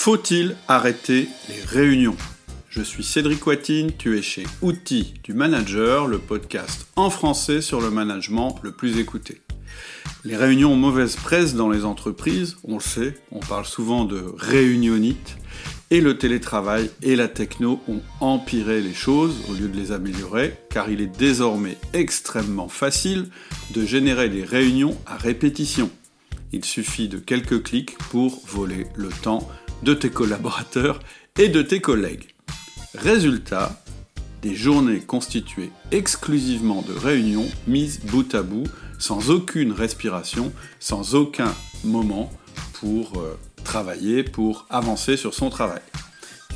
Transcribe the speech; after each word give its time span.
Faut-il 0.00 0.54
arrêter 0.68 1.28
les 1.48 1.60
réunions? 1.60 2.16
Je 2.70 2.82
suis 2.82 3.02
Cédric 3.02 3.44
Watine, 3.44 3.90
tu 3.98 4.16
es 4.16 4.22
chez 4.22 4.46
Outils 4.62 5.14
du 5.24 5.34
Manager, 5.34 6.06
le 6.06 6.18
podcast 6.18 6.86
en 6.94 7.10
français 7.10 7.60
sur 7.60 7.80
le 7.80 7.90
management 7.90 8.60
le 8.62 8.70
plus 8.70 9.00
écouté. 9.00 9.42
Les 10.24 10.36
réunions 10.36 10.74
ont 10.74 10.76
mauvaise 10.76 11.16
presse 11.16 11.56
dans 11.56 11.68
les 11.68 11.84
entreprises, 11.84 12.58
on 12.62 12.74
le 12.74 12.80
sait, 12.80 13.18
on 13.32 13.40
parle 13.40 13.64
souvent 13.64 14.04
de 14.04 14.24
réunionnite, 14.36 15.36
et 15.90 16.00
le 16.00 16.16
télétravail 16.16 16.90
et 17.02 17.16
la 17.16 17.26
techno 17.26 17.82
ont 17.88 18.00
empiré 18.20 18.80
les 18.80 18.94
choses 18.94 19.34
au 19.50 19.54
lieu 19.54 19.66
de 19.66 19.76
les 19.76 19.90
améliorer, 19.90 20.54
car 20.70 20.90
il 20.90 21.00
est 21.00 21.18
désormais 21.18 21.76
extrêmement 21.92 22.68
facile 22.68 23.26
de 23.74 23.84
générer 23.84 24.28
des 24.28 24.44
réunions 24.44 24.96
à 25.06 25.16
répétition. 25.16 25.90
Il 26.52 26.64
suffit 26.64 27.08
de 27.08 27.18
quelques 27.18 27.64
clics 27.64 27.98
pour 28.10 28.40
voler 28.46 28.86
le 28.94 29.08
temps 29.08 29.46
de 29.82 29.94
tes 29.94 30.10
collaborateurs 30.10 31.00
et 31.38 31.48
de 31.48 31.62
tes 31.62 31.80
collègues. 31.80 32.34
Résultat, 32.94 33.82
des 34.42 34.54
journées 34.54 35.00
constituées 35.00 35.70
exclusivement 35.90 36.82
de 36.82 36.92
réunions 36.92 37.48
mises 37.66 38.00
bout 38.00 38.34
à 38.34 38.42
bout, 38.42 38.66
sans 38.98 39.30
aucune 39.30 39.72
respiration, 39.72 40.52
sans 40.80 41.14
aucun 41.14 41.54
moment 41.84 42.32
pour 42.74 43.18
euh, 43.18 43.38
travailler, 43.64 44.22
pour 44.22 44.66
avancer 44.70 45.16
sur 45.16 45.34
son 45.34 45.50
travail. 45.50 45.82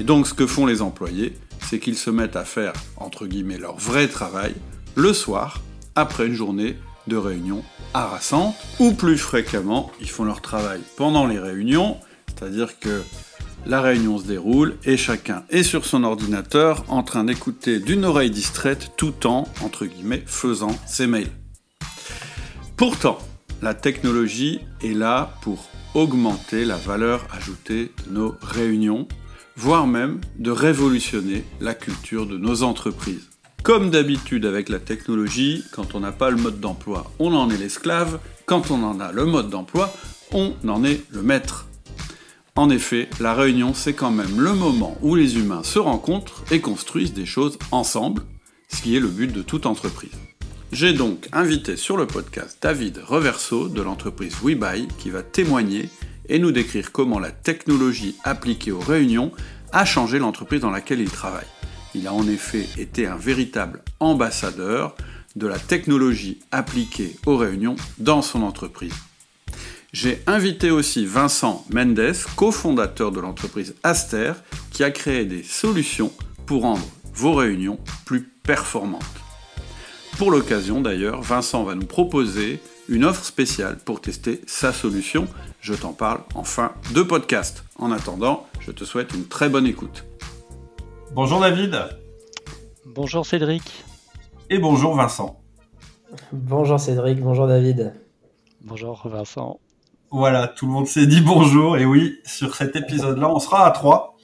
Et 0.00 0.04
donc 0.04 0.26
ce 0.26 0.34
que 0.34 0.46
font 0.46 0.66
les 0.66 0.82
employés, 0.82 1.36
c'est 1.60 1.78
qu'ils 1.78 1.98
se 1.98 2.10
mettent 2.10 2.36
à 2.36 2.44
faire, 2.44 2.72
entre 2.96 3.26
guillemets, 3.26 3.58
leur 3.58 3.76
vrai 3.76 4.08
travail 4.08 4.54
le 4.94 5.12
soir, 5.12 5.60
après 5.94 6.26
une 6.26 6.34
journée 6.34 6.76
de 7.06 7.16
réunion 7.16 7.62
harassante, 7.94 8.54
ou 8.78 8.92
plus 8.92 9.18
fréquemment, 9.18 9.90
ils 10.00 10.08
font 10.08 10.24
leur 10.24 10.40
travail 10.40 10.80
pendant 10.96 11.26
les 11.26 11.38
réunions, 11.38 11.96
c'est-à-dire 12.42 12.80
que 12.80 13.02
la 13.66 13.80
réunion 13.80 14.18
se 14.18 14.26
déroule 14.26 14.74
et 14.84 14.96
chacun 14.96 15.44
est 15.50 15.62
sur 15.62 15.84
son 15.84 16.02
ordinateur 16.02 16.84
en 16.88 17.04
train 17.04 17.22
d'écouter 17.22 17.78
d'une 17.78 18.04
oreille 18.04 18.32
distraite 18.32 18.90
tout 18.96 19.28
en, 19.28 19.46
entre 19.60 19.86
guillemets, 19.86 20.24
faisant 20.26 20.76
ses 20.84 21.06
mails. 21.06 21.30
Pourtant, 22.76 23.18
la 23.62 23.74
technologie 23.74 24.58
est 24.82 24.92
là 24.92 25.36
pour 25.42 25.68
augmenter 25.94 26.64
la 26.64 26.76
valeur 26.76 27.28
ajoutée 27.32 27.92
de 28.08 28.12
nos 28.12 28.34
réunions, 28.42 29.06
voire 29.54 29.86
même 29.86 30.20
de 30.36 30.50
révolutionner 30.50 31.44
la 31.60 31.74
culture 31.74 32.26
de 32.26 32.38
nos 32.38 32.64
entreprises. 32.64 33.28
Comme 33.62 33.90
d'habitude 33.90 34.46
avec 34.46 34.68
la 34.68 34.80
technologie, 34.80 35.62
quand 35.70 35.94
on 35.94 36.00
n'a 36.00 36.10
pas 36.10 36.30
le 36.30 36.38
mode 36.38 36.58
d'emploi, 36.58 37.08
on 37.20 37.32
en 37.34 37.50
est 37.50 37.56
l'esclave, 37.56 38.18
quand 38.46 38.72
on 38.72 38.82
en 38.82 38.98
a 38.98 39.12
le 39.12 39.26
mode 39.26 39.48
d'emploi, 39.48 39.94
on 40.32 40.54
en 40.66 40.82
est 40.82 41.04
le 41.12 41.22
maître. 41.22 41.68
En 42.54 42.68
effet, 42.68 43.08
la 43.18 43.32
réunion, 43.32 43.72
c'est 43.72 43.94
quand 43.94 44.10
même 44.10 44.38
le 44.38 44.52
moment 44.52 44.98
où 45.00 45.14
les 45.14 45.38
humains 45.38 45.62
se 45.62 45.78
rencontrent 45.78 46.44
et 46.50 46.60
construisent 46.60 47.14
des 47.14 47.24
choses 47.24 47.58
ensemble, 47.70 48.24
ce 48.68 48.82
qui 48.82 48.94
est 48.94 49.00
le 49.00 49.08
but 49.08 49.32
de 49.32 49.40
toute 49.40 49.64
entreprise. 49.64 50.12
J'ai 50.70 50.92
donc 50.92 51.28
invité 51.32 51.76
sur 51.76 51.96
le 51.96 52.06
podcast 52.06 52.58
David 52.60 52.98
Reverso 52.98 53.68
de 53.68 53.80
l'entreprise 53.80 54.36
WeBuy 54.42 54.86
qui 54.98 55.08
va 55.08 55.22
témoigner 55.22 55.88
et 56.28 56.38
nous 56.38 56.52
décrire 56.52 56.92
comment 56.92 57.18
la 57.18 57.30
technologie 57.30 58.16
appliquée 58.22 58.70
aux 58.70 58.80
réunions 58.80 59.32
a 59.72 59.86
changé 59.86 60.18
l'entreprise 60.18 60.60
dans 60.60 60.70
laquelle 60.70 61.00
il 61.00 61.10
travaille. 61.10 61.46
Il 61.94 62.06
a 62.06 62.12
en 62.12 62.28
effet 62.28 62.68
été 62.76 63.06
un 63.06 63.16
véritable 63.16 63.82
ambassadeur 63.98 64.94
de 65.36 65.46
la 65.46 65.58
technologie 65.58 66.40
appliquée 66.50 67.16
aux 67.24 67.38
réunions 67.38 67.76
dans 67.96 68.20
son 68.20 68.42
entreprise. 68.42 68.94
J'ai 69.92 70.22
invité 70.26 70.70
aussi 70.70 71.04
Vincent 71.04 71.66
Mendes, 71.70 72.14
cofondateur 72.34 73.12
de 73.12 73.20
l'entreprise 73.20 73.74
Aster, 73.82 74.32
qui 74.70 74.84
a 74.84 74.90
créé 74.90 75.26
des 75.26 75.42
solutions 75.42 76.10
pour 76.46 76.62
rendre 76.62 76.86
vos 77.12 77.34
réunions 77.34 77.78
plus 78.06 78.22
performantes. 78.22 79.02
Pour 80.16 80.30
l'occasion 80.30 80.80
d'ailleurs, 80.80 81.20
Vincent 81.20 81.62
va 81.64 81.74
nous 81.74 81.84
proposer 81.84 82.58
une 82.88 83.04
offre 83.04 83.22
spéciale 83.22 83.76
pour 83.84 84.00
tester 84.00 84.40
sa 84.46 84.72
solution. 84.72 85.28
Je 85.60 85.74
t'en 85.74 85.92
parle 85.92 86.22
en 86.34 86.42
fin 86.42 86.72
de 86.94 87.02
podcast. 87.02 87.62
En 87.76 87.92
attendant, 87.92 88.46
je 88.60 88.70
te 88.70 88.84
souhaite 88.84 89.12
une 89.12 89.28
très 89.28 89.50
bonne 89.50 89.66
écoute. 89.66 90.06
Bonjour 91.14 91.38
David. 91.38 91.78
Bonjour 92.86 93.26
Cédric. 93.26 93.84
Et 94.48 94.58
bonjour 94.58 94.94
Vincent. 94.96 95.38
Bonjour 96.32 96.80
Cédric, 96.80 97.20
bonjour 97.20 97.46
David. 97.46 97.92
Bonjour 98.62 99.02
Vincent. 99.04 99.60
Voilà, 100.12 100.46
tout 100.46 100.66
le 100.66 100.72
monde 100.72 100.86
s'est 100.86 101.06
dit 101.06 101.22
bonjour. 101.22 101.78
Et 101.78 101.86
oui, 101.86 102.18
sur 102.26 102.54
cet 102.54 102.76
épisode-là, 102.76 103.30
on 103.30 103.38
sera 103.38 103.66
à 103.66 103.70
trois. 103.70 104.18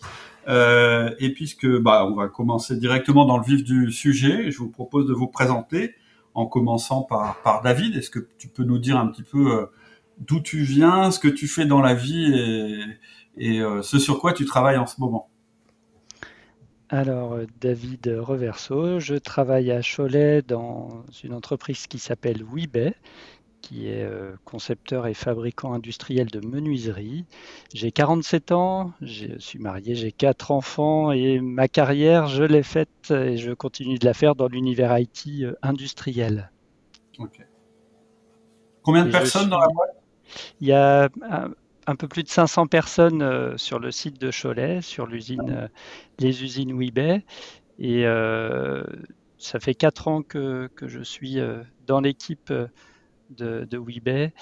Euh, 0.47 1.15
et 1.19 1.32
puisque 1.32 1.66
bah, 1.66 2.06
on 2.06 2.15
va 2.15 2.28
commencer 2.28 2.76
directement 2.76 3.25
dans 3.25 3.38
le 3.38 3.43
vif 3.43 3.65
du 3.65 3.91
sujet, 3.91 4.50
je 4.50 4.59
vous 4.59 4.69
propose 4.69 5.06
de 5.06 5.15
vous 5.15 5.28
présenter 5.28 5.94
en 6.34 6.44
commençant 6.44 7.00
par, 7.03 7.62
David. 7.65 7.97
Est-ce 7.97 8.10
que 8.10 8.28
tu 8.37 8.49
peux 8.49 8.65
nous 8.65 8.78
dire 8.78 8.99
un 8.99 9.06
petit 9.06 9.22
peu 9.22 9.50
euh, 9.50 9.66
d'où 10.19 10.41
tu 10.41 10.59
viens, 10.59 11.10
ce 11.10 11.19
que 11.19 11.28
tu 11.28 11.49
fais 11.49 11.65
dans 11.65 11.81
la 11.81 11.94
vie 11.94 12.34
et, 12.34 12.84
et 13.38 13.62
euh, 13.62 13.81
ce 13.81 13.99
sur 13.99 14.20
quoi 14.20 14.34
tu 14.34 14.44
travailles 14.44 14.76
en 14.76 14.87
ce 14.87 15.00
moment? 15.00 15.31
Alors, 16.91 17.38
David 17.60 18.15
Reverso, 18.19 18.99
je 18.99 19.15
travaille 19.15 19.70
à 19.70 19.81
Cholet 19.82 20.43
dans 20.43 21.05
une 21.22 21.34
entreprise 21.34 21.87
qui 21.87 21.99
s'appelle 21.99 22.43
Webay, 22.43 22.94
qui 23.60 23.88
est 23.88 24.08
concepteur 24.44 25.06
et 25.06 25.14
fabricant 25.14 25.72
industriel 25.72 26.28
de 26.28 26.41
menuiserie. 26.46 27.26
J'ai 27.74 27.92
47 27.92 28.52
ans, 28.52 28.92
je 29.02 29.38
suis 29.38 29.58
marié, 29.58 29.94
j'ai 29.94 30.12
quatre 30.12 30.50
enfants 30.50 31.12
et 31.12 31.41
ma 31.41 31.69
carrière, 31.69 32.28
je 32.28 32.44
l'ai 32.44 32.62
faite 32.62 33.10
et 33.10 33.36
je 33.36 33.52
continue 33.52 33.98
de 33.98 34.04
la 34.04 34.14
faire 34.14 34.34
dans 34.34 34.48
l'univers 34.48 34.96
IT 34.98 35.28
industriel. 35.62 36.50
Combien 38.82 39.04
de 39.04 39.10
personnes 39.10 39.48
dans 39.48 39.58
la 39.58 39.69
boîte? 39.69 39.96
Il 40.60 40.69
y 40.69 40.72
a 40.72 41.08
un, 41.86 41.96
peu 41.96 42.08
plus 42.08 42.22
de 42.22 42.28
500 42.28 42.66
personnes 42.66 43.56
sur 43.58 43.78
le 43.78 43.90
site 43.90 44.20
de 44.20 44.30
Cholet, 44.30 44.82
sur 44.82 45.06
l'usine, 45.06 45.69
les 46.19 46.42
usines 46.42 46.72
Webay. 46.72 47.25
Et 47.78 48.04
ça 49.38 49.60
fait 49.60 49.75
quatre 49.75 50.08
ans 50.08 50.22
que, 50.22 50.69
que 50.75 50.88
je 50.88 51.02
suis 51.02 51.38
dans 51.86 52.00
l'équipe 52.00 52.52
de, 53.30 53.66
de 53.70 53.78
Webay 53.78 54.32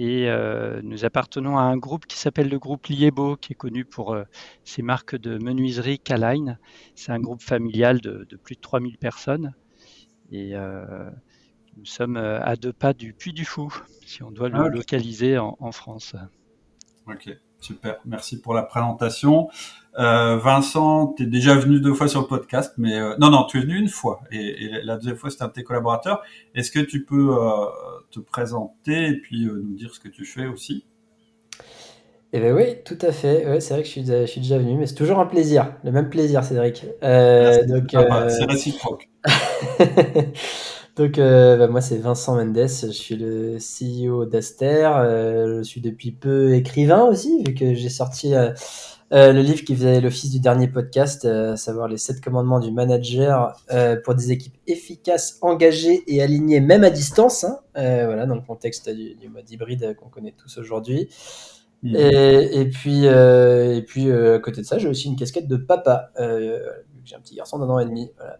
et 0.00 0.30
euh, 0.30 0.80
nous 0.84 1.04
appartenons 1.04 1.58
à 1.58 1.62
un 1.62 1.76
groupe 1.76 2.06
qui 2.06 2.16
s'appelle 2.16 2.48
le 2.48 2.60
groupe 2.60 2.86
Liebo, 2.86 3.36
qui 3.36 3.52
est 3.52 3.56
connu 3.56 3.84
pour 3.84 4.14
euh, 4.14 4.22
ses 4.62 4.80
marques 4.80 5.16
de 5.16 5.38
menuiserie 5.38 5.98
Kaline. 5.98 6.56
C'est 6.94 7.10
un 7.10 7.18
groupe 7.18 7.42
familial 7.42 8.00
de, 8.00 8.24
plus 8.44 8.54
de 8.54 8.60
3000 8.60 8.96
personnes. 8.96 9.54
Et 10.30 10.54
euh, 10.54 11.10
nous 11.76 11.84
sommes 11.84 12.16
à 12.16 12.54
deux 12.54 12.72
pas 12.72 12.92
du 12.92 13.12
Puy 13.12 13.32
du 13.32 13.44
Fou, 13.44 13.74
si 14.06 14.22
on 14.22 14.30
doit 14.30 14.48
le 14.48 14.60
ah, 14.60 14.68
localiser 14.68 15.36
en, 15.36 15.56
en 15.58 15.72
France. 15.72 16.14
Ok. 17.08 17.30
Super, 17.60 17.98
merci 18.04 18.40
pour 18.40 18.54
la 18.54 18.62
présentation. 18.62 19.48
Euh, 19.98 20.36
Vincent, 20.36 21.14
tu 21.16 21.24
es 21.24 21.26
déjà 21.26 21.54
venu 21.56 21.80
deux 21.80 21.92
fois 21.92 22.06
sur 22.06 22.20
le 22.20 22.26
podcast, 22.26 22.74
mais 22.78 22.96
euh, 22.98 23.16
non, 23.18 23.30
non, 23.30 23.44
tu 23.44 23.58
es 23.58 23.62
venu 23.62 23.76
une 23.76 23.88
fois, 23.88 24.20
et, 24.30 24.70
la 24.84 24.96
deuxième 24.96 25.16
fois 25.16 25.28
c'était 25.28 25.42
un 25.42 25.48
de 25.48 25.52
tes 25.52 25.64
collaborateurs. 25.64 26.22
Est-ce 26.54 26.70
que 26.70 26.78
tu 26.78 27.04
peux 27.04 27.36
euh, 27.36 27.66
te 28.12 28.20
présenter 28.20 29.08
et 29.08 29.16
puis 29.16 29.46
nous 29.46 29.74
dire 29.74 29.92
ce 29.92 29.98
que 29.98 30.08
tu 30.08 30.24
fais 30.24 30.46
aussi? 30.46 30.84
Eh 32.32 32.38
bien 32.38 32.54
oui, 32.54 32.76
tout 32.84 32.98
à 33.00 33.10
fait. 33.10 33.60
c'est 33.60 33.74
vrai 33.74 33.82
que 33.82 33.88
je 33.88 33.92
suis, 33.92 34.06
je 34.06 34.26
suis, 34.26 34.40
déjà 34.40 34.58
venu, 34.58 34.76
mais 34.76 34.86
c'est 34.86 34.94
toujours 34.94 35.18
un 35.18 35.26
plaisir, 35.26 35.74
le 35.82 35.90
même 35.90 36.10
plaisir, 36.10 36.44
Cédric. 36.44 36.84
donc, 37.02 37.90
c'est 37.90 38.44
réciproque. 38.44 39.08
Donc, 40.98 41.18
euh, 41.18 41.56
bah, 41.56 41.68
moi, 41.68 41.80
c'est 41.80 41.96
Vincent 41.96 42.34
Mendes. 42.34 42.56
Je 42.56 42.90
suis 42.90 43.14
le 43.14 43.58
CEO 43.58 44.26
d'Aster. 44.26 44.90
Euh, 44.96 45.58
je 45.58 45.62
suis 45.62 45.80
depuis 45.80 46.10
peu 46.10 46.54
écrivain 46.54 47.04
aussi, 47.04 47.44
vu 47.44 47.54
que 47.54 47.72
j'ai 47.72 47.88
sorti 47.88 48.34
euh, 48.34 48.52
le 49.12 49.40
livre 49.40 49.62
qui 49.62 49.76
faisait 49.76 50.00
l'office 50.00 50.32
du 50.32 50.40
dernier 50.40 50.66
podcast, 50.66 51.24
à 51.24 51.56
savoir 51.56 51.86
les 51.86 51.98
sept 51.98 52.20
commandements 52.20 52.58
du 52.58 52.72
manager 52.72 53.54
pour 54.04 54.16
des 54.16 54.32
équipes 54.32 54.56
efficaces, 54.66 55.38
engagées 55.40 56.02
et 56.08 56.20
alignées, 56.20 56.58
même 56.58 56.82
à 56.82 56.90
distance. 56.90 57.44
Hein. 57.44 57.60
voilà, 57.74 58.26
dans 58.26 58.34
le 58.34 58.42
contexte 58.42 58.90
du, 58.90 59.28
mode 59.28 59.48
hybride 59.48 59.94
qu'on 59.94 60.08
connaît 60.08 60.34
tous 60.36 60.58
aujourd'hui. 60.58 61.08
Mmh. 61.84 61.94
Et, 61.94 62.68
puis, 62.72 63.04
et 63.04 63.84
puis 63.86 64.10
à 64.10 64.40
côté 64.40 64.62
de 64.62 64.66
ça, 64.66 64.78
j'ai 64.78 64.88
aussi 64.88 65.06
une 65.06 65.16
casquette 65.16 65.46
de 65.46 65.56
papa. 65.56 66.10
j'ai 67.04 67.14
un 67.14 67.20
petit 67.20 67.36
garçon 67.36 67.60
d'un 67.60 67.68
an 67.68 67.78
et 67.78 67.86
demi. 67.86 68.10
Voilà. 68.16 68.38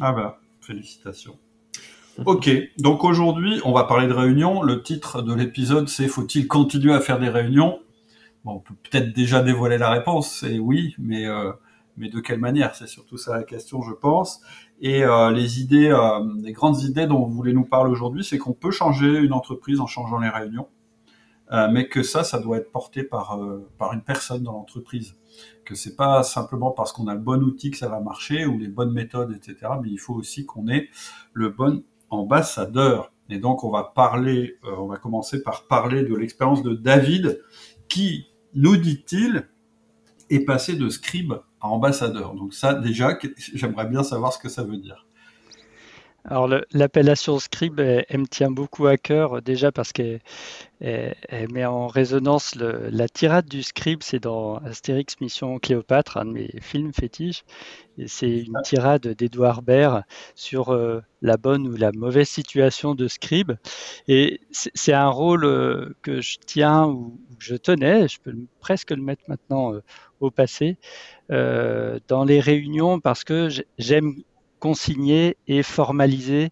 Ah 0.00 0.12
bah. 0.14 0.38
Félicitations. 0.62 1.36
Ok, 2.26 2.50
donc 2.78 3.04
aujourd'hui, 3.04 3.60
on 3.64 3.72
va 3.72 3.84
parler 3.84 4.06
de 4.06 4.12
réunions. 4.12 4.62
Le 4.62 4.82
titre 4.82 5.22
de 5.22 5.32
l'épisode, 5.32 5.88
c'est 5.88 6.08
Faut-il 6.08 6.46
continuer 6.46 6.92
à 6.92 7.00
faire 7.00 7.18
des 7.18 7.30
réunions? 7.30 7.80
Bon, 8.44 8.52
on 8.56 8.58
peut 8.58 8.74
peut-être 8.82 9.14
déjà 9.14 9.42
dévoiler 9.42 9.78
la 9.78 9.88
réponse, 9.88 10.30
c'est 10.30 10.58
oui, 10.58 10.94
mais, 10.98 11.26
euh, 11.26 11.52
mais 11.96 12.10
de 12.10 12.20
quelle 12.20 12.38
manière? 12.38 12.74
C'est 12.74 12.86
surtout 12.86 13.16
ça 13.16 13.34
la 13.34 13.44
question, 13.44 13.80
je 13.80 13.94
pense. 13.94 14.42
Et 14.82 15.04
euh, 15.04 15.30
les 15.30 15.62
idées, 15.62 15.88
euh, 15.88 16.20
les 16.42 16.52
grandes 16.52 16.82
idées 16.82 17.06
dont 17.06 17.24
vous 17.24 17.32
voulez 17.32 17.54
nous 17.54 17.64
parler 17.64 17.90
aujourd'hui, 17.90 18.24
c'est 18.24 18.36
qu'on 18.36 18.52
peut 18.52 18.70
changer 18.70 19.16
une 19.18 19.32
entreprise 19.32 19.80
en 19.80 19.86
changeant 19.86 20.18
les 20.18 20.28
réunions. 20.28 20.68
mais 21.70 21.88
que 21.88 22.02
ça, 22.02 22.24
ça 22.24 22.38
doit 22.38 22.58
être 22.58 22.72
porté 22.72 23.04
par, 23.04 23.38
par 23.78 23.92
une 23.94 24.02
personne 24.02 24.42
dans 24.42 24.52
l'entreprise. 24.52 25.16
Que 25.64 25.74
c'est 25.74 25.96
pas 25.96 26.22
simplement 26.22 26.72
parce 26.72 26.92
qu'on 26.92 27.08
a 27.08 27.14
le 27.14 27.20
bon 27.20 27.42
outil 27.42 27.70
que 27.70 27.78
ça 27.78 27.88
va 27.88 28.00
marcher 28.00 28.44
ou 28.46 28.58
les 28.58 28.68
bonnes 28.68 28.92
méthodes, 28.92 29.32
etc. 29.32 29.72
Mais 29.82 29.90
il 29.90 29.98
faut 29.98 30.14
aussi 30.14 30.44
qu'on 30.46 30.68
ait 30.68 30.88
le 31.34 31.50
bon 31.50 31.82
ambassadeur. 32.12 33.12
Et 33.28 33.38
donc, 33.38 33.64
on 33.64 33.70
va 33.70 33.84
parler, 33.84 34.58
on 34.64 34.86
va 34.86 34.98
commencer 34.98 35.42
par 35.42 35.66
parler 35.66 36.02
de 36.02 36.14
l'expérience 36.14 36.62
de 36.62 36.74
David, 36.74 37.42
qui, 37.88 38.26
nous 38.54 38.76
dit-il, 38.76 39.48
est 40.30 40.44
passé 40.44 40.76
de 40.76 40.88
scribe 40.88 41.34
à 41.60 41.68
ambassadeur. 41.68 42.34
Donc 42.34 42.54
ça, 42.54 42.74
déjà, 42.74 43.18
j'aimerais 43.54 43.86
bien 43.86 44.02
savoir 44.02 44.32
ce 44.32 44.38
que 44.38 44.48
ça 44.48 44.62
veut 44.62 44.76
dire. 44.76 45.06
Alors 46.24 46.48
l'appellation 46.72 47.40
scribe, 47.40 47.80
elle, 47.80 48.20
me 48.20 48.26
tient 48.26 48.50
beaucoup 48.52 48.86
à 48.86 48.96
cœur, 48.96 49.42
déjà 49.42 49.72
parce 49.72 49.92
qu'elle 49.92 50.20
met 50.80 51.64
en 51.64 51.88
résonance 51.88 52.54
la 52.54 53.08
tirade 53.08 53.46
du 53.46 53.64
scribe, 53.64 54.04
c'est 54.04 54.20
dans 54.20 54.58
Astérix 54.58 55.20
Mission 55.20 55.58
Cléopâtre, 55.58 56.18
un 56.18 56.26
de 56.26 56.30
mes 56.30 56.50
films 56.60 56.92
fétiches, 56.92 57.42
et 57.98 58.06
c'est 58.06 58.38
une 58.38 58.56
tirade 58.62 59.08
d'Edouard 59.08 59.62
Baird 59.62 60.04
sur 60.36 60.70
euh, 60.70 61.02
la 61.22 61.36
bonne 61.36 61.66
ou 61.66 61.74
la 61.76 61.90
mauvaise 61.90 62.28
situation 62.28 62.94
de 62.94 63.08
scribe. 63.08 63.52
Et 64.06 64.40
c'est 64.52 64.92
un 64.92 65.08
rôle 65.08 65.44
euh, 65.44 65.94
que 66.02 66.20
je 66.20 66.38
tiens 66.46 66.86
ou 66.86 67.18
que 67.38 67.44
je 67.44 67.56
tenais, 67.56 68.06
je 68.06 68.20
peux 68.20 68.34
presque 68.60 68.92
le 68.92 69.02
mettre 69.02 69.24
maintenant 69.26 69.74
euh, 69.74 69.82
au 70.20 70.30
passé, 70.30 70.78
dans 71.28 72.24
les 72.24 72.38
réunions 72.38 73.00
parce 73.00 73.24
que 73.24 73.48
j'aime 73.78 74.22
consigner 74.62 75.36
et 75.48 75.64
formaliser 75.64 76.50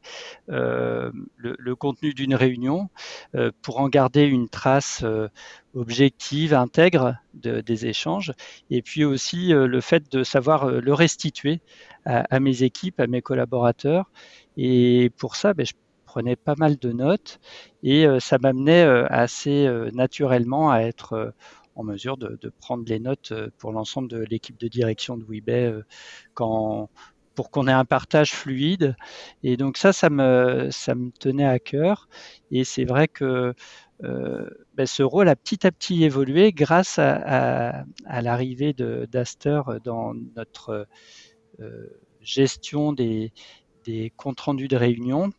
euh, 0.49 1.13
le, 1.37 1.77
contenu 1.77 2.13
d'une 2.13 2.35
réunion 2.35 2.91
euh, 3.37 3.53
pour 3.63 3.79
en 3.79 3.89
garder 3.89 4.25
une 4.25 4.49
trace 4.49 5.03
euh, 5.05 5.29
objective, 5.75 6.53
intègre 6.53 7.15
des 7.35 7.87
échanges, 7.87 8.33
et 8.69 8.83
puis 8.83 9.05
aussi 9.05 9.51
le 9.51 9.81
fait 9.81 10.11
de 10.11 10.25
savoir 10.25 10.69
le 10.69 10.93
restituer 10.93 11.61
à, 12.05 12.41
mes 12.41 12.65
équipes, 12.65 12.99
à 12.99 13.07
mes 13.07 13.23
collaborateurs. 13.23 14.11
Et 14.57 15.13
pour 15.17 15.37
ça, 15.37 15.55
ben, 15.55 15.65
je 15.65 15.75
prenais 16.05 16.35
pas 16.35 16.57
mal 16.59 16.77
de 16.79 16.91
notes 16.91 17.39
et 17.85 18.05
ça 18.19 18.39
m'amenait 18.39 18.83
assez 18.83 19.69
naturellement 19.93 20.73
à 20.73 20.81
être 20.81 21.33
en 21.77 21.85
mesure 21.85 22.17
de, 22.17 22.53
prendre 22.61 22.83
les 22.89 22.99
notes 22.99 23.33
pour 23.59 23.71
l'ensemble 23.71 24.09
de 24.09 24.19
l'équipe 24.29 24.59
de 24.59 24.67
direction 24.67 25.17
de 25.17 25.23
Webay 25.23 25.73
quand, 26.35 26.91
pour 27.35 27.51
qu'on 27.51 27.69
ait 27.69 27.73
un 27.73 27.85
partage 27.85 28.33
fluide. 28.33 28.97
Et 29.43 29.57
donc 29.57 29.77
ça, 29.77 29.93
ça 29.93 30.11
me, 30.11 30.71
tenait 31.19 31.47
à 31.47 31.59
cœur. 31.59 32.09
Et 32.51 32.65
c'est 32.65 32.85
vrai 32.85 33.09
que 33.09 33.55
euh, 34.03 34.51
ben, 34.75 34.87
ce 34.87 35.03
rôle 35.03 35.29
a 35.29 35.37
petit 35.37 35.67
à 35.67 35.73
petit 35.73 36.05
évolué 36.05 36.53
grâce 36.53 36.99
à, 36.99 37.85
l'arrivée 38.23 38.73
d'Aster 38.73 39.63
dans 39.85 40.15
notre 40.37 40.87
euh, 41.61 41.87
gestion 42.21 42.93
des, 42.93 43.33
des, 43.85 44.13
comptes 44.17 44.41
rendus 44.41 44.69
de 44.69 44.77
réunion, 44.77 45.31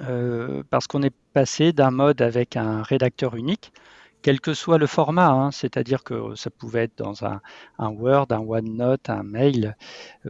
euh, 0.00 0.62
parce 0.70 0.86
qu'on 0.86 1.02
est 1.02 1.14
passé 1.32 1.72
d'un 1.72 1.90
mode 1.90 2.22
avec 2.22 2.56
un 2.56 2.82
rédacteur 2.82 3.36
unique 3.36 3.72
quel 4.22 4.40
que 4.40 4.54
soit 4.54 4.78
le 4.78 4.86
format, 4.86 5.30
hein, 5.30 5.50
c'est-à-dire 5.50 6.04
que 6.04 6.34
ça 6.36 6.50
pouvait 6.50 6.84
être 6.84 6.96
dans 6.96 7.24
un, 7.24 7.40
Word, 7.78 8.28
un 8.30 8.38
OneNote, 8.38 9.10
un 9.10 9.24
mail. 9.24 9.76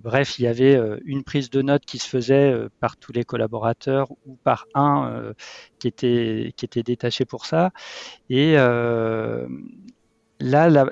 Bref, 0.03 0.39
il 0.39 0.45
y 0.45 0.49
avait 0.49 0.75
euh, 0.75 0.99
une 1.05 1.23
prise 1.23 1.51
de 1.51 1.63
notes 1.63 1.85
qui 1.85 1.99
se 1.99 2.09
faisait 2.09 2.53
euh, 2.53 2.69
par 2.81 2.97
tous 2.97 3.13
les 3.13 3.25
collaborateurs 3.25 4.11
ou 4.27 4.37
par 4.43 4.67
un 4.75 5.09
euh, 5.09 5.35
qui, 5.79 5.89
était, 5.89 6.55
qui 6.57 6.65
était 6.65 6.83
détaché 6.83 7.27
pour 7.27 7.45
ça. 7.45 7.71
Et 8.31 8.55
là, 8.55 9.47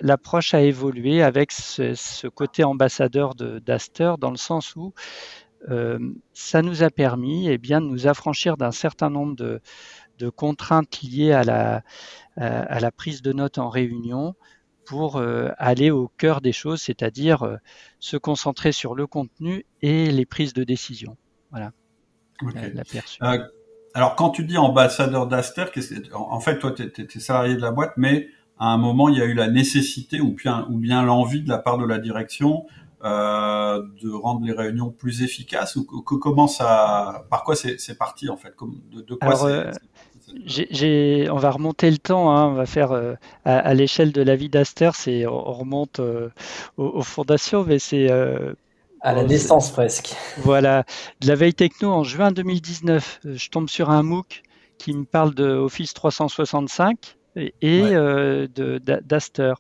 l'approche 0.00 0.54
a 0.54 0.60
évolué 0.60 1.22
avec 1.22 1.50
ce, 1.50 2.28
côté 2.28 2.62
ambassadeur 2.62 3.34
d'Aster 3.34 4.12
dans 4.20 4.30
le 4.30 4.36
sens 4.36 4.76
où 4.76 4.92
ça 6.32 6.62
nous 6.62 6.82
a 6.82 6.90
permis 6.90 7.48
eh 7.48 7.58
bien, 7.58 7.80
de 7.80 7.86
nous 7.86 8.06
affranchir 8.06 8.56
d'un 8.56 8.70
certain 8.70 9.10
nombre 9.10 9.36
de, 9.36 9.60
de 10.20 10.28
contraintes 10.28 11.00
liées 11.02 11.32
à 11.32 11.42
la, 11.42 11.82
à 12.36 12.78
la 12.78 12.92
prise 12.92 13.22
de 13.22 13.32
notes 13.32 13.58
en 13.58 13.68
réunion 13.68 14.34
pour 14.90 15.18
euh, 15.18 15.50
aller 15.56 15.92
au 15.92 16.08
cœur 16.18 16.40
des 16.40 16.50
choses, 16.50 16.82
c'est-à-dire 16.82 17.44
euh, 17.44 17.56
se 18.00 18.16
concentrer 18.16 18.72
sur 18.72 18.96
le 18.96 19.06
contenu 19.06 19.64
et 19.82 20.10
les 20.10 20.26
prises 20.26 20.52
de 20.52 20.64
décision. 20.64 21.16
Voilà. 21.52 21.70
Euh, 22.42 23.38
alors, 23.94 24.16
quand 24.16 24.30
tu 24.30 24.42
dis 24.42 24.58
ambassadeur 24.58 25.28
d'Aster, 25.28 25.66
en 26.12 26.40
fait, 26.40 26.58
toi, 26.58 26.72
tu 26.72 26.82
es, 26.82 27.20
salarié 27.20 27.54
de 27.54 27.60
la 27.60 27.70
boîte, 27.70 27.92
mais 27.96 28.30
à 28.58 28.72
un 28.72 28.78
moment, 28.78 29.08
il 29.08 29.16
y 29.16 29.22
a 29.22 29.26
eu 29.26 29.34
la 29.34 29.46
nécessité 29.46 30.20
ou 30.20 30.32
bien, 30.34 30.66
ou 30.70 30.76
bien 30.76 31.04
l'envie 31.04 31.42
de 31.42 31.48
la 31.48 31.58
part 31.58 31.78
de 31.78 31.86
la 31.86 31.98
direction 31.98 32.66
de 33.02 34.12
rendre 34.12 34.44
les 34.44 34.52
réunions 34.52 34.90
plus 34.90 35.22
efficaces 35.22 35.76
ou 35.76 35.86
que, 35.86 36.16
comment 36.16 36.48
ça, 36.48 37.24
par 37.30 37.44
quoi 37.44 37.54
c'est 37.54 37.96
parti 37.96 38.28
en 38.28 38.36
fait, 38.36 38.54
de, 38.90 39.00
de 39.00 39.14
quoi 39.14 39.70
on 41.30 41.36
va 41.36 41.50
remonter 41.50 41.90
le 41.90 41.98
temps, 41.98 42.30
hein, 42.34 42.46
on 42.46 42.54
va 42.54 42.66
faire 42.66 42.92
euh, 42.92 43.14
à, 43.44 43.74
l'échelle 43.74 44.12
de 44.12 44.22
la 44.22 44.36
vie 44.36 44.48
d'Aster, 44.48 44.90
c'est 44.94 45.26
on 45.26 45.52
remonte 45.52 46.00
euh, 46.00 46.28
aux, 46.76 47.02
fondations, 47.02 47.64
mais 47.64 47.78
c'est 47.78 48.10
euh, 48.10 48.54
à 49.00 49.14
la 49.14 49.24
naissance 49.24 49.70
presque. 49.70 50.14
Voilà, 50.38 50.84
de 51.20 51.28
la 51.28 51.34
veille 51.34 51.54
techno 51.54 51.90
en 51.90 52.04
juin 52.04 52.32
2019, 52.32 53.20
je 53.24 53.48
tombe 53.48 53.68
sur 53.68 53.90
un 53.90 54.02
MOOC 54.02 54.42
qui 54.78 54.92
me 54.94 55.04
parle 55.04 55.34
de 55.34 55.46
Office 55.46 55.94
365 55.94 57.16
et, 57.36 57.82
d'Aster. 58.84 59.54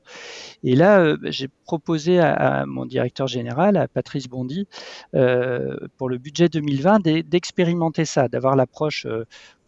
Et 0.62 0.74
là, 0.74 1.16
j'ai 1.24 1.48
proposé 1.64 2.18
à, 2.20 2.64
mon 2.66 2.86
directeur 2.86 3.26
général, 3.26 3.76
à 3.76 3.88
Patrice 3.88 4.28
Bondy, 4.28 4.66
pour 5.12 6.08
le 6.08 6.18
budget 6.18 6.48
2020, 6.48 7.00
d'expérimenter 7.24 8.04
ça, 8.04 8.28
d'avoir 8.28 8.56
l'approche 8.56 9.06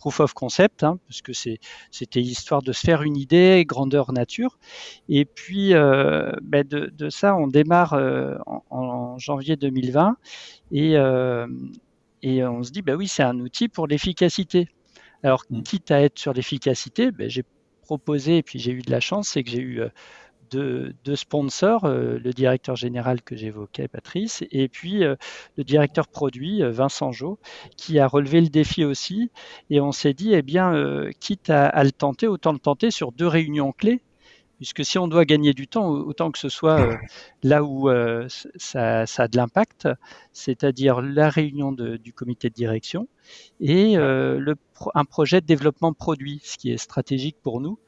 proof 0.02 0.19
of 0.19 0.34
concept, 0.34 0.82
hein, 0.82 0.99
parce 1.06 1.22
que 1.22 1.32
c'était 1.32 2.20
histoire 2.20 2.60
de 2.60 2.72
se 2.72 2.81
faire 2.81 3.02
une 3.02 3.16
idée, 3.16 3.64
grandeur 3.64 4.12
nature. 4.12 4.58
Et 5.08 5.25
puis, 5.25 5.75
euh, 5.75 6.32
ben 6.43 6.66
de, 6.66 7.08
ça, 7.08 7.37
on 7.37 7.46
démarre 7.46 7.93
euh, 7.93 8.34
en, 8.70 9.16
janvier 9.19 9.54
2020 9.54 10.16
et, 10.72 10.96
euh, 10.96 11.46
et 12.22 12.44
on 12.44 12.64
se 12.64 12.72
dit, 12.72 12.82
bah 12.82 12.94
oui, 12.94 13.06
c'est 13.06 13.22
un 13.22 13.38
outil 13.38 13.69
pour 13.69 13.87
l'efficacité. 13.87 14.69
Alors, 15.22 15.44
mmh. 15.50 15.62
quitte 15.62 15.93
à 15.93 16.00
être 16.00 16.19
sur 16.19 16.32
l'efficacité, 16.32 17.12
ben, 17.12 17.31
j'ai 17.31 17.44
et 18.26 18.42
puis 18.42 18.58
j'ai 18.58 18.72
eu 18.72 18.82
de 18.82 18.90
la 18.90 19.00
chance, 19.00 19.28
c'est 19.28 19.44
que 19.44 19.50
j'ai 19.50 19.60
eu 19.60 19.82
deux, 20.52 21.16
sponsors, 21.16 21.84
euh, 21.84 22.18
le 22.18 22.32
directeur 22.32 22.76
général 22.76 23.22
que 23.22 23.37
j'évoquais, 23.37 23.88
Patrice, 23.88 24.44
et 24.50 24.68
puis 24.68 25.04
euh, 25.04 25.16
le 25.56 25.64
directeur 25.64 26.08
produit, 26.08 26.62
euh, 26.62 26.70
Vincent 26.70 27.12
Jo, 27.12 27.38
qui 27.76 27.99
a 27.99 28.06
relevé 28.06 28.40
le 28.40 28.49
défi 28.49 28.84
aussi. 28.84 29.30
Et 29.70 29.80
on 29.80 29.92
s'est 29.92 30.14
dit, 30.14 30.34
eh 30.34 30.42
bien, 30.42 30.72
quitte 31.20 31.50
à, 31.50 31.84
le 31.84 31.92
tenter, 31.92 32.26
autant 32.26 32.52
le 32.52 32.58
tenter 32.58 32.90
sur 32.90 33.12
deux 33.12 33.26
réunions 33.26 33.72
clés 33.72 34.02
puisque 34.62 34.85
si 34.85 34.97
on 34.97 35.09
doit 35.09 35.25
gagner 35.25 35.54
du 35.54 35.66
temps, 35.66 35.88
autant 35.88 36.31
que 36.31 36.38
ce 36.38 36.49
soit 36.49 36.97
là 37.42 37.64
où 37.64 37.90
ça, 38.57 39.00
a 39.00 39.28
de 39.28 39.37
l'impact, 39.37 39.88
c'est-à-dire 40.33 41.02
la 41.02 41.28
réunion 41.28 41.73
du 41.73 42.12
comité 42.12 42.49
de 42.49 42.54
direction 42.54 43.09
et 43.59 43.97
un 43.97 45.04
projet 45.04 45.40
de 45.40 45.47
développement 45.47 45.92
produit, 45.92 46.40
ce 46.45 46.57
qui 46.59 46.71
est 46.71 46.76
stratégique 46.76 47.38
pour 47.42 47.61
nous, 47.61 47.81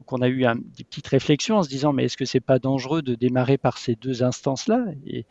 donc 0.00 0.12
on 0.12 0.22
a 0.22 0.28
eu 0.30 0.46
des 0.76 0.84
petites 0.84 1.08
réflexions 1.08 1.58
en 1.58 1.62
se 1.62 1.68
disant 1.68 1.92
mais 1.92 2.04
est-ce 2.04 2.16
que 2.16 2.24
c'est 2.24 2.40
pas 2.40 2.58
dangereux 2.58 3.02
de 3.02 3.14
démarrer 3.14 3.58
par 3.58 3.76
ces 3.76 3.94
deux 3.94 4.22
instances-là? 4.22 4.86
Et 5.06 5.26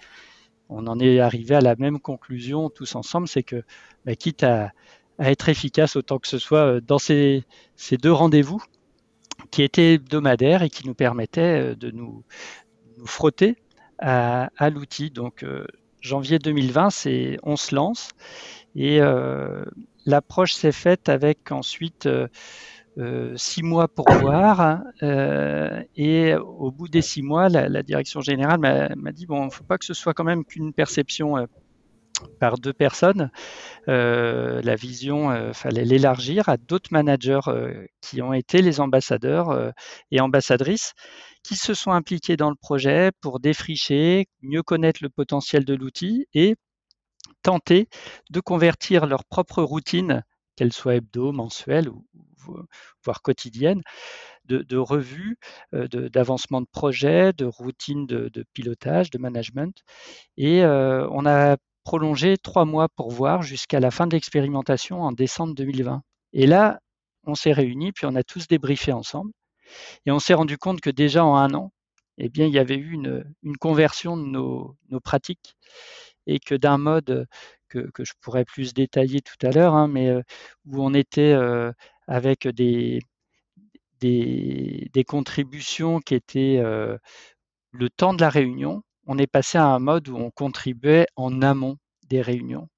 on 0.70 0.86
en 0.86 1.00
est 1.00 1.20
arrivé 1.20 1.56
à 1.56 1.62
la 1.62 1.76
même 1.76 2.00
conclusion 2.00 2.70
tous 2.70 2.96
ensemble, 2.96 3.28
c'est 3.28 3.44
que 3.44 3.64
bah, 4.06 4.16
quitte 4.16 4.44
à, 4.44 4.72
être 5.20 5.50
efficace 5.50 5.96
autant 5.96 6.20
que 6.20 6.28
ce 6.28 6.38
soit 6.38 6.66
euh, 6.66 6.82
dans 6.82 7.00
ces, 7.00 7.44
deux 8.02 8.12
rendez-vous 8.12 8.64
qui 9.54 9.62
étaient 9.62 9.94
hebdomadaires 9.94 10.64
et 10.64 10.70
qui 10.72 10.88
nous 10.88 10.96
permettaient 10.96 11.62
euh, 11.62 11.76
de 11.76 11.92
nous, 11.92 12.24
frotter 13.06 13.56
à, 14.00 14.50
l'outil. 14.72 15.12
Donc 15.12 15.44
euh, 15.44 15.68
janvier 16.02 16.40
2020, 16.40 16.90
c'est 16.90 17.38
on 17.44 17.56
se 17.56 17.76
lance 17.76 18.10
et 18.76 19.00
l'approche 20.06 20.54
s'est 20.54 20.72
faite 20.72 21.08
avec 21.08 21.52
ensuite 21.52 22.10
euh, 23.00 23.34
six 23.36 23.64
mois 23.64 23.88
pour 23.88 24.06
voir. 24.12 24.84
Euh, 25.02 25.82
et 25.96 26.36
au 26.36 26.72
bout 26.72 26.88
des 26.88 27.02
six 27.02 27.24
mois, 27.24 27.50
la, 27.50 27.84
direction 27.84 28.22
générale 28.22 28.60
m'a 28.60 29.12
dit 29.12 29.26
bon, 29.26 29.44
il 29.44 29.46
ne 29.46 29.52
faut 29.52 29.64
pas 29.64 29.78
que 29.78 29.86
ce 29.86 29.94
soit 29.94 30.14
quand 30.14 30.24
même 30.24 30.46
qu'une 30.46 30.74
perception 30.74 31.38
euh, 31.38 31.46
par 32.40 32.58
deux 32.58 32.74
personnes. 32.74 33.32
la 33.88 34.76
vision, 34.76 35.54
fallait 35.54 35.86
l'élargir 35.86 36.50
à 36.50 36.58
d'autres 36.58 36.92
managers 36.92 37.42
qui 38.02 38.22
ont 38.22 38.34
été 38.34 38.62
les 38.62 38.80
ambassadeurs 38.80 39.74
et 40.12 40.20
ambassadrices 40.20 40.94
qui 41.44 41.56
se 41.56 41.74
sont 41.74 41.92
impliqués 41.92 42.38
dans 42.38 42.50
le 42.50 42.56
projet 42.56 43.12
pour 43.22 43.40
défricher, 43.40 44.28
mieux 44.42 44.64
connaître 44.64 45.04
le 45.04 45.10
potentiel 45.10 45.66
de 45.66 45.74
l'outil 45.74 46.26
et 46.34 46.56
tenter 47.44 47.90
de 48.30 48.40
convertir 48.40 49.06
leur 49.06 49.26
propre 49.26 49.62
routine 49.62 50.24
qu'elle 50.56 50.74
soit 50.74 50.96
hebdo, 50.96 51.32
mensuelle 51.32 51.90
ou 51.90 52.06
voire 53.04 53.22
quotidienne, 53.22 53.82
de, 54.46 54.78
revue, 54.78 55.38
d'avancement 55.72 56.62
de, 56.62 56.68
projet, 56.72 57.32
de 57.34 57.46
routine 57.46 58.06
de, 58.06 58.46
pilotage, 58.54 59.10
de 59.10 59.18
management. 59.18 59.84
Et 60.38 60.64
on 60.66 61.26
a 61.26 61.58
prolongé 61.84 62.38
trois 62.38 62.66
mois 62.66 62.90
pour 62.90 63.12
voir 63.12 63.42
jusqu'à 63.42 63.80
la 63.80 63.92
fin 63.92 64.08
de 64.08 64.16
l'expérimentation 64.16 65.02
en 65.02 65.12
décembre 65.12 65.54
2020. 65.56 66.02
Et 66.34 66.48
là, 66.48 66.80
on 67.26 67.36
s'est 67.36 67.54
réunis, 67.54 67.92
puis 67.92 68.06
on 68.06 68.16
a 68.16 68.24
tous 68.24 68.48
débriefé 68.48 68.92
ensemble. 68.92 69.32
Et 70.06 70.12
on 70.12 70.20
s'est 70.20 70.34
rendu 70.34 70.58
compte 70.58 70.82
que 70.82 70.90
déjà 70.90 71.26
en 71.26 71.36
un 71.36 71.54
an, 71.54 71.72
eh 72.18 72.30
bien, 72.30 72.46
il 72.46 72.54
y 72.54 72.60
avait 72.60 72.76
eu 72.76 72.92
une, 72.92 73.24
conversion 73.60 74.18
de 74.18 74.24
nos, 74.26 74.78
pratiques 75.04 75.56
et 76.28 76.40
que 76.40 76.56
d'un 76.56 76.78
mode 76.78 77.28
que, 77.70 77.90
je 78.00 78.14
pourrais 78.22 78.46
plus 78.46 78.74
détailler 78.74 79.22
tout 79.22 79.46
à 79.46 79.52
l'heure, 79.52 79.74
hein, 79.74 79.88
mais 79.88 80.12
où 80.66 80.84
on 80.84 80.94
était 80.94 81.36
avec 82.08 82.48
des, 82.48 83.02
des, 84.00 85.04
contributions 85.08 86.00
qui 86.00 86.16
étaient 86.16 86.62
le 86.62 87.90
temps 87.90 88.14
de 88.14 88.22
la 88.22 88.30
réunion, 88.30 88.84
on 89.06 89.18
est 89.18 89.28
passé 89.28 89.58
à 89.58 89.66
un 89.66 89.80
mode 89.80 90.10
où 90.10 90.18
on 90.18 90.32
contribuait 90.32 91.08
en 91.16 91.42
amont 91.42 91.78
des 92.10 92.22
réunions 92.22 92.70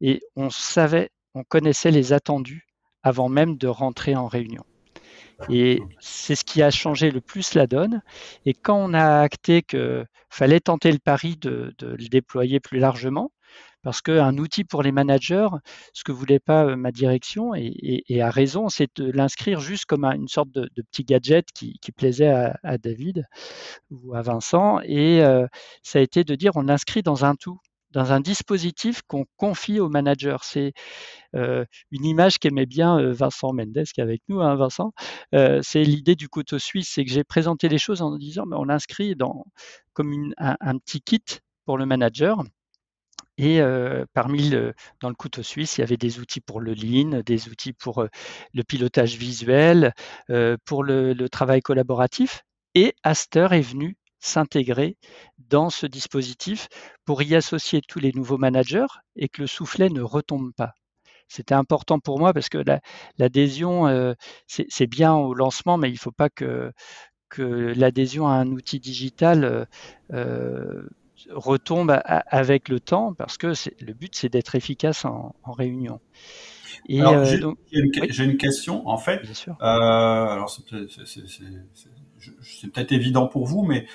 et 0.00 0.22
on 0.36 0.50
savait, 0.50 1.10
on 1.34 1.44
connaissait 1.44 1.90
les 1.90 2.12
attendus 2.12 2.66
avant 3.02 3.28
même 3.28 3.56
de 3.56 3.68
rentrer 3.68 4.16
en 4.16 4.26
réunion. 4.26 4.64
Et 5.50 5.80
c'est 6.00 6.34
ce 6.34 6.44
qui 6.44 6.62
a 6.62 6.70
changé 6.70 7.10
le 7.10 7.20
plus 7.20 7.54
la 7.54 7.66
donne. 7.66 8.02
Et 8.46 8.54
quand 8.54 8.76
on 8.76 8.94
a 8.94 9.20
acté 9.20 9.62
qu'il 9.62 10.06
fallait 10.30 10.60
tenter 10.60 10.90
le 10.90 10.98
pari 10.98 11.36
de, 11.36 11.74
le 11.80 12.08
déployer 12.08 12.58
plus 12.58 12.78
largement, 12.78 13.30
parce 13.86 14.02
qu'un 14.02 14.36
outil 14.36 14.64
pour 14.64 14.82
les 14.82 14.90
managers, 14.90 15.46
ce 15.92 16.02
que 16.02 16.10
voulait 16.10 16.40
pas 16.40 16.64
euh, 16.64 16.74
ma 16.74 16.90
direction, 16.90 17.54
et, 17.54 18.20
a 18.20 18.30
raison, 18.30 18.68
c'est 18.68 18.88
de 18.96 19.12
l'inscrire 19.12 19.60
juste 19.60 19.84
comme 19.84 20.04
une 20.04 20.26
sorte 20.26 20.50
de, 20.50 20.68
petit 20.90 21.04
gadget 21.04 21.46
qui, 21.54 21.78
plaisait 21.96 22.26
à, 22.64 22.78
David 22.78 23.26
ou 23.92 24.16
à 24.16 24.22
Vincent. 24.22 24.80
Et 24.82 25.22
euh, 25.22 25.46
ça 25.84 26.00
a 26.00 26.02
été 26.02 26.24
de 26.24 26.34
dire 26.34 26.56
on 26.56 26.62
l'inscrit 26.62 27.02
dans 27.02 27.24
un 27.24 27.36
tout 27.36 27.60
dans 27.92 28.10
un 28.12 28.18
dispositif 28.18 29.02
qu'on 29.06 29.24
confie 29.36 29.78
au 29.78 29.88
manager. 29.88 30.42
C'est 30.42 30.72
euh, 31.36 31.64
une 31.92 32.06
image 32.06 32.38
qu'aimait 32.38 32.66
bien 32.66 33.12
Vincent 33.12 33.52
Mendes, 33.52 33.84
qui 33.94 34.00
est 34.00 34.02
avec 34.02 34.22
nous, 34.26 34.40
hein, 34.40 34.56
Vincent. 34.56 34.90
C'est 35.32 35.84
l'idée 35.84 36.16
du 36.16 36.28
couteau 36.28 36.58
suisse, 36.58 36.90
c'est 36.92 37.04
que 37.04 37.12
j'ai 37.12 37.22
présenté 37.22 37.68
les 37.68 37.78
choses 37.78 38.02
en 38.02 38.16
disant, 38.16 38.46
mais 38.46 38.56
on 38.56 38.64
l'inscrit 38.64 39.14
dans 39.14 39.44
comme 39.92 40.12
un, 40.38 40.78
petit 40.78 41.00
kit 41.02 41.22
pour 41.66 41.78
le 41.78 41.86
manager. 41.86 42.42
Et 43.38 43.60
parmi 44.14 44.48
le, 44.48 44.72
dans 45.00 45.10
le 45.10 45.14
couteau 45.14 45.42
suisse, 45.42 45.76
il 45.76 45.82
y 45.82 45.84
avait 45.84 45.98
des 45.98 46.20
outils 46.20 46.40
pour 46.40 46.60
le 46.60 46.72
lean, 46.72 47.20
des 47.24 47.48
outils 47.48 47.74
pour 47.74 48.06
le 48.54 48.62
pilotage 48.64 49.16
visuel, 49.16 49.92
pour 50.64 50.84
le, 50.84 51.28
travail 51.28 51.60
collaboratif. 51.60 52.44
Et 52.74 52.94
Aster 53.02 53.48
est 53.52 53.60
venu 53.60 53.96
s'intégrer 54.20 54.96
dans 55.38 55.70
ce 55.70 55.86
dispositif 55.86 56.68
pour 57.04 57.22
y 57.22 57.34
associer 57.34 57.80
tous 57.86 57.98
les 57.98 58.12
nouveaux 58.12 58.38
managers 58.38 58.86
et 59.16 59.28
que 59.28 59.42
le 59.42 59.46
soufflet 59.46 59.90
ne 59.90 60.02
retombe 60.02 60.52
pas. 60.54 60.72
C'était 61.28 61.54
important 61.54 61.98
pour 61.98 62.18
moi 62.18 62.32
parce 62.32 62.48
que 62.48 62.62
l'adhésion, 63.18 63.86
euh, 63.88 64.14
c'est 64.46 64.86
bien 64.86 65.14
au 65.14 65.34
lancement, 65.34 65.76
mais 65.76 65.90
il 65.90 65.94
ne 65.94 65.98
faut 65.98 66.12
pas 66.12 66.30
que 66.30 66.72
l'adhésion 67.38 68.28
à 68.28 68.34
un 68.34 68.48
outil 68.48 68.80
digital 68.80 69.68
euh, 71.28 71.30
euh, 71.30 71.34
retombe 71.34 72.00
avec 72.04 72.68
le 72.68 72.80
temps 72.80 73.14
parce 73.14 73.38
que 73.38 73.52
le 73.80 73.92
but, 73.92 74.14
c'est 74.14 74.28
d'être 74.28 74.54
efficace 74.54 75.04
en, 75.04 75.34
réunion. 75.46 76.00
j'ai 76.88 78.24
une, 78.24 78.36
question 78.36 78.86
en 78.88 78.98
fait. 78.98 79.20
alors 79.60 80.50
c'est 82.42 82.68
peut-être 82.72 82.92
évident 82.92 83.26
pour 83.26 83.46
vous, 83.46 83.62
mais 83.62 83.86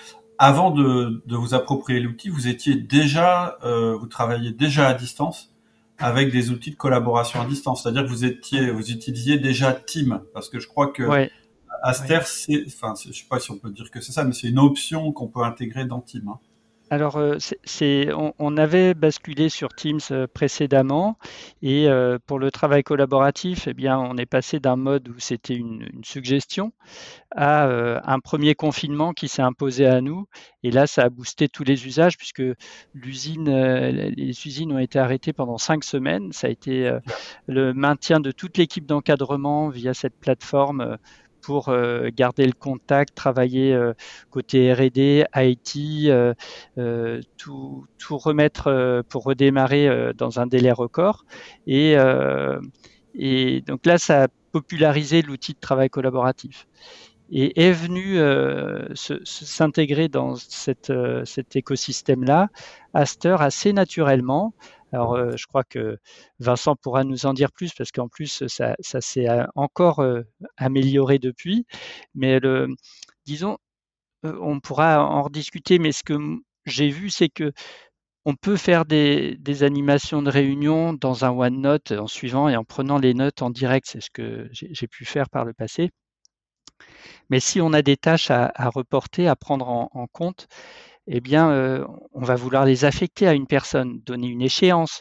avant 0.44 0.72
de, 0.72 1.22
vous 1.28 1.54
approprier 1.54 2.00
l'outil, 2.00 2.30
vous 2.30 2.48
étiez 2.48 2.76
déjà, 2.76 3.60
euh, 3.64 3.96
vous 3.96 4.08
travailliez 4.08 4.52
déjà 4.52 4.88
à 4.88 4.94
distance 4.96 5.54
avec 6.00 6.32
des 6.32 6.50
outils 6.50 6.72
de 6.72 6.76
collaboration 6.76 7.40
à 7.40 7.46
distance. 7.46 7.84
C'est-à-dire 7.84 8.04
que 8.04 8.08
vous 8.08 8.26
étiez, 8.26 8.72
vous 8.72 8.90
utilisiez 8.90 9.38
déjà 9.38 9.72
Team, 9.72 10.24
parce 10.34 10.50
que 10.50 10.60
je 10.60 10.68
crois 10.68 10.88
que 10.88 11.04
Aster, 11.84 12.22
c'est, 12.26 12.64
enfin, 12.66 12.96
je 13.06 13.12
sais 13.12 13.26
pas 13.30 13.40
si 13.40 13.52
on 13.52 13.58
peut 13.58 13.70
dire 13.70 13.92
que 13.92 14.02
c'est 14.02 14.12
ça, 14.12 14.24
mais 14.24 14.34
c'est 14.34 14.50
une 14.50 14.58
option 14.58 15.12
qu'on 15.12 15.28
peut 15.28 15.44
intégrer 15.44 15.86
dans 15.86 16.02
Team. 16.02 16.28
Hein. 16.28 16.40
Alors, 16.92 17.16
euh, 17.16 17.38
c'est, 17.64 18.10
on, 18.14 18.58
avait 18.58 18.94
basculé 18.94 19.48
sur 19.48 19.70
Teams 19.70 20.02
euh, 20.12 20.28
précédemment 20.28 21.18
et 21.62 21.88
euh, 21.88 22.20
pour 22.28 22.38
le 22.38 22.52
travail 22.52 22.84
collaboratif, 22.84 23.70
eh 23.70 23.74
bien, 23.74 23.98
on 23.98 24.18
est 24.18 24.26
passé 24.26 24.60
d'un 24.60 24.76
mode 24.76 25.08
où 25.08 25.14
c'était 25.18 25.56
une, 25.56 25.88
suggestion 26.04 26.74
à 27.34 27.64
un 28.04 28.20
premier 28.20 28.56
confinement 28.56 29.14
qui 29.14 29.30
s'est 29.30 29.42
imposé 29.42 29.86
à 29.86 30.02
nous. 30.02 30.28
Et 30.64 30.72
là, 30.72 30.86
ça 30.86 31.04
a 31.04 31.10
boosté 31.10 31.48
tous 31.48 31.64
les 31.64 31.86
usages 31.86 32.18
puisque 32.18 32.44
l'usine, 32.94 33.50
les 33.50 34.48
usines 34.48 34.74
ont 34.74 34.80
été 34.80 35.00
arrêtées 35.00 35.32
pendant 35.32 35.58
cinq 35.58 35.86
semaines. 35.86 36.34
Ça 36.34 36.48
a 36.48 36.50
été 36.50 36.92
le 37.48 37.74
maintien 37.74 38.20
de 38.20 38.32
toute 38.32 38.58
l'équipe 38.58 38.86
d'encadrement 38.86 39.70
via 39.70 39.94
cette 39.94 40.20
plateforme 40.20 40.98
pour 41.42 41.70
euh, 41.70 42.10
garder 42.14 42.46
le 42.46 42.54
contact, 42.54 43.16
travailler 43.16 43.74
euh, 43.74 43.94
côté 44.30 44.74
R&D, 44.74 45.26
IT, 45.36 46.10
euh, 46.10 47.22
tout, 47.38 47.88
remettre 48.12 49.04
pour 49.10 49.24
redémarrer 49.24 50.14
dans 50.16 50.40
un 50.40 50.48
délai 50.48 50.72
record. 50.72 51.26
Et, 51.66 51.96
donc 53.66 53.86
là, 53.86 53.98
ça 53.98 54.24
a 54.24 54.28
popularisé 54.52 55.22
l'outil 55.22 55.54
de 55.54 55.60
travail 55.60 55.90
collaboratif 55.90 56.68
et 57.32 57.68
est 57.68 57.72
venu 57.72 58.20
s'intégrer 58.96 60.10
dans 60.10 60.36
cet 60.36 61.56
écosystème-là, 61.56 62.50
Aster, 62.94 63.38
assez 63.40 63.72
naturellement, 63.72 64.54
alors, 64.92 65.16
euh, 65.16 65.36
je 65.38 65.46
crois 65.48 65.64
que 65.64 65.98
Vincent 66.40 66.76
pourra 66.76 67.04
nous 67.04 67.26
en 67.26 67.34
dire 67.34 67.52
plus 67.52 67.74
parce 67.74 67.92
qu'en 67.92 68.10
plus, 68.10 68.46
ça, 68.48 68.76
s'est 68.80 69.30
euh, 69.30 69.46
encore 69.56 70.00
euh, 70.00 70.24
amélioré 70.58 71.20
depuis. 71.20 71.66
Mais 72.16 72.40
le, 72.40 72.68
disons, 73.26 73.58
on 74.24 74.60
pourra 74.60 75.04
en 75.06 75.24
rediscuter. 75.24 75.80
Mais 75.80 75.92
ce 75.92 76.04
que 76.04 76.16
j'ai 76.66 76.90
vu, 76.90 77.10
c'est 77.10 77.30
que 77.30 77.54
on 78.26 78.36
peut 78.36 78.58
faire 78.58 78.86
des, 78.86 79.64
animations 79.64 80.22
de 80.22 80.30
réunion 80.30 80.94
dans 80.94 81.26
un 81.26 81.32
OneNote 81.32 81.92
en 81.94 82.08
suivant 82.08 82.50
et 82.50 82.56
en 82.58 82.64
prenant 82.64 83.00
les 83.00 83.14
notes 83.14 83.42
en 83.42 83.50
direct. 83.50 83.88
C'est 83.90 84.02
ce 84.02 84.12
que 84.12 84.50
j'ai 84.52 84.88
pu 84.88 85.06
faire 85.06 85.30
par 85.30 85.46
le 85.46 85.54
passé. 85.54 85.92
Mais 87.30 87.40
si 87.40 87.62
on 87.62 87.74
a 87.74 87.82
des 87.82 87.98
tâches 87.98 88.32
à, 88.32 88.52
reporter, 88.70 89.28
à 89.28 89.36
prendre 89.36 89.68
en 89.68 90.08
compte, 90.12 90.48
eh 91.08 91.22
bien, 91.22 91.52
euh, 91.52 91.86
on 92.14 92.24
va 92.24 92.36
vouloir 92.36 92.66
les 92.66 92.86
affecter 92.86 93.28
à 93.28 93.34
une 93.34 93.48
personne, 93.48 94.02
donner 94.02 94.28
une 94.28 94.42
échéance. 94.42 95.00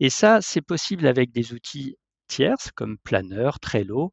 Et 0.00 0.10
ça, 0.10 0.40
c'est 0.40 0.62
possible 0.62 1.06
avec 1.06 1.32
des 1.32 1.52
outils 1.52 1.96
tierces 2.28 2.70
comme 2.72 2.98
Planner, 2.98 3.50
Trello. 3.60 4.12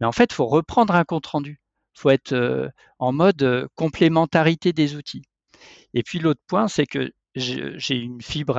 Mais 0.00 0.06
en 0.06 0.12
fait, 0.12 0.32
il 0.32 0.34
faut 0.34 0.46
reprendre 0.46 0.94
un 0.94 1.04
compte-rendu. 1.04 1.60
Il 1.96 2.00
faut 2.00 2.10
être 2.10 2.32
euh, 2.32 2.68
en 2.98 3.12
mode 3.12 3.42
euh, 3.42 3.66
complémentarité 3.74 4.72
des 4.72 4.96
outils. 4.96 5.22
Et 5.94 6.02
puis 6.02 6.18
l'autre 6.20 6.42
point, 6.46 6.68
c'est 6.68 6.86
que 6.86 7.10
j'ai 7.34 7.94
une 7.94 8.20
fibre 8.22 8.54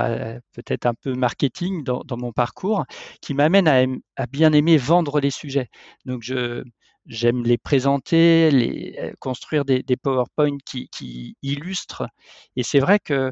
peut-être 0.54 0.86
un 0.86 0.94
peu 0.94 1.14
marketing 1.14 1.84
dans, 1.84 2.18
mon 2.18 2.32
parcours 2.32 2.86
qui 3.22 3.34
m'amène 3.34 3.68
à, 3.68 3.84
à, 4.16 4.28
bien 4.28 4.54
aimer 4.54 4.78
vendre 4.78 5.20
les 5.20 5.32
sujets. 5.32 5.70
Donc 6.06 6.24
je, 6.24 6.64
J'aime 7.06 7.44
les 7.44 7.58
présenter, 7.58 8.52
les, 8.52 8.96
euh, 9.00 9.12
construire 9.20 9.66
des, 9.66 9.84
des 9.84 9.98
PowerPoint 9.98 10.58
qui, 10.66 11.36
illustrent. 11.42 12.08
Et 12.56 12.64
c'est 12.64 12.80
vrai 12.80 13.00
que 13.00 13.32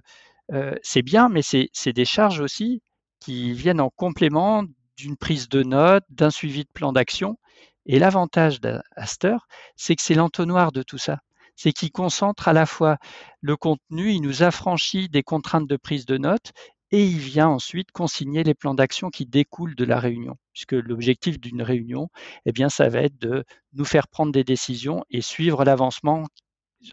euh, 0.54 0.76
c'est 0.82 1.02
bien, 1.02 1.30
mais 1.30 1.42
c'est 1.42 1.94
des 1.94 2.06
charges 2.06 2.40
aussi 2.40 2.82
qui 3.20 3.54
viennent 3.54 3.82
en 3.82 3.90
complément 3.90 4.64
d'une 4.98 5.18
prise 5.18 5.50
de 5.50 5.64
notes, 5.64 6.06
d'un 6.10 6.32
suivi 6.32 6.64
de 6.64 6.70
plan 6.74 6.92
d'action. 6.94 7.38
Et 7.86 8.00
l'avantage 8.00 8.60
d'Aster, 8.60 9.38
c'est 9.76 9.96
que 9.96 10.02
c'est 10.02 10.14
l'entonnoir 10.14 10.72
de 10.72 10.84
tout 10.84 10.98
ça. 10.98 11.20
C'est 11.56 11.72
qu'il 11.72 11.92
concentre 11.92 12.48
à 12.48 12.54
la 12.54 12.66
fois 12.66 12.98
le 13.42 13.56
contenu, 13.56 14.12
il 14.12 14.22
nous 14.22 14.44
affranchit 14.44 15.10
des 15.10 15.24
contraintes 15.24 15.68
de 15.68 15.78
prise 15.78 16.06
de 16.06 16.18
notes 16.18 16.52
et 16.92 17.06
il 17.06 17.18
vient 17.18 17.50
ensuite 17.50 17.92
consigner 17.92 18.44
les 18.44 18.54
plans 18.54 18.74
d'action 18.74 19.10
qui 19.10 19.26
découlent 19.26 19.76
de 19.76 19.86
la 19.86 20.00
réunion, 20.00 20.38
puisque 20.54 20.74
l'objectif 20.74 21.40
d'une 21.40 21.62
réunion, 21.62 22.10
eh 22.46 22.52
bien, 22.52 22.70
ça 22.70 22.88
va 22.90 23.02
être 23.02 23.20
de 23.20 23.44
nous 23.74 23.86
faire 23.86 24.08
prendre 24.08 24.32
des 24.32 24.44
décisions 24.44 25.04
et 25.10 25.22
suivre 25.22 25.66
l'avancement 25.66 26.24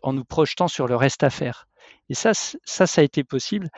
en 0.03 0.13
nous 0.13 0.25
projetant 0.25 0.69
sur 0.69 0.89
le 0.89 0.97
reste 0.97 1.23
à 1.23 1.31
faire. 1.31 1.67
Et 2.09 2.15
ça, 2.15 2.33
ça, 2.35 2.87
ça 2.87 3.01
a 3.01 3.05
été 3.05 3.23
possible 3.25 3.69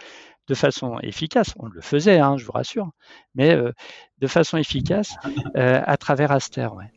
de 0.48 0.54
façon 0.54 0.98
efficace. 1.00 1.52
On 1.58 1.66
le 1.66 1.80
faisait, 1.80 2.18
hein, 2.18 2.36
je 2.36 2.44
vous 2.44 2.52
rassure, 2.52 2.90
mais 3.34 3.54
euh, 3.54 3.72
de 4.18 4.26
façon 4.26 4.56
efficace 4.56 5.16
euh, 5.56 5.82
à 5.84 5.96
travers 5.96 6.32
Aster. 6.32 6.68
Ouais. 6.74 6.90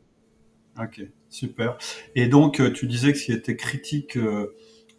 Ok, 0.81 1.01
super. 1.29 1.77
Et 2.15 2.27
donc, 2.27 2.59
euh, 2.59 2.71
tu 2.71 2.87
disais 2.87 3.11
que 3.11 3.17
ce 3.17 3.25
qui 3.25 3.31
était 3.33 3.55
critique 3.55 4.17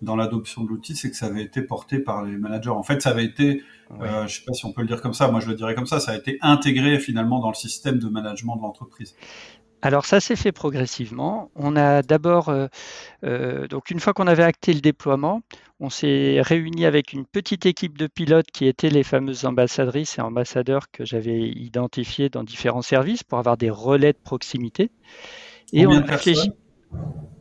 dans 0.03 0.17
l'adoption 0.17 0.65
de 0.65 0.69
l'outil, 0.69 0.97
c'est 0.97 1.11
que 1.11 1.17
ça 1.17 1.27
avait 1.27 1.43
été 1.43 1.63
porté 1.63 1.99
par 1.99 2.25
les 2.25 2.37
managers. 2.37 2.71
En 2.71 2.83
fait, 2.83 3.03
ça 3.03 3.11
avait 3.11 3.25
été, 3.25 3.63
euh, 4.01 4.27
je 4.27 4.37
sais 4.37 4.45
pas 4.47 4.53
si 4.53 4.65
on 4.65 4.73
peut 4.73 4.83
le 4.83 4.89
dire 4.89 5.03
comme 5.03 5.15
ça, 5.15 5.31
moi 5.31 5.41
je 5.41 5.49
le 5.49 5.55
dirais 5.55 5.75
comme 5.75 5.87
ça, 5.87 6.01
ça 6.01 6.13
a 6.13 6.17
été 6.17 6.39
intégré 6.41 6.99
finalement 6.99 7.41
dans 7.41 7.51
le 7.51 7.55
système 7.55 7.99
de 7.99 8.09
management 8.09 8.57
de 8.57 8.63
l'entreprise. 8.63 9.15
alors 9.83 10.05
ça 10.05 10.21
s'est 10.21 10.37
fait 10.37 10.53
progressivement. 10.53 11.51
On 11.55 11.77
a 11.77 12.03
d'abord, 12.03 12.49
euh, 12.49 12.67
euh, 13.25 13.67
donc 13.67 13.91
une 13.91 14.01
fois 14.01 14.13
qu'on 14.13 14.27
avait 14.27 14.43
acté 14.43 14.73
le 14.73 14.81
déploiement, 14.81 15.43
on 15.81 15.89
s'est 15.89 16.41
réuni 16.43 16.85
avec 16.85 17.15
une 17.15 17.25
petite 17.25 17.65
équipe 17.65 17.97
de 17.97 18.07
pilotes 18.07 18.51
qui 18.53 18.67
étaient 18.67 18.91
les 18.91 19.03
fameuses 19.03 19.47
ambassadrices 19.47 20.19
et 20.19 20.21
ambassadeurs 20.21 20.91
que 20.91 21.07
j'avais 21.07 21.49
identifiés 21.49 22.29
dans 22.29 22.45
différents 22.45 22.83
services 22.83 23.23
pour 23.23 23.39
avoir 23.39 23.57
des 23.57 23.71
relais 23.71 24.13
de 24.13 24.19
proximité. 24.23 24.91
Et 25.73 25.87
on 25.87 25.93
a 25.93 26.01
réfléchi. 26.01 26.53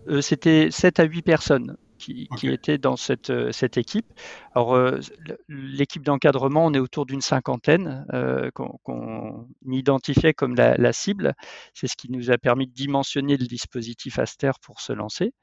Euh, 0.08 0.22
c'était 0.22 0.70
7 0.72 1.00
à 1.00 1.04
8 1.04 1.22
personnes 1.22 1.78
qui, 2.00 2.28
étaient 2.48 2.78
dans 2.78 2.96
cette, 2.96 3.30
euh, 3.30 3.52
cette 3.52 3.78
équipe. 3.78 4.08
Alors, 4.56 4.76
euh, 4.76 5.00
l'équipe 5.48 6.04
d'encadrement, 6.04 6.66
on 6.66 6.74
est 6.74 6.80
autour 6.80 7.06
d'une 7.06 7.22
cinquantaine 7.22 8.06
euh, 8.14 8.50
qu'on 8.52 9.48
identifiait 9.70 10.34
comme 10.34 10.56
la, 10.56 10.94
cible. 10.94 11.34
C'est 11.74 11.88
ce 11.88 11.96
qui 11.96 12.12
nous 12.12 12.32
a 12.32 12.38
permis 12.38 12.68
de 12.68 12.74
dimensionner 12.74 13.38
le 13.38 13.46
dispositif 13.46 14.18
Aster 14.18 14.52
pour 14.62 14.82
se 14.82 14.94
lancer. 14.94 15.34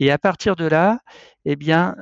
Et 0.00 0.10
à 0.10 0.18
partir 0.18 0.56
de 0.56 0.66
là, 0.66 1.00
eh 1.46 1.56
bien, 1.56 1.94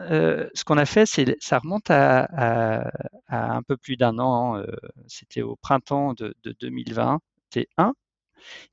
ce 0.54 0.64
qu'on 0.64 0.78
a 0.78 0.86
fait, 0.86 1.06
c'est 1.06 1.36
ça 1.40 1.60
remonte 1.60 1.90
à, 1.90 2.90
un 3.28 3.62
peu 3.62 3.76
plus 3.76 3.96
d'un 3.96 4.18
an. 4.18 4.60
C'était 5.06 5.42
au 5.42 5.54
printemps 5.54 6.14
de, 6.14 6.34
de 6.42 6.56
2021. 6.60 7.94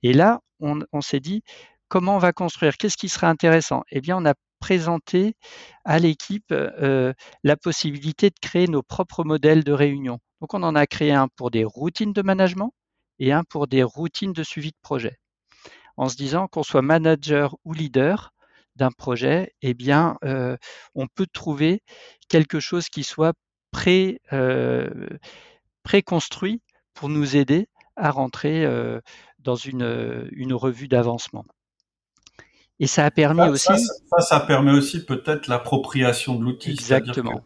Et 0.01 0.13
là, 0.13 0.39
on, 0.59 0.79
on 0.91 1.01
s'est 1.01 1.19
dit 1.19 1.43
comment 1.91 2.15
on 2.15 2.19
va 2.19 2.31
construire? 2.31 2.77
Qu'est-ce 2.77 2.97
qui 2.97 3.09
serait 3.09 3.27
intéressant? 3.27 3.83
Eh 3.91 4.01
bien, 4.01 4.17
on 4.17 4.25
a 4.25 4.33
présenter 4.61 5.35
à 5.83 5.99
l'équipe 5.99 6.53
la 7.43 7.57
possibilité 7.57 8.29
de 8.29 8.39
créer 8.41 8.67
nos 8.67 8.83
propres 8.83 9.25
modèles 9.25 9.65
de 9.65 9.73
réunion. 9.73 10.19
Donc 10.39 10.53
on 10.53 10.63
en 10.63 10.75
a 10.75 10.87
créé 10.87 11.11
un 11.11 11.27
pour 11.27 11.51
des 11.51 11.65
routines 11.65 12.13
de 12.13 12.21
management 12.21 12.73
et 13.19 13.33
un 13.33 13.43
pour 13.43 13.67
des 13.67 13.83
routines 13.83 14.31
de 14.31 14.43
suivi 14.43 14.69
de 14.69 14.77
projet. 14.81 15.17
En 15.97 16.07
se 16.07 16.15
disant 16.15 16.47
qu'on 16.47 16.63
soit 16.63 16.81
manager 16.81 17.57
ou 17.65 17.73
leader 17.73 18.31
d'un 18.77 18.91
projet, 18.91 19.53
eh 19.61 19.73
bien, 19.73 20.17
on 20.95 21.07
peut 21.07 21.27
trouver 21.31 21.81
quelque 22.29 22.59
chose 22.59 22.87
qui 22.87 23.03
soit 23.03 23.33
pré, 23.71 24.21
préconstruit 25.83 26.61
pour 26.93 27.09
nous 27.09 27.35
aider 27.35 27.67
à 27.95 28.09
rentrer 28.09 28.65
dans 29.39 29.55
une 29.55 30.53
revue 30.53 30.87
d'avancement. 30.87 31.45
Et 32.81 32.87
ça 32.87 33.05
a 33.05 33.11
permis 33.11 33.47
aussi. 33.47 33.67
Ça, 33.67 34.21
ça, 34.21 34.39
permet 34.39 34.71
aussi 34.71 35.05
peut-être 35.05 35.47
l'appropriation 35.47 36.35
de 36.35 36.43
l'outil. 36.43 36.71
Exactement. 36.71 37.41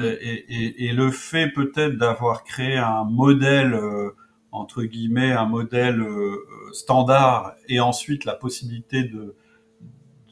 Euh, 0.00 0.16
et, 0.22 0.46
et, 0.48 0.86
et, 0.86 0.92
le 0.94 1.10
fait 1.10 1.48
peut-être 1.48 1.98
d'avoir 1.98 2.44
créé 2.44 2.78
un 2.78 3.04
modèle 3.04 3.74
euh, 3.74 4.16
entre 4.52 4.84
guillemets 4.84 5.32
un 5.32 5.44
modèle 5.44 6.00
euh, 6.00 6.46
standard 6.72 7.54
et 7.68 7.80
ensuite 7.80 8.24
la 8.24 8.34
possibilité 8.34 9.02
de, 9.02 9.34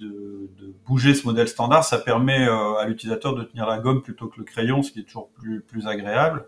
de, 0.01 0.51
de, 0.57 0.75
bouger 0.87 1.13
ce 1.13 1.27
modèle 1.27 1.49
standard, 1.49 1.85
ça 1.85 1.99
permet 1.99 2.47
à 2.47 2.87
l'utilisateur 2.87 3.35
de 3.35 3.43
tenir 3.43 3.67
la 3.67 3.79
gomme 3.79 4.01
plutôt 4.01 4.29
que 4.29 4.39
le 4.39 4.45
crayon, 4.45 4.83
ce 4.83 4.93
qui 4.93 5.01
est 5.01 5.05
toujours 5.05 5.29
plus, 5.31 5.61
plus 5.61 5.87
agréable. 5.87 6.47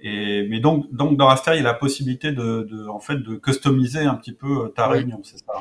Et, 0.00 0.46
mais 0.48 0.60
donc, 0.60 0.92
donc 0.94 1.16
dans 1.16 1.26
Raster, 1.26 1.54
il 1.54 1.56
y 1.56 1.60
a 1.60 1.64
la 1.64 1.74
possibilité 1.74 2.30
de, 2.30 2.62
de, 2.70 2.86
en 2.86 3.00
fait, 3.00 3.16
de 3.16 3.34
customiser 3.34 4.02
un 4.02 4.14
petit 4.14 4.32
peu 4.32 4.72
ta 4.76 4.86
réunion, 4.86 5.20
c'est 5.24 5.38
ça 5.38 5.54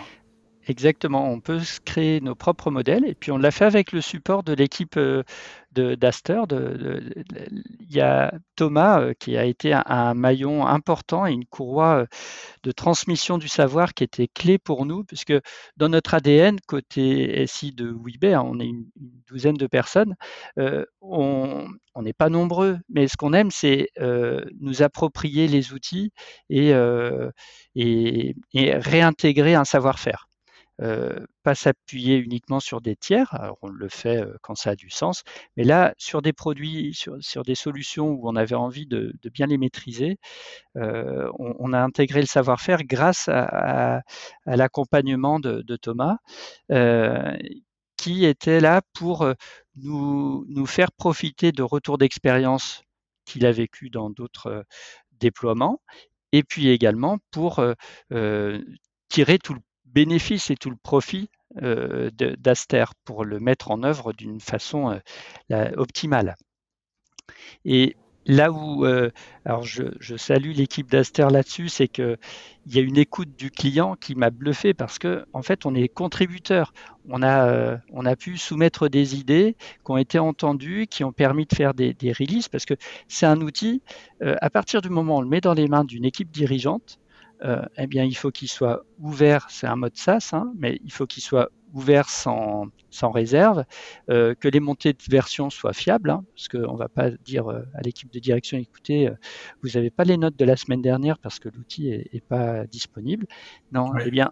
Exactement, 0.69 1.27
on 1.31 1.39
peut 1.39 1.61
créer 1.83 2.21
nos 2.21 2.35
propres 2.35 2.69
modèles 2.69 3.03
et 3.07 3.15
puis 3.15 3.31
on 3.31 3.39
l'a 3.39 3.49
fait 3.49 3.65
avec 3.65 3.91
le 3.91 4.01
support 4.01 4.43
de 4.43 4.53
l'équipe 4.53 4.97
euh, 4.97 5.23
d'Aster. 5.73 6.43
il 6.51 7.91
y 7.91 7.99
a 8.01 8.31
Thomas 8.55 9.01
euh, 9.01 9.13
qui 9.17 9.35
a 9.35 9.45
été 9.45 9.73
un, 9.73 10.13
maillon 10.13 10.67
important 10.67 11.25
et 11.25 11.31
une 11.33 11.45
courroie 11.45 12.01
euh, 12.01 12.05
de 12.61 12.71
transmission 12.71 13.39
du 13.39 13.47
savoir 13.47 13.95
qui 13.95 14.03
était 14.03 14.27
clé 14.27 14.59
pour 14.59 14.85
nous, 14.85 15.03
puisque 15.03 15.33
dans 15.77 15.89
notre 15.89 16.13
ADN, 16.13 16.59
côté 16.67 17.47
SI 17.47 17.71
de 17.71 17.89
Webay, 17.91 18.35
hein, 18.35 18.43
on 18.45 18.59
est 18.59 18.67
une, 18.67 18.85
douzaine 19.27 19.57
de 19.57 19.67
personnes, 19.67 20.15
on 21.01 21.67
n'est 22.01 22.13
pas 22.13 22.29
nombreux, 22.29 22.77
mais 22.89 23.07
ce 23.07 23.17
qu'on 23.17 23.33
aime, 23.33 23.51
c'est 23.51 23.89
nous 24.59 24.81
approprier 24.83 25.47
les 25.47 25.73
outils 25.73 26.11
et 26.49 26.73
réintégrer 28.55 29.55
un 29.55 29.65
savoir-faire. 29.65 30.28
Euh, 30.81 31.25
pas 31.43 31.55
s'appuyer 31.55 32.17
uniquement 32.17 32.59
sur 32.61 32.79
des 32.79 32.95
tiers, 32.95 33.35
on 33.61 33.67
le 33.67 33.89
fait 33.89 34.21
euh, 34.21 34.37
quand 34.41 34.55
ça 34.55 34.71
a 34.71 34.75
du 34.75 34.89
sens, 34.89 35.23
mais 35.57 35.63
là, 35.65 35.93
sur 35.97 36.21
des 36.21 36.31
produits, 36.31 36.93
sur, 36.93 37.43
des 37.43 37.55
solutions 37.55 38.09
où 38.09 38.29
on 38.29 38.35
avait 38.35 38.55
envie 38.55 38.85
de, 38.85 39.13
bien 39.33 39.47
les 39.47 39.57
maîtriser, 39.57 40.17
euh, 40.77 41.29
on, 41.37 41.73
a 41.73 41.79
intégré 41.81 42.21
le 42.21 42.27
savoir-faire 42.27 42.83
grâce 42.83 43.27
à, 43.29 44.01
l'accompagnement 44.45 45.39
de, 45.39 45.75
Thomas, 45.75 46.17
qui 47.97 48.25
était 48.25 48.61
là 48.61 48.81
pour 48.93 49.27
nous, 49.75 50.45
nous 50.47 50.65
faire 50.65 50.91
profiter 50.93 51.51
de 51.51 51.63
retours 51.63 51.97
d'expérience 51.97 52.83
qu'il 53.25 53.45
a 53.45 53.51
vécu 53.51 53.89
dans 53.89 54.09
d'autres 54.09 54.63
déploiements, 55.19 55.81
et 56.31 56.43
puis 56.43 56.69
également 56.69 57.17
pour 57.31 57.61
tirer 59.09 59.39
tout 59.39 59.53
le 59.53 59.61
bénéfice 59.93 60.49
et 60.51 60.55
tout 60.55 60.69
le 60.69 60.75
profit 60.75 61.29
euh, 61.63 62.11
d'Aster 62.11 62.85
pour 63.05 63.25
le 63.25 63.39
mettre 63.39 63.71
en 63.71 63.81
œuvre 63.81 64.13
d'une 64.13 64.39
façon 64.39 64.99
euh, 65.51 65.71
optimale. 65.77 66.35
Et 67.65 67.95
là 68.27 68.51
où, 68.51 68.85
euh, 68.85 69.09
alors 69.45 69.63
je, 69.63 70.15
salue 70.15 70.51
l'équipe 70.51 70.91
d'Aster 70.91 71.25
là-dessus, 71.31 71.67
c'est 71.67 71.87
qu'il 71.87 72.17
y 72.67 72.77
a 72.77 72.81
une 72.81 72.99
écoute 72.99 73.35
du 73.35 73.49
client 73.49 73.95
qui 73.95 74.13
m'a 74.13 74.29
bluffé 74.29 74.75
parce 74.75 74.99
que 74.99 75.25
en 75.33 75.41
fait 75.41 75.65
on 75.65 75.73
est 75.73 75.87
contributeur. 75.87 76.71
On 77.09 77.23
a, 77.23 78.15
pu 78.15 78.37
soumettre 78.37 78.87
des 78.87 79.15
idées 79.17 79.55
qui 79.83 79.91
ont 79.91 79.97
été 79.97 80.19
entendues, 80.19 80.85
qui 80.85 81.03
ont 81.03 81.11
permis 81.11 81.47
de 81.47 81.55
faire 81.55 81.73
des, 81.73 81.95
releases 82.11 82.47
parce 82.47 82.65
que 82.65 82.75
c'est 83.07 83.25
un 83.25 83.41
outil. 83.41 83.81
à 84.21 84.51
partir 84.51 84.81
du 84.81 84.89
moment 84.89 85.15
où 85.15 85.17
on 85.17 85.21
le 85.21 85.27
met 85.27 85.41
dans 85.41 85.55
les 85.55 85.67
mains 85.67 85.83
d'une 85.83 86.05
équipe 86.05 86.29
dirigeante, 86.29 86.99
eh 87.41 87.87
bien, 87.87 88.03
il 88.03 88.15
faut 88.15 88.31
qu'il 88.31 88.49
soit 88.49 88.83
ouvert, 88.99 89.47
c'est 89.49 89.67
un 89.67 89.75
mode 89.75 89.95
SaaS, 89.95 90.31
hein, 90.33 90.51
mais 90.57 90.79
il 90.83 90.91
faut 90.91 91.07
qu'il 91.07 91.23
soit 91.23 91.49
ouvert 91.73 92.09
sans, 92.09 92.67
sans 92.89 93.11
réserve, 93.11 93.63
euh, 94.09 94.33
que 94.35 94.47
les 94.47 94.59
montées 94.59 94.93
de 94.93 95.03
version 95.09 95.49
soient 95.49 95.73
fiables, 95.73 96.09
hein, 96.09 96.23
parce 96.35 96.47
qu'on 96.47 96.73
ne 96.73 96.77
va 96.77 96.89
pas 96.89 97.11
dire 97.11 97.47
euh, 97.47 97.61
à 97.75 97.81
l'équipe 97.81 98.11
de 98.11 98.19
direction, 98.19 98.57
écoutez, 98.57 99.09
vous 99.61 99.69
n'avez 99.75 99.91
pas 99.91 100.03
les 100.03 100.17
notes 100.17 100.35
de 100.35 100.45
la 100.45 100.55
semaine 100.55 100.81
dernière 100.81 101.19
parce 101.19 101.39
que 101.39 101.49
l'outil 101.49 101.89
n'est 102.11 102.21
pas 102.21 102.65
disponible. 102.67 103.27
Non, 103.71 103.91
eh 104.03 104.09
bien, 104.09 104.31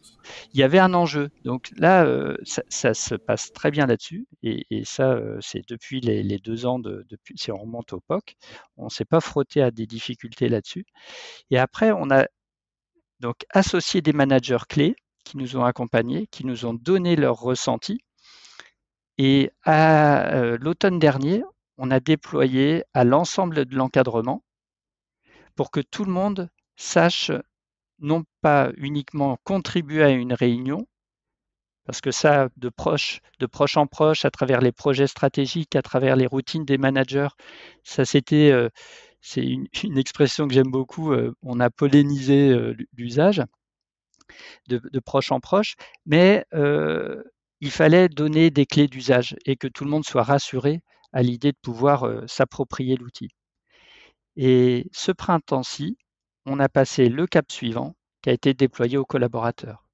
il 0.54 0.60
y 0.60 0.64
avait 0.64 0.80
un 0.80 0.94
enjeu. 0.94 1.30
Donc 1.44 1.72
là, 1.78 2.08
ça, 2.44 2.94
se 2.94 3.16
passe 3.16 3.52
très 3.54 3.72
bien 3.72 3.86
là-dessus, 3.86 4.28
et, 4.44 4.66
ça, 4.84 5.20
c'est 5.42 5.68
depuis 5.68 6.02
les, 6.02 6.24
les, 6.24 6.38
deux 6.40 6.66
ans, 6.66 6.80
de, 6.80 7.06
depuis, 7.10 7.36
si 7.38 7.52
on 7.52 7.58
remonte 7.58 7.94
au 7.94 8.00
POC, 8.00 8.36
on 8.78 8.86
ne 8.86 8.90
s'est 8.90 9.06
pas 9.06 9.20
frotté 9.20 9.62
à 9.62 9.72
des 9.72 9.86
difficultés 9.86 10.50
là-dessus. 10.50 10.86
Et 11.52 11.58
après, 11.58 11.92
on 11.92 12.10
a 12.10 12.26
donc 13.20 13.46
associer 13.50 14.02
des 14.02 14.14
managers 14.14 14.66
clés 14.70 14.96
qui 15.24 15.38
nous 15.38 15.58
ont 15.58 15.66
accompagnés, 15.66 16.28
qui 16.28 16.46
nous 16.46 16.66
ont 16.66 16.74
donné 16.74 17.16
leur 17.16 17.38
ressenti. 17.38 18.00
Et 19.18 19.52
à 19.64 20.34
euh, 20.36 20.58
l'automne 20.60 21.00
dernier, 21.00 21.44
on 21.78 21.92
a 21.92 22.00
déployé 22.00 22.84
à 22.94 23.04
l'ensemble 23.04 23.66
de 23.66 23.76
l'encadrement 23.76 24.44
pour 25.56 25.72
que 25.72 25.80
tout 25.80 26.06
le 26.06 26.12
monde 26.12 26.50
sache 26.76 27.32
non 28.00 28.24
pas 28.42 28.72
uniquement 28.78 29.38
contribuer 29.44 30.04
à 30.04 30.10
une 30.10 30.34
réunion, 30.34 30.88
parce 31.86 32.02
que 32.02 32.12
ça, 32.12 32.50
de 32.58 32.70
proche, 32.70 33.22
en 33.76 33.88
proche, 33.88 34.26
à 34.26 34.30
travers 34.30 34.62
les 34.62 34.72
projets 34.72 35.08
stratégiques, 35.08 35.76
à 35.76 35.82
travers 35.82 36.16
les 36.16 36.28
routines 36.28 36.66
des 36.66 36.78
managers, 36.78 37.30
ça 37.84 38.06
c'était 38.06 38.52
euh, 38.52 38.70
c'est 39.28 39.44
une, 39.84 39.98
expression 39.98 40.48
que 40.48 40.54
j'aime 40.54 40.72
beaucoup, 40.72 41.12
euh, 41.12 41.34
on 41.44 41.60
a 41.60 41.70
pollinisé 41.70 42.50
euh, 42.50 42.76
l'usage 42.94 43.44
de, 44.68 45.00
proche 45.00 45.32
en 45.32 45.40
proche, 45.40 45.76
mais 46.06 46.46
euh, 46.54 47.24
il 47.62 47.72
fallait 47.72 48.10
donner 48.10 48.52
des 48.52 48.66
clés 48.66 48.88
d'usage 48.88 49.36
et 49.46 49.56
que 49.56 49.68
tout 49.68 49.84
le 49.86 49.90
monde 49.90 50.06
soit 50.06 50.24
rassuré 50.24 50.82
à 51.14 51.24
l'idée 51.24 51.52
de 51.52 51.58
pouvoir 51.62 52.06
s'approprier 52.28 52.98
l'outil. 52.98 53.30
Et 54.36 54.88
ce 54.92 55.12
printemps-ci, 55.12 55.98
on 56.46 56.60
a 56.60 56.70
passé 56.70 57.10
le 57.10 57.26
cap 57.26 57.52
suivant 57.52 57.96
qui 58.22 58.30
a 58.30 58.34
été 58.34 58.54
déployé 58.54 58.98
aux 58.98 59.06
collaborateurs 59.06 59.87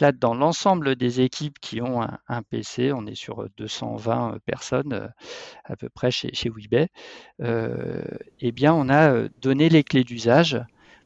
là, 0.00 0.12
dans 0.12 0.34
l'ensemble 0.34 0.96
des 0.96 1.20
équipes 1.20 1.58
qui 1.60 1.80
ont 1.80 2.02
un, 2.02 2.42
PC, 2.42 2.92
on 2.92 3.06
est 3.06 3.14
sur 3.14 3.48
220 3.56 4.38
personnes 4.44 5.12
à 5.64 5.76
peu 5.76 5.88
près 5.88 6.10
chez, 6.10 6.34
chez 6.34 6.50
eh 7.40 8.52
bien, 8.52 8.74
on 8.74 8.88
a 8.88 9.28
donné 9.40 9.68
les 9.68 9.84
clés 9.84 10.04
d'usage 10.04 10.60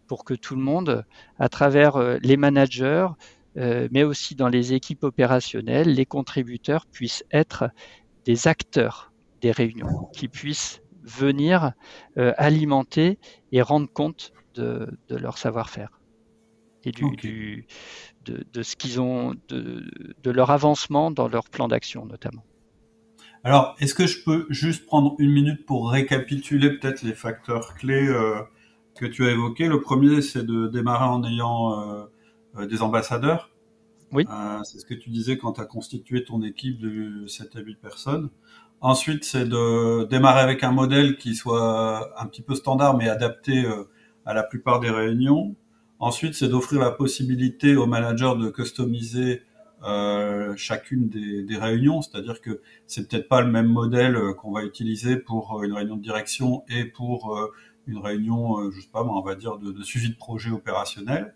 pour 0.07 0.25
que 0.25 0.35
tout 0.35 0.57
le 0.57 0.63
monde, 0.63 1.05
à 1.39 1.49
travers 1.49 2.19
les 2.21 2.37
managers, 2.37 3.09
mais 3.57 4.05
aussi 4.05 4.35
dans 4.35 4.49
les 4.49 4.73
équipes 4.73 5.05
opérationnelles, 5.05 5.93
les 5.93 6.07
contributeurs 6.07 6.87
puissent 6.87 7.25
être 7.31 7.71
des 8.25 8.49
acteurs 8.49 9.13
des 9.41 9.53
réunions, 9.53 10.09
qui 10.13 10.29
puissent 10.29 10.81
venir 11.03 11.73
alimenter 12.17 13.19
et 13.53 13.63
rendre 13.63 13.91
compte 13.91 14.33
de 14.55 14.89
leur 15.09 15.39
savoir-faire. 15.39 15.98
Et 16.85 16.93
du, 16.93 17.67
de, 18.25 18.63
ce 18.63 18.77
qu'ils 18.77 19.01
ont, 19.01 19.35
de, 19.49 20.31
leur 20.31 20.51
avancement 20.51 21.11
dans 21.11 21.29
leur 21.29 21.49
plan 21.49 21.69
d'action 21.69 22.07
notamment. 22.07 22.45
Alors, 23.45 23.77
est-ce 23.81 23.95
que 23.95 24.07
je 24.07 24.23
peux 24.25 24.47
juste 24.51 24.87
prendre 24.87 25.15
une 25.19 25.31
minute 25.31 25.65
pour 25.65 25.91
récapituler 25.91 26.77
peut-être 26.77 27.03
les 27.03 27.15
facteurs 27.15 27.75
clés 27.75 28.09
euh, 28.09 28.41
que 28.97 29.07
tu 29.07 29.27
as 29.27 29.31
évoqués? 29.31 29.69
Le 29.69 29.81
premier, 29.81 30.23
c'est 30.23 30.45
de 30.45 30.67
démarrer 30.67 31.05
en 31.05 31.25
ayant 31.25 31.81
euh, 31.81 32.05
euh, 32.57 32.67
des 32.67 32.83
ambassadeurs. 32.83 33.51
Oui. 34.11 34.25
c'est 34.65 34.79
ce 34.79 34.87
que 34.87 34.95
tu 34.95 35.11
disais 35.11 35.37
quand 35.37 35.53
tu 35.53 35.61
as 35.61 35.67
constitué 35.67 36.25
ton 36.25 36.43
équipe 36.43 36.81
de 36.81 37.27
7 37.27 37.57
à 37.57 37.61
8 37.61 37.77
personnes. 37.77 38.31
Ensuite, 38.81 39.23
c'est 39.25 39.47
de 39.47 40.05
démarrer 40.07 40.41
avec 40.41 40.65
un 40.65 40.73
modèle 40.73 41.19
qui 41.19 41.35
soit 41.35 42.19
un 42.19 42.27
petit 42.27 42.41
peu 42.41 42.55
standard 42.55 42.97
mais 42.97 43.11
adapté 43.11 43.67
à 44.25 44.33
la 44.33 44.43
plupart 44.43 44.81
des 44.81 44.89
réunions. 44.89 45.57
Ensuite, 46.01 46.35
c'est 46.35 46.49
d'offrir 46.49 46.81
la 46.81 46.93
possibilité 46.93 47.77
aux 47.77 47.87
managers 47.87 48.35
de 48.39 48.51
customiser 48.51 49.43
euh, 49.85 50.55
chacune 50.57 51.09
des, 51.09 51.57
réunions, 51.57 52.03
c'est-à-dire 52.03 52.41
que 52.41 52.61
c'est 52.87 53.09
peut-être 53.09 53.29
pas 53.29 53.41
le 53.41 53.51
même 53.51 53.69
modèle 53.69 54.17
euh, 54.17 54.33
qu'on 54.33 54.53
va 54.53 54.65
utiliser 54.65 55.17
pour 55.17 55.61
euh, 55.61 55.67
une 55.67 55.73
réunion 55.73 55.97
de 55.97 56.03
direction 56.03 56.65
et 56.69 56.85
pour 56.85 57.51
une 57.87 57.99
réunion, 57.99 58.71
je 58.71 58.81
sais 58.81 58.89
pas, 58.93 59.03
on 59.03 59.23
va 59.23 59.35
dire 59.35 59.59
de, 59.59 59.83
suivi 59.83 60.11
de 60.11 60.17
projet 60.17 60.51
opérationnel. 60.51 61.35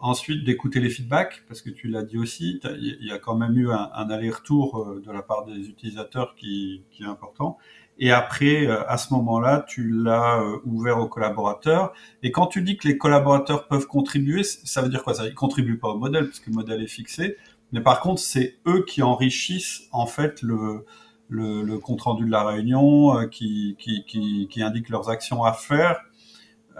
Ensuite, 0.00 0.44
d'écouter 0.44 0.80
les 0.80 0.90
feedbacks, 0.90 1.44
parce 1.48 1.62
que 1.62 1.70
tu 1.70 1.88
l'as 1.88 2.02
dit 2.02 2.18
aussi, 2.18 2.60
il 2.64 3.06
y 3.06 3.12
a 3.12 3.18
quand 3.18 3.36
même 3.36 3.56
eu 3.56 3.70
un, 3.70 4.10
aller-retour 4.10 5.00
de 5.00 5.12
la 5.12 5.22
part 5.22 5.44
des 5.46 5.68
utilisateurs 5.68 6.34
qui 6.34 6.84
est 7.00 7.04
important. 7.04 7.56
Et 7.98 8.10
après, 8.10 8.66
euh, 8.66 8.88
à 8.88 8.96
ce 8.96 9.12
moment-là, 9.14 9.64
tu 9.68 9.88
l'as 9.90 10.40
euh, 10.40 10.58
ouvert 10.64 10.98
aux 10.98 11.08
collaborateurs. 11.08 11.92
Et 12.22 12.30
quand 12.32 12.46
tu 12.46 12.62
dis 12.62 12.76
que 12.76 12.88
les 12.88 12.98
collaborateurs 12.98 13.68
peuvent 13.68 13.86
contribuer, 13.86 14.42
ça 14.42 14.82
veut 14.82 14.88
dire 14.88 15.04
quoi? 15.04 15.14
Ça, 15.14 15.26
ils 15.26 15.34
contribuent 15.34 15.78
pas 15.78 15.88
au 15.88 15.98
modèle 15.98 16.26
parce 16.26 16.40
que 16.40 16.50
le 16.50 16.56
modèle 16.56 16.82
est 16.82 16.88
fixé. 16.88 17.36
Mais 17.70 17.80
par 17.80 18.00
contre, 18.00 18.20
c'est 18.20 18.56
eux 18.66 18.84
qui 18.86 19.02
enrichissent 19.02 19.88
en 19.92 20.06
fait 20.06 20.42
le, 20.42 20.84
le, 21.28 21.62
le 21.62 21.78
compte 21.78 22.02
rendu 22.02 22.24
de 22.24 22.30
la 22.30 22.44
réunion, 22.44 23.16
euh, 23.16 23.26
qui, 23.26 23.76
qui, 23.78 24.04
qui, 24.04 24.48
qui 24.50 24.62
indiquent 24.62 24.88
leurs 24.88 25.08
actions 25.08 25.44
à 25.44 25.52
faire, 25.52 26.00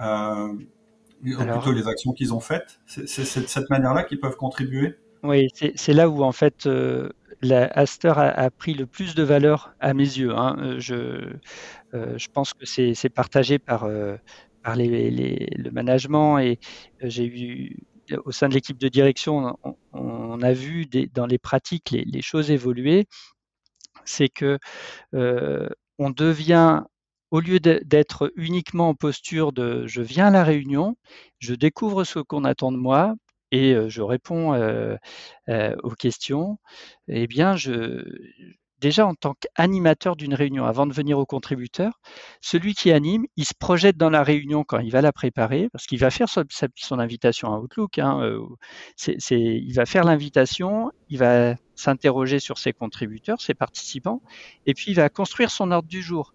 euh, 0.01 0.53
plutôt 1.23 1.73
les 1.73 1.89
actions 1.89 2.13
qu'ils 2.13 2.35
ont 2.35 2.41
faites. 2.41 2.81
C'est 2.87 3.43
de 3.43 3.47
cette 3.47 3.71
manière-là 3.71 4.03
qu'ils 4.05 4.21
peuvent 4.21 4.37
contribuer? 4.37 4.97
Oui, 5.23 5.49
c'est 5.53 5.93
là 5.93 6.09
où 6.09 6.25
en 6.25 6.33
fait 6.33 6.67
euh, 6.67 7.11
la 7.43 7.67
Aster 7.67 8.13
a, 8.17 8.51
pris 8.51 8.75
le 8.75 8.87
plus 8.87 9.15
de 9.15 9.23
valeur 9.23 9.75
à 9.81 9.95
mes 9.95 10.05
yeux. 10.05 10.35
Hein. 10.35 10.57
Euh, 10.61 10.81
je, 10.81 11.35
euh, 11.95 12.17
je 12.17 12.29
pense 12.29 12.55
que 12.55 12.65
c'est 12.65 13.09
partagé 13.09 13.59
par, 13.59 13.85
euh, 13.85 14.17
le 14.65 15.71
management 15.71 16.39
et 16.39 16.59
j'ai 17.01 17.27
eu 17.27 17.77
au 18.25 18.31
sein 18.31 18.49
de 18.49 18.55
l'équipe 18.55 18.79
de 18.79 18.89
direction, 18.89 19.57
on, 19.93 20.43
a 20.43 20.53
vu 20.53 20.87
dans 21.15 21.27
les 21.27 21.39
pratiques 21.39 21.91
les, 21.91 22.23
choses 22.23 22.51
évoluer. 22.51 23.07
C'est 24.05 24.29
que 24.29 24.59
on 25.13 26.11
devient 26.11 26.83
au 27.33 27.41
lieu 27.41 27.59
d'être 27.61 28.33
uniquement 28.37 28.91
en 28.91 28.95
posture 28.95 29.53
de 29.53 29.87
je 29.87 30.03
viens 30.03 30.27
à 30.27 30.31
la 30.31 30.45
réunion, 30.45 30.97
je 31.39 31.55
découvre 31.55 32.05
ce 32.05 32.19
qu'on 32.19 32.45
attend 32.45 32.73
de 32.73 32.77
moi, 32.77 33.15
et 33.53 33.77
je 33.89 34.03
réponds 34.03 34.55
aux 35.49 35.95
questions, 35.95 36.59
eh 37.07 37.27
bien, 37.29 37.55
je, 37.55 38.03
déjà 38.83 39.07
en 39.07 39.15
tant 39.15 39.35
qu'animateur 39.35 40.17
d'une 40.17 40.35
réunion, 40.35 40.67
avant 40.67 40.87
de 40.87 40.93
venir 40.93 41.19
au 41.19 41.25
contributeur, 41.25 42.01
celui 42.41 42.75
qui 42.75 42.91
anime, 42.91 43.25
il 43.37 43.45
se 43.45 43.55
projette 43.59 43.97
dans 43.97 44.11
la 44.11 44.25
réunion 44.25 44.65
quand 44.65 44.81
il 44.81 44.91
va 44.91 45.01
la 45.01 45.13
préparer, 45.13 45.69
parce 45.71 45.87
qu'il 45.87 46.01
va 46.01 46.11
faire 46.11 46.29
son, 46.29 46.99
invitation 46.99 47.55
à 47.55 47.59
Outlook. 47.59 47.99
Hein, 47.99 48.37
il 49.31 49.73
va 49.75 49.87
faire 49.87 50.05
l'invitation, 50.05 50.91
il 51.09 51.19
va 51.19 51.55
s'interroger 51.77 52.41
sur 52.41 52.59
ses 52.59 52.73
contributeurs, 52.73 53.41
ses 53.41 53.55
participants, 53.55 54.21
et 54.67 54.75
puis 54.75 54.91
il 54.91 54.95
va 54.95 55.09
construire 55.09 55.51
son 55.51 55.71
ordre 55.71 55.89
du 55.89 56.03
jour. 56.03 56.35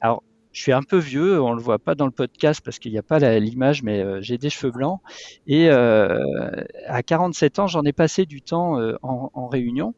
Alors, 0.00 0.22
je 0.54 0.62
suis 0.62 0.72
un 0.72 0.82
peu 0.82 0.98
vieux, 0.98 1.42
on 1.42 1.52
le 1.52 1.60
voit 1.60 1.80
pas 1.80 1.96
dans 1.96 2.06
le 2.06 2.12
podcast 2.12 2.60
parce 2.64 2.78
qu'il 2.78 2.92
n'y 2.92 2.98
a 2.98 3.02
pas 3.02 3.18
l'image, 3.40 3.82
mais 3.82 4.00
euh, 4.00 4.20
j'ai 4.22 4.38
des 4.38 4.50
cheveux 4.50 4.70
blancs. 4.70 5.00
Et 5.48 5.68
euh, 5.68 6.16
à 6.86 7.02
47 7.02 7.58
ans, 7.58 7.66
j'en 7.66 7.82
ai 7.82 7.92
passé 7.92 8.24
du 8.24 8.40
temps 8.40 8.78
euh, 8.78 8.94
en, 9.02 9.48
réunion. 9.48 9.94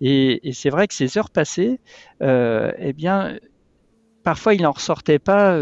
Et, 0.00 0.40
c'est 0.52 0.70
vrai 0.70 0.88
que 0.88 0.94
ces 0.94 1.16
heures 1.16 1.30
passées, 1.30 1.78
eh 2.20 2.92
bien, 2.92 3.38
parfois 4.24 4.54
il 4.54 4.62
n'en 4.62 4.72
ressortait 4.72 5.20
pas 5.20 5.56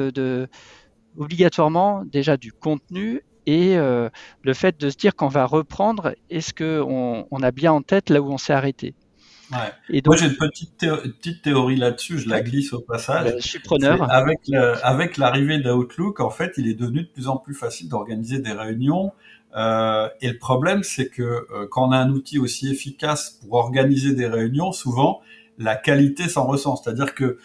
obligatoirement 1.18 2.05
déjà 2.07 2.38
du 2.38 2.53
contenu 2.53 3.22
et 3.44 3.76
le 3.76 4.55
fait 4.55 4.81
de 4.81 4.88
se 4.88 4.96
dire 4.96 5.14
qu'on 5.14 5.29
va 5.29 5.44
reprendre, 5.44 6.14
est-ce 6.31 6.55
qu'on 6.55 7.26
on 7.31 7.42
a 7.42 7.50
bien 7.50 7.72
en 7.72 7.83
tête 7.83 8.09
là 8.09 8.22
où 8.22 8.33
on 8.33 8.38
s'est 8.38 8.55
arrêté? 8.55 8.94
Ouais. 9.52 10.00
Moi, 10.06 10.16
j'ai 10.16 10.26
une 10.26 10.36
petite, 10.36 10.78
petite 10.78 11.42
théorie 11.42 11.76
là-dessus, 11.76 12.18
je 12.18 12.28
la 12.28 12.40
glisse 12.40 12.72
au 12.72 12.80
passage. 12.80 13.24
Ben, 13.24 13.40
je 13.40 13.48
suis 13.48 13.58
preneur. 13.58 14.10
Avec, 14.10 14.40
avec 14.82 15.16
l'arrivée 15.16 15.58
d'Outlook, 15.58 16.20
en 16.20 16.30
fait, 16.30 16.52
il 16.56 16.68
est 16.68 16.74
devenu 16.74 17.02
de 17.02 17.08
plus 17.08 17.28
en 17.28 17.36
plus 17.36 17.54
facile 17.54 17.88
d'organiser 17.88 18.38
des 18.38 18.52
réunions. 18.52 19.12
Euh, 19.56 20.08
et 20.20 20.28
le 20.28 20.38
problème, 20.38 20.82
c'est 20.82 21.08
que 21.08 21.22
euh, 21.22 21.66
quand 21.70 21.88
on 21.88 21.92
a 21.92 21.98
un 21.98 22.10
outil 22.10 22.38
aussi 22.38 22.70
efficace 22.70 23.40
pour 23.40 23.54
organiser 23.54 24.14
des 24.14 24.26
réunions, 24.26 24.72
souvent, 24.72 25.20
la 25.58 25.76
qualité 25.76 26.28
s'en 26.28 26.46
ressent. 26.46 26.76
C'est-à-dire 26.76 27.14
que 27.14 27.38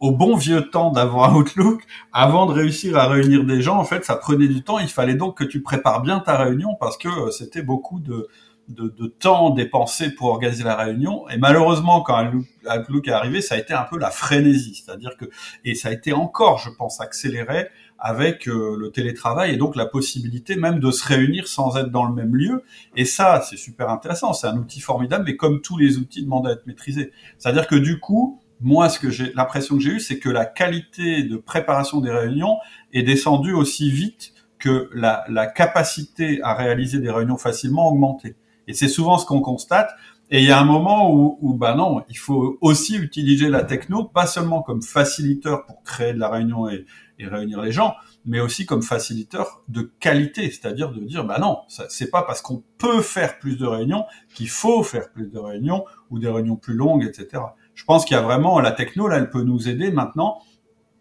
au 0.00 0.12
bon 0.12 0.36
vieux 0.36 0.68
temps 0.68 0.90
d'avoir 0.90 1.34
Outlook, 1.36 1.82
avant 2.12 2.46
de 2.46 2.52
réussir 2.52 2.96
à 2.96 3.08
réunir 3.08 3.44
des 3.44 3.62
gens, 3.62 3.78
en 3.78 3.84
fait, 3.84 4.04
ça 4.04 4.16
prenait 4.16 4.48
du 4.48 4.62
temps. 4.62 4.78
Il 4.78 4.88
fallait 4.88 5.14
donc 5.14 5.38
que 5.38 5.44
tu 5.44 5.62
prépares 5.62 6.02
bien 6.02 6.20
ta 6.20 6.36
réunion 6.36 6.76
parce 6.78 6.98
que 6.98 7.08
euh, 7.08 7.30
c'était 7.30 7.62
beaucoup 7.62 8.00
de, 8.00 8.28
de, 8.68 8.88
de, 8.88 9.06
temps 9.06 9.50
dépensé 9.50 10.10
pour 10.14 10.28
organiser 10.28 10.64
la 10.64 10.76
réunion. 10.76 11.28
Et 11.28 11.38
malheureusement, 11.38 12.02
quand 12.02 12.30
Outlook 12.66 13.08
est 13.08 13.12
arrivé, 13.12 13.40
ça 13.40 13.54
a 13.54 13.58
été 13.58 13.72
un 13.72 13.84
peu 13.84 13.98
la 13.98 14.10
frénésie. 14.10 14.82
C'est-à-dire 14.84 15.16
que, 15.18 15.24
et 15.64 15.74
ça 15.74 15.88
a 15.88 15.92
été 15.92 16.12
encore, 16.12 16.58
je 16.58 16.70
pense, 16.70 17.00
accéléré 17.00 17.68
avec 17.98 18.46
euh, 18.46 18.76
le 18.78 18.92
télétravail 18.92 19.54
et 19.54 19.56
donc 19.56 19.74
la 19.74 19.86
possibilité 19.86 20.54
même 20.56 20.78
de 20.78 20.90
se 20.90 21.06
réunir 21.06 21.48
sans 21.48 21.76
être 21.76 21.90
dans 21.90 22.04
le 22.04 22.14
même 22.14 22.36
lieu. 22.36 22.62
Et 22.94 23.04
ça, 23.04 23.42
c'est 23.48 23.56
super 23.56 23.90
intéressant. 23.90 24.32
C'est 24.32 24.46
un 24.46 24.56
outil 24.56 24.80
formidable, 24.80 25.24
mais 25.26 25.36
comme 25.36 25.60
tous 25.60 25.76
les 25.78 25.98
outils 25.98 26.22
demandent 26.22 26.46
à 26.46 26.52
être 26.52 26.66
maîtrisés. 26.66 27.12
C'est-à-dire 27.38 27.66
que 27.66 27.74
du 27.74 27.98
coup, 27.98 28.40
moi, 28.60 28.88
ce 28.88 28.98
que 28.98 29.10
j'ai, 29.10 29.32
l'impression 29.34 29.76
que 29.76 29.82
j'ai 29.82 29.90
eue, 29.92 30.00
c'est 30.00 30.18
que 30.18 30.28
la 30.28 30.44
qualité 30.44 31.22
de 31.22 31.36
préparation 31.36 32.00
des 32.00 32.10
réunions 32.10 32.58
est 32.92 33.02
descendue 33.02 33.52
aussi 33.52 33.90
vite 33.90 34.32
que 34.58 34.90
la, 34.92 35.24
la 35.28 35.46
capacité 35.46 36.40
à 36.42 36.54
réaliser 36.54 36.98
des 36.98 37.10
réunions 37.10 37.36
facilement 37.36 37.88
a 37.88 37.92
augmenté. 37.92 38.36
Et 38.68 38.74
c'est 38.74 38.88
souvent 38.88 39.18
ce 39.18 39.26
qu'on 39.26 39.40
constate. 39.40 39.90
Et 40.30 40.40
il 40.40 40.44
y 40.44 40.50
a 40.50 40.60
un 40.60 40.64
moment 40.64 41.10
où, 41.10 41.38
où 41.40 41.54
bah 41.54 41.74
non, 41.74 42.04
il 42.10 42.18
faut 42.18 42.58
aussi 42.60 42.96
utiliser 42.96 43.48
la 43.48 43.64
techno, 43.64 44.04
pas 44.04 44.26
seulement 44.26 44.62
comme 44.62 44.82
facilitateur 44.82 45.64
pour 45.64 45.82
créer 45.82 46.12
de 46.12 46.18
la 46.18 46.28
réunion 46.28 46.68
et, 46.68 46.86
réunir 47.20 47.62
les 47.62 47.72
gens, 47.72 47.94
mais 48.26 48.38
aussi 48.38 48.64
comme 48.64 48.82
facilitateur 48.82 49.64
de 49.66 49.90
qualité, 49.98 50.48
c'est-à-dire 50.52 50.92
de 50.92 51.00
dire 51.00 51.24
bah 51.24 51.40
non, 51.40 51.62
c'est 51.88 52.10
pas 52.12 52.22
parce 52.22 52.42
qu'on 52.42 52.62
peut 52.76 53.02
faire 53.02 53.40
plus 53.40 53.56
de 53.56 53.66
réunions 53.66 54.04
qu'il 54.34 54.48
faut 54.48 54.84
faire 54.84 55.10
plus 55.10 55.26
de 55.26 55.38
réunions 55.38 55.84
ou 56.10 56.20
des 56.20 56.28
réunions 56.28 56.54
plus 56.54 56.74
longues, 56.74 57.02
etc. 57.02 57.42
Je 57.74 57.82
pense 57.84 58.04
qu'il 58.04 58.14
y 58.14 58.20
a 58.20 58.22
vraiment 58.22 58.60
la 58.60 58.70
techno 58.70 59.08
là, 59.08 59.16
elle 59.16 59.30
peut 59.30 59.42
nous 59.42 59.68
aider 59.68 59.90
maintenant, 59.90 60.40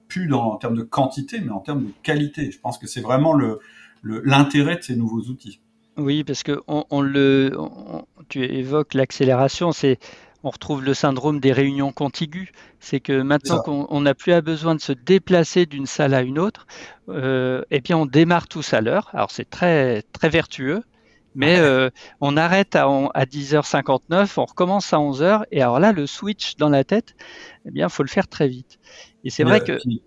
plus 0.07 0.27
dans, 0.27 0.53
en 0.53 0.55
termes 0.55 0.75
de 0.75 0.81
quantité, 0.81 1.39
mais 1.39 1.51
en 1.51 1.59
termes 1.59 1.85
de 1.85 1.93
qualité. 2.01 2.49
Je 2.49 2.59
pense 2.59 2.79
que 2.79 2.87
c'est 2.87 3.01
vraiment 3.01 3.33
le 3.33 3.59
l'intérêt 4.01 4.77
de 4.77 4.81
ces 4.81 4.95
nouveaux 4.95 5.21
outils. 5.23 5.59
Oui, 5.97 6.23
parce 6.23 6.43
que 6.43 6.61
on, 6.67 6.85
on 6.91 7.01
le, 7.01 7.53
on, 7.57 8.05
tu 8.29 8.43
évoques 8.43 8.93
l'accélération, 8.93 9.71
c'est 9.71 9.97
on 10.43 10.51
retrouve 10.51 10.83
le 10.83 10.93
syndrome 10.93 11.39
des 11.39 11.51
réunions 11.51 11.91
contiguës. 11.91 12.49
C'est 12.79 12.99
que 12.99 13.21
maintenant 13.21 13.61
qu'on 13.61 14.01
n'a 14.01 14.13
plus 14.13 14.39
besoin 14.41 14.75
de 14.75 14.81
se 14.81 14.93
déplacer 14.93 15.65
d'une 15.65 15.87
salle 15.87 16.13
à 16.13 16.21
une 16.21 16.37
autre, 16.37 16.67
euh, 17.09 17.63
et 17.71 17.81
bien 17.81 17.97
on 17.97 18.05
démarre 18.05 18.47
tous 18.47 18.73
à 18.73 18.81
l'heure. 18.81 19.09
Alors 19.13 19.31
c'est 19.31 19.49
très 19.49 20.03
très 20.13 20.29
vertueux, 20.29 20.83
mais 21.33 21.57
euh, 21.59 21.89
on 22.21 22.37
arrête 22.37 22.75
à, 22.75 22.85
à 22.85 23.25
10h59, 23.25 24.33
on 24.37 24.45
recommence 24.45 24.93
à 24.93 24.97
11h, 24.97 25.45
et 25.51 25.61
alors 25.61 25.79
là 25.79 25.91
le 25.93 26.05
switch 26.05 26.57
dans 26.57 26.69
la 26.69 26.83
tête, 26.83 27.15
eh 27.65 27.71
bien 27.71 27.89
faut 27.89 28.03
le 28.03 28.09
faire 28.09 28.27
très 28.27 28.47
vite. 28.47 28.77
Et 29.23 29.31
c'est 29.31 29.43
vrai 29.43 29.61
que 29.61 29.79
puis 29.79 30.01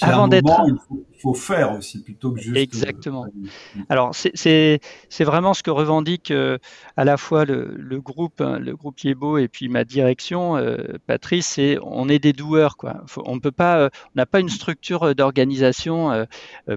avant 0.00 0.28
d'être. 0.28 0.46
Il 0.66 1.20
faut, 1.20 1.34
faire 1.34 1.72
aussi 1.76 2.02
plutôt 2.02 2.32
que 2.32 2.40
juste. 2.40 2.56
Exactement. 2.56 3.26
Euh, 3.26 3.80
Alors 3.88 4.12
c'est 4.14 4.80
vraiment 5.20 5.54
ce 5.54 5.62
que 5.62 5.70
revendique 5.70 6.32
euh, 6.32 6.58
à 6.96 7.04
la 7.04 7.16
fois 7.16 7.44
le, 7.44 7.74
le 7.76 8.00
groupe, 8.00 8.40
hein, 8.40 8.58
le 8.58 8.74
groupe 8.74 8.98
Yebo 9.00 9.38
et 9.38 9.46
puis 9.46 9.68
ma 9.68 9.84
direction, 9.84 10.56
euh, 10.56 10.76
Patrice. 11.06 11.46
C'est 11.46 11.78
on 11.82 12.08
est 12.08 12.18
des 12.18 12.32
doueurs 12.32 12.76
quoi. 12.76 13.02
Faut, 13.06 13.22
on 13.24 13.38
peut 13.38 13.52
pas, 13.52 13.86
on 13.86 14.16
n'a 14.16 14.26
pas 14.26 14.40
une 14.40 14.48
structure 14.48 15.14
d'organisation 15.14 16.26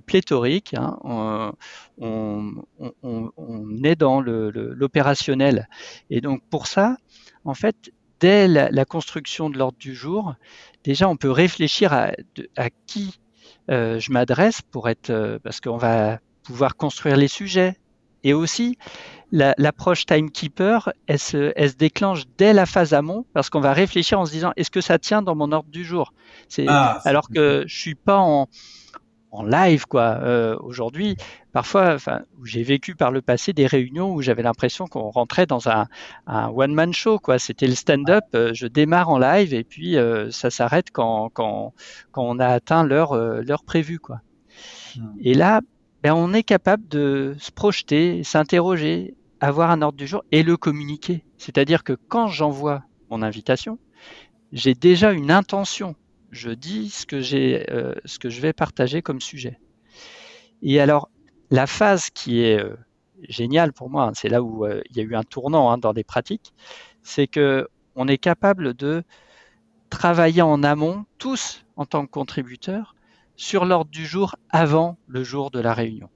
pléthorique. 0.06 0.76
Hein. 0.76 0.98
On, 1.04 1.54
on, 2.00 2.52
on, 3.02 3.32
on, 3.38 3.84
est 3.84 3.96
dans 3.96 4.22
l'opérationnel. 4.22 5.68
Et 6.10 6.22
donc 6.22 6.42
pour 6.50 6.68
ça, 6.68 6.98
en 7.46 7.54
fait, 7.54 7.92
dès 8.26 8.48
la, 8.48 8.72
la 8.72 8.86
construction 8.86 9.52
de 9.52 9.58
l'ordre 9.60 9.78
du 9.78 9.94
jour, 9.94 10.34
déjà 10.84 11.08
on 11.08 11.16
peut 11.16 11.30
réfléchir 11.30 11.94
à, 11.94 12.10
à 12.58 12.72
qui 12.88 13.20
euh, 13.70 14.00
je 14.00 14.12
m'adresse 14.12 14.64
pour 14.64 14.90
être, 14.90 15.12
euh, 15.12 15.38
parce 15.44 15.62
qu'on 15.62 15.78
va 15.78 16.18
pouvoir 16.44 16.76
construire 16.76 17.18
les 17.18 17.28
sujets. 17.28 17.76
Et 18.24 18.34
aussi, 18.34 18.80
l'approche 19.32 20.08
timekeeper, 20.08 20.92
elle 21.06 21.20
se, 21.20 21.54
elle 21.56 21.70
se, 21.70 21.76
déclenche 21.76 22.24
dès 22.40 22.54
la 22.54 22.66
phase 22.66 22.96
amont 22.96 23.28
parce 23.36 23.52
qu'on 23.52 23.60
va 23.60 23.74
réfléchir 23.74 24.20
en 24.20 24.26
se 24.26 24.32
disant 24.32 24.52
est-ce 24.56 24.72
que 24.72 24.82
ça 24.82 24.98
tient 24.98 25.22
dans 25.22 25.36
mon 25.36 25.52
ordre 25.52 25.70
du 25.70 25.84
jour? 25.84 26.12
Ah, 26.68 27.00
Alors 27.06 27.30
que 27.30 27.64
je 27.68 27.80
suis 27.80 27.94
pas 27.94 28.18
en, 28.18 28.48
en 29.30 29.44
live 29.44 29.86
quoi. 29.86 30.18
Euh, 30.24 30.58
Aujourd'hui, 30.62 31.18
parfois, 31.56 31.94
enfin, 31.94 32.24
j'ai 32.44 32.64
vécu 32.64 32.96
par 32.96 33.12
le 33.12 33.22
passé 33.22 33.54
des 33.54 33.66
réunions 33.66 34.14
où 34.14 34.22
j'avais 34.22 34.44
l'impression 34.44 34.88
qu'on 34.88 35.10
rentrait 35.10 35.46
dans 35.46 35.70
un, 35.70 35.88
un 36.28 36.50
one 36.50 36.74
man 36.74 36.92
show 36.92 37.18
quoi. 37.18 37.40
C'était 37.40 37.68
le 37.68 37.76
stand-up. 37.76 38.26
Euh, 38.34 38.52
je 38.54 38.68
démarre 38.68 39.08
en 39.08 39.18
live 39.18 39.54
et 39.54 39.64
puis 39.64 39.96
euh, 39.96 40.30
ça 40.32 40.50
s'arrête 40.50 40.92
quand, 40.92 41.30
quand, 41.30 41.74
quand 42.12 42.24
on 42.24 42.40
a 42.40 42.48
atteint 42.48 42.84
l'heure 42.84 43.14
euh, 43.14 43.42
l'heure 43.42 43.64
prévue 43.64 44.00
quoi. 44.00 44.20
Hmm. 44.98 45.14
Et 45.22 45.34
là, 45.34 45.62
ben, 46.04 46.14
on 46.14 46.34
est 46.34 46.44
capable 46.44 46.86
de 46.90 47.38
se 47.40 47.54
projeter, 47.54 48.26
s'interroger, 48.26 49.16
avoir 49.40 49.72
un 49.72 49.82
ordre 49.82 49.98
du 49.98 50.08
jour 50.08 50.26
et 50.34 50.44
le 50.44 50.58
communiquer. 50.58 51.24
C'est-à-dire 51.38 51.86
que 51.86 51.94
quand 52.10 52.28
j'envoie 52.28 52.84
mon 53.10 53.22
invitation, 53.22 53.80
j'ai 54.52 54.74
déjà 54.74 55.14
une 55.14 55.32
intention 55.32 55.96
je 56.32 56.50
dis 56.50 56.90
ce 56.90 57.06
que, 57.06 57.22
j'ai, 57.22 57.66
euh, 57.72 57.96
ce 58.04 58.20
que 58.20 58.30
je 58.30 58.42
vais 58.42 58.52
partager 58.52 59.02
comme 59.02 59.22
sujet. 59.22 59.58
Et 60.62 60.82
alors, 60.82 61.10
la 61.52 61.68
phase 61.68 62.10
qui 62.10 62.42
est 62.42 62.60
euh, 62.60 62.76
géniale 63.28 63.74
pour 63.74 63.90
moi, 63.90 64.12
c'est 64.16 64.30
là 64.30 64.42
où 64.42 64.66
euh, 64.66 64.82
il 64.90 64.98
y 64.98 65.00
a 65.00 65.04
eu 65.04 65.16
un 65.16 65.24
tournant 65.24 65.72
hein, 65.72 65.78
dans 65.78 65.92
les 65.92 66.04
pratiques, 66.04 66.54
c'est 67.02 67.28
que 67.28 67.68
on 67.96 68.08
est 68.08 68.18
capable 68.18 68.74
de 68.74 69.04
travailler 69.90 70.42
en 70.42 70.64
amont, 70.64 71.06
tous 71.18 71.66
en 71.78 71.86
tant 71.86 72.06
que 72.06 72.12
contributeurs, 72.12 72.96
sur 73.36 73.66
l'ordre 73.66 73.92
du 73.92 74.06
jour 74.06 74.36
avant 74.50 74.98
le 75.08 75.24
jour 75.24 75.52
de 75.52 75.60
la 75.60 75.74
réunion. 75.74 76.10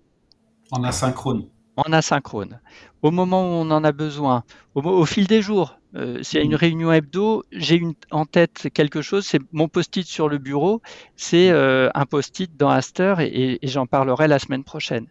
En 0.71 0.83
asynchrone. 0.83 1.47
En 1.85 1.93
asynchrone. 1.93 2.59
Au 3.01 3.11
moment 3.11 3.43
où 3.43 3.53
on 3.61 3.71
en 3.71 3.83
a 3.83 3.91
besoin, 3.91 4.43
au 4.75 5.05
fil 5.05 5.27
des 5.27 5.41
jours, 5.41 5.79
euh, 5.95 6.21
s'il 6.21 6.39
y 6.39 6.41
a 6.41 6.45
une 6.45 6.55
réunion 6.55 6.91
hebdo, 6.91 7.43
j'ai 7.51 7.81
en 8.11 8.25
tête 8.25 8.67
quelque 8.73 9.01
chose, 9.01 9.25
c'est 9.25 9.39
mon 9.51 9.67
post-it 9.67 10.05
sur 10.05 10.29
le 10.29 10.37
bureau, 10.37 10.81
c'est 11.15 11.49
euh, 11.49 11.89
un 11.95 12.05
post-it 12.05 12.55
dans 12.57 12.69
Aster 12.69 13.15
et, 13.19 13.59
j'en 13.63 13.87
parlerai 13.87 14.27
la 14.27 14.39
semaine 14.39 14.63
prochaine. 14.63 15.07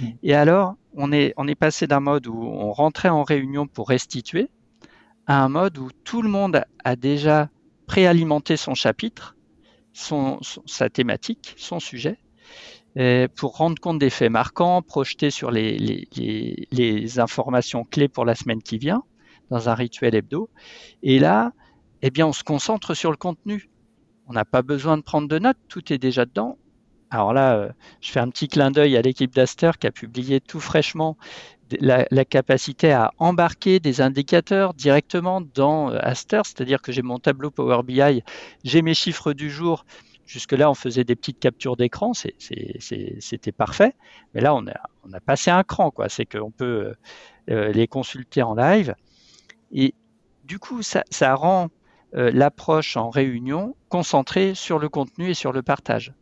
Mm. 0.00 0.04
Et 0.22 0.34
alors, 0.34 0.74
on 0.94 1.12
est, 1.12 1.32
on 1.36 1.46
est 1.46 1.54
passé 1.54 1.86
d'un 1.86 2.00
mode 2.00 2.26
où 2.26 2.42
on 2.42 2.72
rentrait 2.72 3.10
en 3.10 3.22
réunion 3.22 3.66
pour 3.66 3.88
restituer 3.88 4.48
à 5.26 5.42
un 5.44 5.48
mode 5.48 5.78
où 5.78 5.90
tout 6.04 6.22
le 6.22 6.28
monde 6.28 6.64
a 6.84 6.96
déjà 6.96 7.50
préalimenté 7.86 8.56
son 8.56 8.74
chapitre, 8.74 9.36
son, 9.92 10.40
sa 10.66 10.88
thématique, 10.88 11.54
son 11.56 11.78
sujet, 11.78 12.18
pour 13.34 13.56
rendre 13.56 13.78
compte 13.78 13.98
des 13.98 14.10
faits 14.10 14.30
marquants, 14.30 14.82
projeter 14.82 15.30
sur 15.30 15.50
les 15.50 17.18
informations 17.18 17.84
clés 17.84 18.08
pour 18.08 18.24
la 18.24 18.34
semaine 18.34 18.62
qui 18.62 18.78
vient 18.78 19.02
dans 19.50 19.68
un 19.68 19.74
rituel 19.74 20.14
hebdo. 20.14 20.50
Et 21.02 21.18
là, 21.18 21.52
eh 22.02 22.10
bien, 22.10 22.26
on 22.26 22.32
se 22.32 22.44
concentre 22.44 22.94
sur 22.94 23.10
le 23.10 23.16
contenu. 23.16 23.70
On 24.26 24.32
n'a 24.32 24.44
pas 24.44 24.62
besoin 24.62 24.96
de 24.96 25.02
prendre 25.02 25.28
de 25.28 25.38
notes, 25.38 25.58
tout 25.68 25.92
est 25.92 25.98
déjà 25.98 26.24
dedans. 26.24 26.58
Alors 27.10 27.32
là, 27.32 27.56
euh, 27.56 27.68
je 28.00 28.10
fais 28.10 28.18
un 28.18 28.28
petit 28.28 28.48
clin 28.48 28.72
d'œil 28.72 28.96
à 28.96 29.02
l'équipe 29.02 29.32
d'Aster 29.32 29.70
qui 29.78 29.86
a 29.86 29.92
publié 29.92 30.40
tout 30.40 30.58
fraîchement 30.58 31.16
la, 31.80 32.24
capacité 32.24 32.92
à 32.92 33.12
embarquer 33.18 33.78
des 33.80 34.00
indicateurs 34.00 34.74
directement 34.74 35.40
dans 35.40 35.90
euh, 35.90 35.98
Aster, 36.00 36.40
c'est-à-dire 36.44 36.82
que 36.82 36.90
j'ai 36.90 37.02
mon 37.02 37.18
tableau 37.18 37.50
Power 37.50 37.82
BI, 37.84 38.22
j'ai 38.64 38.82
mes 38.82 38.94
chiffres 38.94 39.32
du 39.32 39.50
jour. 39.50 39.84
Jusque-là, 40.26 40.68
on 40.68 40.74
faisait 40.74 41.04
des 41.04 41.14
petites 41.14 41.38
captures 41.38 41.76
d'écran, 41.76 42.12
c'était 42.12 43.52
parfait. 43.56 43.94
Mais 44.34 44.40
là, 44.40 44.54
on 44.54 44.66
a, 44.66 45.20
passé 45.20 45.50
un 45.50 45.62
cran, 45.62 45.90
quoi. 45.92 46.08
C'est 46.08 46.26
qu'on 46.26 46.50
peut 46.50 46.94
euh, 47.48 47.72
les 47.72 47.86
consulter 47.86 48.42
en 48.42 48.54
live. 48.54 48.94
Et 49.70 49.94
du 50.44 50.58
coup, 50.58 50.82
ça, 50.82 51.34
rend 51.34 51.68
euh, 52.14 52.30
l'approche 52.32 52.96
en 52.96 53.08
réunion 53.08 53.76
concentrée 53.88 54.54
sur 54.54 54.80
le 54.80 54.88
contenu 54.88 55.30
et 55.30 55.34
sur 55.34 55.52
le 55.52 55.62
partage. 55.62 56.12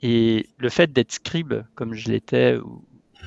Et 0.00 0.46
le 0.58 0.68
fait 0.70 0.92
d'être 0.92 1.12
scribe, 1.12 1.54
comme 1.74 1.94
je 1.94 2.10
l'étais, 2.10 2.58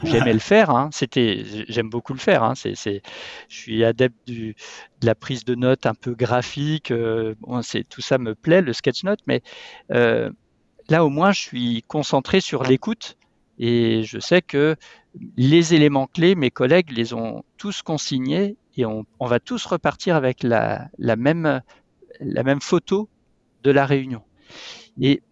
j'aimais 0.04 0.34
le 0.34 0.40
faire, 0.40 0.70
hein, 0.70 0.90
c'était, 0.92 1.44
j'aime 1.68 1.90
beaucoup 1.90 2.14
le 2.14 2.20
faire. 2.20 2.44
Hein, 2.44 2.54
c'est, 2.56 2.76
je 2.76 3.02
suis 3.50 3.84
adepte 3.84 4.16
du, 4.28 4.56
de 5.02 5.06
la 5.06 5.16
prise 5.16 5.46
de 5.46 5.56
notes 5.56 5.86
un 5.86 5.94
peu 5.94 6.14
graphique. 6.14 6.92
Euh, 6.92 7.36
c'est, 7.62 7.88
tout 7.88 8.02
ça 8.02 8.18
me 8.18 8.36
plaît, 8.36 8.62
le 8.62 8.74
sketch 8.74 9.04
note, 9.04 9.20
mais 9.28 9.42
euh, 9.92 10.30
là 10.90 11.06
au 11.06 11.10
moins 11.10 11.32
je 11.32 11.42
suis 11.42 11.84
concentré 11.88 12.42
sur 12.42 12.64
l'écoute 12.64 13.18
et 13.60 14.04
je 14.04 14.20
sais 14.20 14.42
que 14.42 14.76
les 15.36 15.74
éléments 15.74 16.08
clés, 16.08 16.36
mes 16.36 16.52
collègues 16.52 16.92
les 16.92 17.14
ont 17.14 17.44
tous 17.58 17.82
consignés 17.82 18.56
et 18.76 18.86
on, 18.86 19.06
va 19.20 19.40
tous 19.40 19.66
repartir 19.66 20.16
avec 20.16 20.44
la, 20.44 20.90
même, 21.00 21.62
la 22.20 22.44
même 22.44 22.62
photo 22.62 23.10
de 23.64 23.72
la 23.72 23.88
réunion. 23.88 24.22
Et 25.02 25.24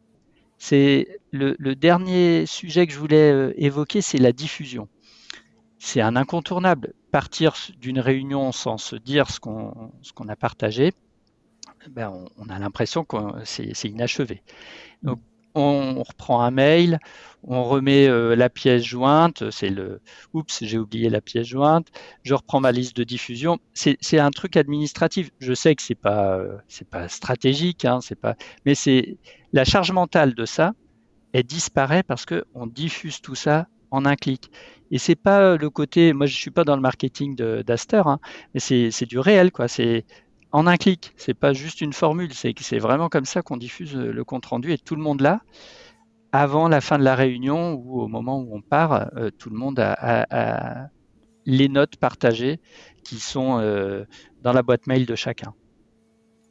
c'est 0.67 1.19
le, 1.32 1.75
dernier 1.75 2.47
sujet 2.47 2.88
que 2.88 2.93
je 2.93 2.97
voulais 2.97 3.32
euh, 3.32 3.54
évoquer, 3.56 4.01
c'est 4.01 4.17
la 4.17 4.32
diffusion. 4.32 4.88
C'est 5.78 6.01
un 6.01 6.15
incontournable. 6.15 6.93
Partir 7.12 7.54
d'une 7.80 7.99
réunion 7.99 8.51
sans 8.51 8.80
se 8.80 8.95
dire 8.95 9.30
ce 9.30 9.39
qu'on 9.39 10.28
a 10.28 10.36
partagé, 10.36 10.93
ben 11.91 12.25
on, 12.38 12.49
a 12.49 12.58
l'impression 12.58 13.06
que 13.06 13.15
c'est 13.43 13.89
inachevé. 13.89 14.41
On 15.54 16.01
reprend 16.04 16.41
un 16.41 16.51
mail, 16.51 16.99
on 17.43 17.63
remet 17.63 18.08
euh, 18.08 18.36
la 18.36 18.49
pièce 18.49 18.84
jointe, 18.84 19.49
c'est 19.51 19.69
le 19.69 20.01
oups, 20.34 20.63
j'ai 20.63 20.78
oublié 20.78 21.10
la 21.10 21.21
pièce 21.21 21.47
jointe, 21.47 21.88
je 22.23 22.34
reprends 22.34 22.60
ma 22.60 22.73
liste 22.73 22.97
de 22.97 23.06
diffusion. 23.06 23.60
C'est 23.73 24.19
un 24.19 24.32
truc 24.32 24.58
administratif. 24.58 25.30
Je 25.39 25.54
sais 25.54 25.75
que 25.75 25.82
c'est 25.82 25.95
pas 25.95 26.38
euh, 26.39 26.58
pas 26.91 27.08
stratégique, 27.08 27.86
hein, 27.86 27.99
mais 28.65 28.75
c'est 28.75 29.17
la 29.55 29.63
charge 29.63 29.91
mentale 29.91 30.35
de 30.35 30.45
ça, 30.45 30.73
elle 31.33 31.43
disparaît 31.43 32.03
parce 32.03 32.25
que 32.25 32.43
on 32.53 32.67
diffuse 32.67 33.21
tout 33.21 33.35
ça 33.35 33.67
en 33.89 34.05
un 34.05 34.15
clic. 34.15 34.51
Et 34.91 34.97
c'est 34.97 35.15
pas 35.15 35.55
le 35.55 35.69
côté, 35.69 36.13
moi 36.13 36.25
je 36.27 36.35
suis 36.35 36.51
pas 36.51 36.65
dans 36.65 36.75
le 36.75 36.81
marketing 36.81 37.35
d'Aster, 37.35 38.03
hein, 38.05 38.19
mais 38.53 38.59
c'est 38.59 39.05
du 39.05 39.17
réel 39.17 39.51
quoi. 39.51 39.67
C'est 39.67 40.05
en 40.51 40.67
un 40.67 40.75
clic. 40.77 41.13
C'est 41.15 41.33
pas 41.33 41.53
juste 41.53 41.81
une 41.81 41.93
formule, 41.93 42.33
c'est 42.33 42.79
vraiment 42.79 43.09
comme 43.09 43.25
ça 43.25 43.41
qu'on 43.41 43.57
diffuse 43.57 43.95
le 43.95 44.23
compte 44.25 44.45
rendu 44.45 44.71
et 44.73 44.77
tout 44.77 44.95
le 44.95 45.01
monde 45.01 45.21
là 45.21 45.41
avant 46.33 46.67
la 46.67 46.81
fin 46.81 46.99
de 46.99 47.03
la 47.03 47.15
réunion 47.15 47.75
ou 47.75 48.01
au 48.01 48.07
moment 48.09 48.39
où 48.39 48.53
on 48.57 48.61
part, 48.61 49.09
euh, 49.15 49.29
tout 49.39 49.49
le 49.49 49.55
monde 49.55 49.79
a, 49.79 50.89
les 51.45 51.69
notes 51.69 51.95
partagées 51.95 52.59
qui 53.05 53.19
sont 53.19 53.59
euh, 53.59 54.03
dans 54.41 54.51
la 54.51 54.61
boîte 54.61 54.85
mail 54.87 55.05
de 55.05 55.15
chacun. 55.15 55.53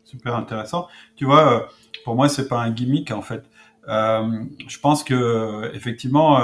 Super 0.04 0.36
intéressant. 0.36 0.88
Tu 1.16 1.24
vois, 1.24 1.52
euh, 1.52 1.66
pour 2.04 2.14
moi, 2.14 2.28
c'est 2.28 2.48
pas 2.48 2.60
un 2.60 2.70
gimmick 2.70 3.10
en 3.10 3.22
fait. 3.22 3.44
je 3.86 4.78
pense 4.80 5.04
que 5.04 5.70
effectivement, 5.74 6.38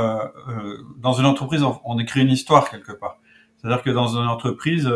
dans 0.99 1.13
une 1.13 1.27
entreprise, 1.27 1.65
on, 1.85 1.99
écrit 1.99 2.23
une 2.23 2.31
histoire 2.31 2.71
quelque 2.71 2.93
part. 2.93 3.19
C'est-à-dire 3.57 3.83
que 3.83 3.91
dans 3.91 4.17
une 4.17 4.27
entreprise, 4.29 4.91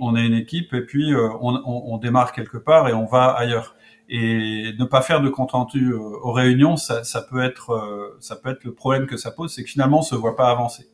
on 0.00 0.16
est 0.16 0.26
une 0.26 0.34
équipe 0.34 0.72
et 0.74 0.82
puis 0.82 1.14
on, 1.40 1.98
démarre 1.98 2.32
quelque 2.32 2.58
part 2.58 2.88
et 2.88 2.92
on 2.92 3.06
va 3.06 3.26
ailleurs 3.30 3.74
et 4.08 4.74
ne 4.78 4.84
pas 4.84 5.02
faire 5.02 5.20
de 5.20 5.28
compte 5.28 5.54
euh, 5.54 5.98
aux 5.98 6.32
réunions, 6.32 6.76
ça, 6.76 7.04
ça, 7.04 7.22
peut 7.22 7.42
être 7.42 7.70
euh, 7.70 8.16
ça 8.20 8.36
peut 8.36 8.50
être 8.50 8.64
le 8.64 8.72
problème 8.72 9.06
que 9.06 9.16
ça 9.16 9.30
pose, 9.30 9.52
c'est 9.52 9.62
que 9.62 9.70
finalement 9.70 9.98
on 9.98 10.02
se 10.02 10.14
voit 10.14 10.36
pas 10.36 10.50
avancer. 10.50 10.88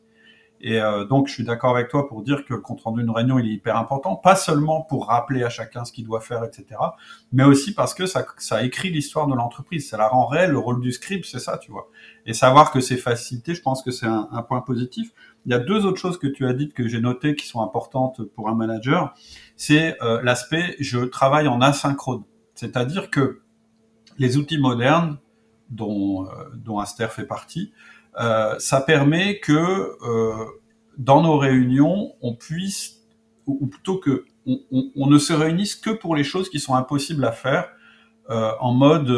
Et 0.67 0.81
euh, 0.81 1.05
donc 1.05 1.27
je 1.27 1.33
suis 1.33 1.43
d'accord 1.43 1.75
avec 1.75 1.89
toi 1.89 2.07
pour 2.07 2.23
dire 2.23 2.43
que 2.43 2.55
le 2.55 2.59
compte 2.59 2.81
rendu 2.81 3.03
d'une 3.03 3.11
réunion 3.11 3.37
il 3.37 3.45
est 3.45 3.53
hyper 3.53 3.77
important, 3.77 4.15
pas 4.15 4.35
seulement 4.35 4.81
pour 4.81 5.05
rappeler 5.05 5.43
à 5.43 5.49
chacun 5.49 5.85
ce 5.85 5.91
qu'il 5.91 6.05
doit 6.05 6.21
faire, 6.21 6.43
etc., 6.43 6.65
mais 7.31 7.43
aussi 7.43 7.75
parce 7.75 7.93
que 7.93 8.07
ça, 8.07 8.25
écrit 8.63 8.89
l'histoire 8.89 9.27
de 9.27 9.35
l'entreprise, 9.35 9.87
ça 9.87 9.97
la 9.97 10.07
rend 10.07 10.25
réelle. 10.25 10.49
Le 10.49 10.57
rôle 10.57 10.81
du 10.81 10.91
script, 10.91 11.23
c'est 11.23 11.37
ça, 11.37 11.59
tu 11.59 11.71
vois. 11.71 11.87
Et 12.25 12.33
savoir 12.33 12.71
que 12.71 12.79
c'est 12.79 12.97
facilité, 12.97 13.53
je 13.53 13.61
pense 13.61 13.83
que 13.83 13.91
c'est 13.91 14.07
un, 14.07 14.43
point 14.47 14.61
positif. 14.61 15.11
Il 15.45 15.51
y 15.51 15.55
a 15.55 15.59
deux 15.59 15.85
autres 15.85 15.99
choses 15.99 16.17
que 16.17 16.25
tu 16.25 16.47
as 16.47 16.53
dites 16.53 16.73
que 16.73 16.87
j'ai 16.87 16.99
notées 16.99 17.35
qui 17.35 17.45
sont 17.45 17.61
importantes 17.61 18.23
pour 18.23 18.49
un 18.49 18.55
manager. 18.55 19.13
C'est 19.57 19.95
l'aspect 20.23 20.75
je 20.79 20.97
travaille 20.97 21.47
en 21.47 21.61
asynchrone. 21.61 22.23
C'est-à-dire 22.55 23.11
que 23.11 23.41
les 24.17 24.37
outils 24.37 24.57
modernes, 24.57 25.19
dont, 25.69 26.25
euh, 26.25 26.49
dont 26.55 26.79
Aster 26.79 27.07
fait 27.09 27.25
partie, 27.25 27.71
euh, 28.19 28.55
ça 28.59 28.81
permet 28.81 29.39
que 29.39 29.53
euh, 29.53 30.45
dans 30.97 31.21
nos 31.21 31.37
réunions, 31.37 32.13
on 32.21 32.35
puisse, 32.35 33.03
ou, 33.45 33.67
plutôt 33.67 33.97
que 33.97 34.25
on, 34.47 35.07
ne 35.07 35.17
se 35.17 35.33
réunisse 35.33 35.75
que 35.75 35.89
pour 35.89 36.15
les 36.15 36.23
choses 36.23 36.49
qui 36.49 36.59
sont 36.59 36.75
impossibles 36.75 37.25
à 37.25 37.31
faire 37.31 37.67
en 38.29 38.73
mode, 38.73 39.09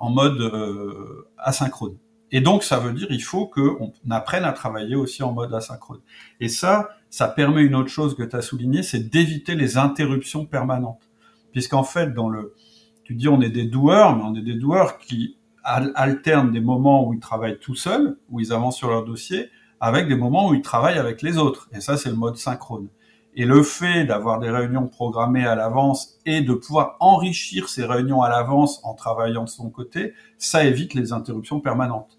en 0.00 0.10
mode 0.10 1.26
asynchrone. 1.38 1.96
Et 2.32 2.40
donc, 2.40 2.62
ça 2.62 2.78
veut 2.78 2.92
dire 2.92 3.08
il 3.10 3.22
faut 3.22 3.46
qu'on 3.46 3.92
apprenne 4.10 4.44
à 4.44 4.52
travailler 4.52 4.94
aussi 4.94 5.22
en 5.22 5.32
mode 5.32 5.52
asynchrone. 5.52 6.00
Et 6.38 6.48
ça, 6.48 6.90
ça 7.10 7.26
permet 7.26 7.62
une 7.62 7.74
autre 7.74 7.90
chose 7.90 8.14
que 8.14 8.22
tu 8.22 8.36
as 8.36 8.42
souligné, 8.42 8.82
c'est 8.82 9.10
d'éviter 9.10 9.54
les 9.54 9.76
interruptions 9.76 10.46
permanentes. 10.46 11.08
Puisqu'en 11.52 11.82
fait, 11.82 12.14
dans 12.14 12.28
le, 12.28 12.54
tu 13.02 13.14
dis 13.14 13.28
on 13.28 13.40
est 13.40 13.50
des 13.50 13.64
doueurs, 13.64 14.16
mais 14.16 14.22
on 14.22 14.34
est 14.36 14.42
des 14.42 14.54
doueurs 14.54 14.98
qui 14.98 15.36
alternent 15.64 16.52
des 16.52 16.60
moments 16.60 17.06
où 17.06 17.14
ils 17.14 17.20
travaillent 17.20 17.58
tout 17.58 17.74
seuls, 17.74 18.16
où 18.30 18.40
ils 18.40 18.52
avancent 18.52 18.76
sur 18.76 18.90
leur 18.90 19.04
dossier, 19.04 19.50
avec 19.80 20.08
des 20.08 20.16
moments 20.16 20.48
où 20.48 20.54
il 20.54 20.62
travaille 20.62 20.98
avec 20.98 21.22
les 21.22 21.38
autres. 21.38 21.68
Et 21.72 21.80
ça, 21.80 21.96
c'est 21.96 22.10
le 22.10 22.16
mode 22.16 22.36
synchrone. 22.36 22.88
Et 23.34 23.44
le 23.44 23.62
fait 23.62 24.04
d'avoir 24.04 24.40
des 24.40 24.50
réunions 24.50 24.88
programmées 24.88 25.46
à 25.46 25.54
l'avance 25.54 26.18
et 26.26 26.40
de 26.40 26.52
pouvoir 26.52 26.96
enrichir 26.98 27.68
ces 27.68 27.84
réunions 27.84 28.22
à 28.22 28.28
l'avance 28.28 28.80
en 28.82 28.94
travaillant 28.94 29.44
de 29.44 29.48
son 29.48 29.70
côté, 29.70 30.14
ça 30.36 30.64
évite 30.64 30.94
les 30.94 31.12
interruptions 31.12 31.60
permanentes. 31.60 32.18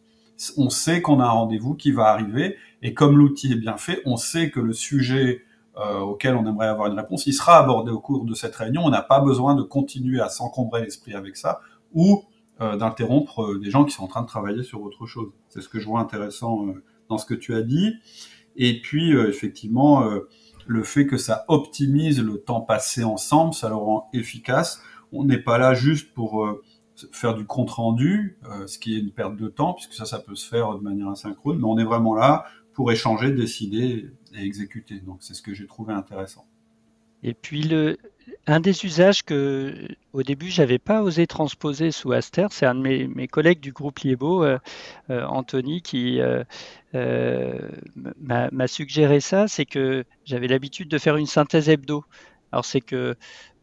On 0.57 0.69
sait 0.69 1.01
qu'on 1.01 1.19
a 1.19 1.25
un 1.25 1.31
rendez-vous 1.31 1.75
qui 1.75 1.91
va 1.91 2.05
arriver 2.05 2.55
et 2.81 2.93
comme 2.93 3.17
l'outil 3.17 3.51
est 3.51 3.57
bien 3.57 3.77
fait, 3.77 4.01
on 4.05 4.17
sait 4.17 4.49
que 4.49 4.59
le 4.59 4.73
sujet 4.73 5.43
euh, 5.77 5.99
auquel 5.99 6.35
on 6.35 6.45
aimerait 6.45 6.67
avoir 6.67 6.87
une 6.87 6.97
réponse, 6.97 7.27
il 7.27 7.33
sera 7.33 7.57
abordé 7.57 7.91
au 7.91 7.99
cours 7.99 8.25
de 8.25 8.33
cette 8.33 8.55
réunion. 8.55 8.83
On 8.83 8.89
n'a 8.89 9.01
pas 9.01 9.19
besoin 9.19 9.53
de 9.55 9.61
continuer 9.61 10.19
à 10.19 10.29
s'encombrer 10.29 10.81
l'esprit 10.81 11.13
avec 11.13 11.37
ça 11.37 11.59
ou 11.93 12.23
d'interrompre 12.77 13.43
euh, 13.43 13.59
des 13.59 13.69
gens 13.69 13.85
qui 13.85 13.93
sont 13.93 14.03
en 14.03 14.07
train 14.07 14.21
de 14.21 14.27
travailler 14.27 14.63
sur 14.63 14.81
autre 14.81 15.05
chose. 15.05 15.31
C'est 15.49 15.61
ce 15.61 15.69
que 15.69 15.79
je 15.79 15.85
vois 15.87 15.99
intéressant 15.99 16.67
dans 17.09 17.17
ce 17.17 17.25
que 17.25 17.33
tu 17.33 17.53
as 17.55 17.61
dit. 17.61 17.93
Et 18.55 18.81
puis, 18.81 19.11
effectivement, 19.13 20.03
le 20.67 20.83
fait 20.83 21.05
que 21.05 21.17
ça 21.17 21.45
optimise 21.47 22.21
le 22.21 22.37
temps 22.37 22.61
passé 22.61 23.03
ensemble, 23.03 23.53
ça 23.53 23.69
le 23.69 23.75
rend 23.75 24.09
efficace. 24.13 24.81
On 25.11 25.25
n'est 25.25 25.41
pas 25.41 25.57
là 25.57 25.73
juste 25.73 26.13
pour 26.13 26.45
euh, 26.45 26.63
faire 27.11 27.35
du 27.35 27.45
compte 27.45 27.71
rendu, 27.71 28.37
euh, 28.45 28.67
ce 28.67 28.79
qui 28.79 28.95
est 28.95 28.99
une 28.99 29.11
perte 29.11 29.35
de 29.35 29.47
temps, 29.47 29.73
puisque 29.73 29.93
ça, 29.93 30.05
ça 30.05 30.19
peut 30.19 30.35
se 30.35 30.47
faire 30.47 30.77
de 30.77 30.83
manière 30.83 31.09
asynchrone, 31.09 31.57
mais 31.57 31.65
on 31.65 31.77
est 31.77 31.83
vraiment 31.83 32.15
là 32.15 32.45
pour 32.73 32.91
échanger, 32.91 33.31
décider 33.31 34.09
et 34.33 34.43
exécuter. 34.43 34.99
Donc 34.99 35.17
c'est 35.19 35.33
ce 35.33 35.41
que 35.41 35.53
j'ai 35.53 35.67
trouvé 35.67 35.93
intéressant. 35.93 36.45
Et 37.23 37.33
puis 37.33 37.63
le, 37.63 37.97
un 38.47 38.59
des 38.59 38.85
usages 38.85 39.23
que 39.23 39.87
au 40.13 40.23
début 40.23 40.49
j'avais 40.49 40.79
pas 40.79 41.01
osé 41.03 41.27
transposer 41.27 41.91
sous 41.91 42.11
Aster, 42.11 42.47
c'est 42.51 42.65
un 42.65 42.75
de 42.75 42.81
mes, 42.81 43.27
collègues 43.27 43.59
du 43.59 43.71
groupe 43.71 43.99
Liebo, 43.99 44.43
euh, 44.43 44.57
euh, 45.09 45.25
Anthony, 45.25 45.81
qui 45.81 46.19
euh, 46.21 46.43
m'a 47.93 48.67
suggéré 48.67 49.19
ça, 49.19 49.47
c'est 49.47 49.65
que 49.65 50.03
j'avais 50.25 50.47
l'habitude 50.47 50.87
de 50.87 50.97
faire 50.97 51.17
une 51.17 51.27
synthèse 51.27 51.69
hebdo. 51.69 52.03
Alors 52.51 52.65
c'est 52.65 52.81
que 52.81 53.15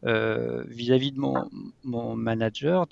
vis-à-vis 0.03 1.11
de 1.11 1.19
mon, 1.19 2.15
manager, 2.15 2.87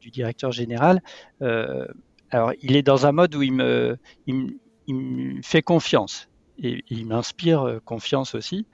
du 0.00 0.10
directeur 0.10 0.52
général, 0.52 1.02
il 1.40 2.76
est 2.76 2.82
dans 2.82 3.06
un 3.06 3.12
mode 3.12 3.34
où 3.34 3.42
il 3.42 3.52
me 3.52 3.98
fait 5.42 5.62
confiance 5.62 6.29
il 6.60 7.06
m'inspire 7.06 7.62
euh, 7.62 7.80
confiance 7.84 8.34
aussi. 8.34 8.66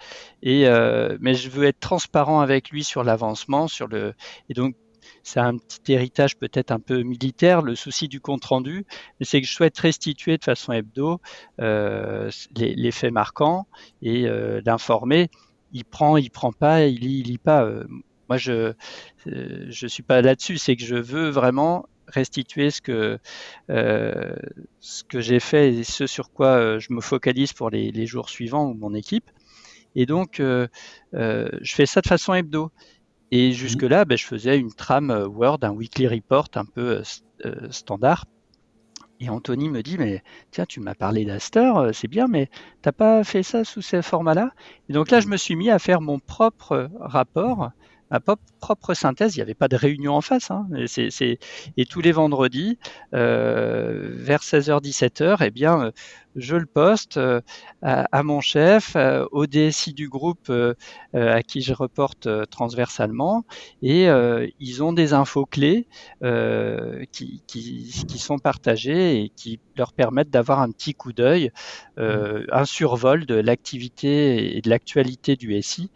Et 0.42 0.66
euh, 0.66 1.16
mais 1.20 1.34
je 1.34 1.48
veux 1.48 1.64
être 1.64 1.80
transparent 1.80 2.40
avec 2.40 2.70
lui 2.70 2.84
sur 2.84 3.04
l'avancement, 3.04 3.68
sur 3.68 3.86
le 3.88 4.14
et 4.48 4.54
donc 4.54 4.74
c'est 5.22 5.40
un 5.40 5.56
petit 5.56 5.92
héritage 5.92 6.36
peut-être 6.36 6.72
un 6.72 6.80
peu 6.80 7.02
militaire, 7.02 7.62
le 7.62 7.76
souci 7.76 8.08
du 8.08 8.20
compte 8.20 8.44
rendu, 8.44 8.86
mais 9.18 9.26
c'est 9.26 9.40
que 9.40 9.46
je 9.46 9.52
souhaite 9.52 9.78
restituer 9.78 10.36
de 10.36 10.44
façon 10.44 10.72
hebdo 10.72 11.20
euh, 11.60 12.30
les, 12.56 12.90
faits 12.90 13.12
marquants 13.12 13.66
et 14.02 14.26
euh, 14.26 14.60
l'informer. 14.64 15.30
Il 15.72 15.84
prend, 15.84 16.16
il 16.16 16.30
prend 16.30 16.52
pas, 16.52 16.86
il 16.86 17.00
lit, 17.00 17.20
il 17.20 17.26
lit 17.26 17.38
pas. 17.38 17.68
Moi, 18.28 18.36
je 18.36 18.72
je 19.26 19.86
suis 19.86 20.02
pas 20.02 20.22
là-dessus. 20.22 20.58
C'est 20.58 20.76
que 20.76 20.84
je 20.84 20.96
veux 20.96 21.28
vraiment 21.28 21.86
restituer 22.08 22.70
ce 22.70 22.80
que, 22.80 23.18
euh, 23.70 24.36
ce 24.80 25.04
que 25.04 25.20
j'ai 25.20 25.40
fait 25.40 25.74
et 25.74 25.84
ce 25.84 26.06
sur 26.06 26.30
quoi 26.30 26.48
euh, 26.48 26.80
je 26.80 26.92
me 26.92 27.00
focalise 27.00 27.52
pour 27.52 27.70
les, 27.70 27.90
les 27.90 28.06
jours 28.06 28.28
suivants 28.28 28.66
ou 28.66 28.74
mon 28.74 28.94
équipe. 28.94 29.30
Et 29.94 30.06
donc, 30.06 30.40
euh, 30.40 30.68
euh 31.14 31.48
je 31.62 31.74
fais 31.74 31.86
ça 31.86 32.00
de 32.00 32.06
façon 32.06 32.34
hebdo. 32.34 32.70
Et 33.32 33.50
mmh. 33.50 33.52
jusque-là, 33.52 34.04
ben, 34.04 34.16
je 34.16 34.24
faisais 34.24 34.58
une 34.58 34.72
trame 34.72 35.10
Word, 35.10 35.58
un 35.62 35.70
weekly 35.70 36.06
report 36.06 36.48
un 36.54 36.64
peu 36.64 37.02
standard. 37.70 38.24
Et 39.18 39.28
Anthony 39.30 39.68
me 39.68 39.82
dit, 39.82 39.96
mais 39.98 40.22
tiens, 40.50 40.66
tu 40.66 40.78
m'as 40.78 40.94
parlé 40.94 41.24
d'Aster, 41.24 41.72
c'est 41.92 42.06
bien, 42.06 42.28
mais 42.28 42.50
t'as 42.82 42.92
pas 42.92 43.24
fait 43.24 43.42
ça 43.42 43.64
sous 43.64 43.80
ces 43.80 44.02
formats-là? 44.02 44.52
Et 44.88 44.92
donc 44.92 45.10
là, 45.10 45.20
je 45.20 45.26
me 45.26 45.36
suis 45.36 45.56
mis 45.56 45.70
à 45.70 45.78
faire 45.78 46.00
mon 46.00 46.18
propre 46.18 46.88
rapport 47.00 47.70
ma 48.10 48.20
propre 48.20 48.94
synthèse. 48.94 49.36
Il 49.36 49.38
n'y 49.38 49.42
avait 49.42 49.54
pas 49.54 49.68
de 49.68 49.76
réunion 49.76 50.14
en 50.14 50.20
face. 50.20 50.50
Hein. 50.50 50.66
Et, 51.76 51.86
tous 51.86 52.00
les 52.00 52.12
vendredis, 52.12 52.78
euh, 53.14 54.10
vers 54.14 54.42
16h-17h, 54.42 55.38
eh 55.40 55.50
bien, 55.50 55.92
je 56.36 56.56
le 56.56 56.66
poste 56.66 57.16
euh, 57.16 57.40
à, 57.82 58.22
mon 58.22 58.40
chef, 58.40 58.94
euh, 58.96 59.26
au 59.32 59.46
DSI 59.46 59.94
du 59.94 60.08
groupe 60.08 60.50
euh, 60.50 60.74
à 61.12 61.42
qui 61.42 61.62
je 61.62 61.72
reporte 61.72 62.28
transversalement, 62.50 63.44
et 63.82 64.06
ils 64.60 64.82
ont 64.82 64.92
des 64.92 65.12
infos 65.12 65.46
clés 65.46 65.86
qui, 67.10 68.18
sont 68.18 68.38
partagées 68.38 69.22
et 69.22 69.28
qui 69.30 69.60
leur 69.76 69.92
permettent 69.92 70.30
d'avoir 70.30 70.60
un 70.60 70.70
petit 70.70 70.94
coup 70.94 71.12
d'œil, 71.12 71.50
un 71.96 72.64
survol 72.64 73.24
de 73.26 73.34
l'activité 73.34 74.56
et 74.56 74.60
de 74.60 74.68
l'actualité 74.68 75.36
du 75.36 75.60
SI. 75.62 75.90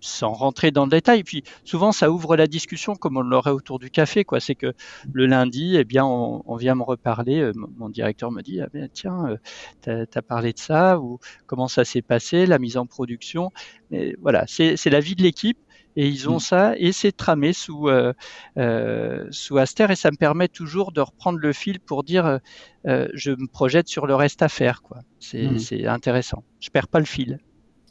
Sans 0.00 0.32
rentrer 0.32 0.70
dans 0.70 0.84
le 0.84 0.90
détail. 0.90 1.20
Et 1.20 1.24
puis 1.24 1.44
souvent, 1.64 1.92
ça 1.92 2.10
ouvre 2.10 2.34
la 2.36 2.46
discussion 2.46 2.94
comme 2.94 3.18
on 3.18 3.22
l'aurait 3.22 3.50
autour 3.50 3.78
du 3.78 3.90
café. 3.90 4.24
quoi. 4.24 4.40
C'est 4.40 4.54
que 4.54 4.72
le 5.12 5.26
lundi, 5.26 5.76
eh 5.76 5.84
bien, 5.84 6.06
on, 6.06 6.56
vient 6.56 6.74
me 6.74 6.82
reparler. 6.82 7.50
mon 7.76 7.90
directeur 7.90 8.30
me 8.30 8.40
dit, 8.40 8.62
ah 8.62 8.68
bien, 8.72 8.88
tiens, 8.90 9.33
tu 9.82 9.90
as, 9.90 10.22
parlé 10.22 10.52
de 10.52 10.58
ça, 10.58 10.98
ou 10.98 11.18
comment 11.46 11.68
ça 11.68 11.84
s'est 11.84 12.02
passé, 12.02 12.46
la 12.46 12.58
mise 12.58 12.76
en 12.76 12.86
production. 12.86 13.50
Mais 13.90 14.14
voilà, 14.20 14.44
c'est 14.46 14.86
la 14.86 15.00
vie 15.00 15.14
de 15.14 15.22
l'équipe 15.22 15.58
et 15.96 16.08
ils 16.08 16.28
ont 16.28 16.36
mm. 16.36 16.40
ça 16.40 16.74
et 16.76 16.92
c'est 16.92 17.12
tramé 17.12 17.52
sous 17.52 17.88
euh, 17.88 18.12
euh, 18.58 19.26
sous 19.30 19.58
Aster 19.58 19.86
et 19.90 19.96
ça 19.96 20.10
me 20.10 20.16
permet 20.16 20.48
toujours 20.48 20.92
de 20.92 21.00
reprendre 21.00 21.38
le 21.38 21.52
fil 21.52 21.80
pour 21.80 22.04
dire 22.04 22.38
euh, 22.86 23.08
je 23.14 23.30
me 23.30 23.46
projette 23.46 23.88
sur 23.88 24.06
le 24.06 24.14
reste 24.14 24.42
à 24.42 24.48
faire 24.48 24.82
quoi. 24.82 24.98
C'est 25.20 25.46
mm. 25.46 25.88
intéressant. 25.88 26.44
Je 26.60 26.70
perds 26.70 26.88
pas 26.88 26.98
le 26.98 27.04
fil. 27.04 27.38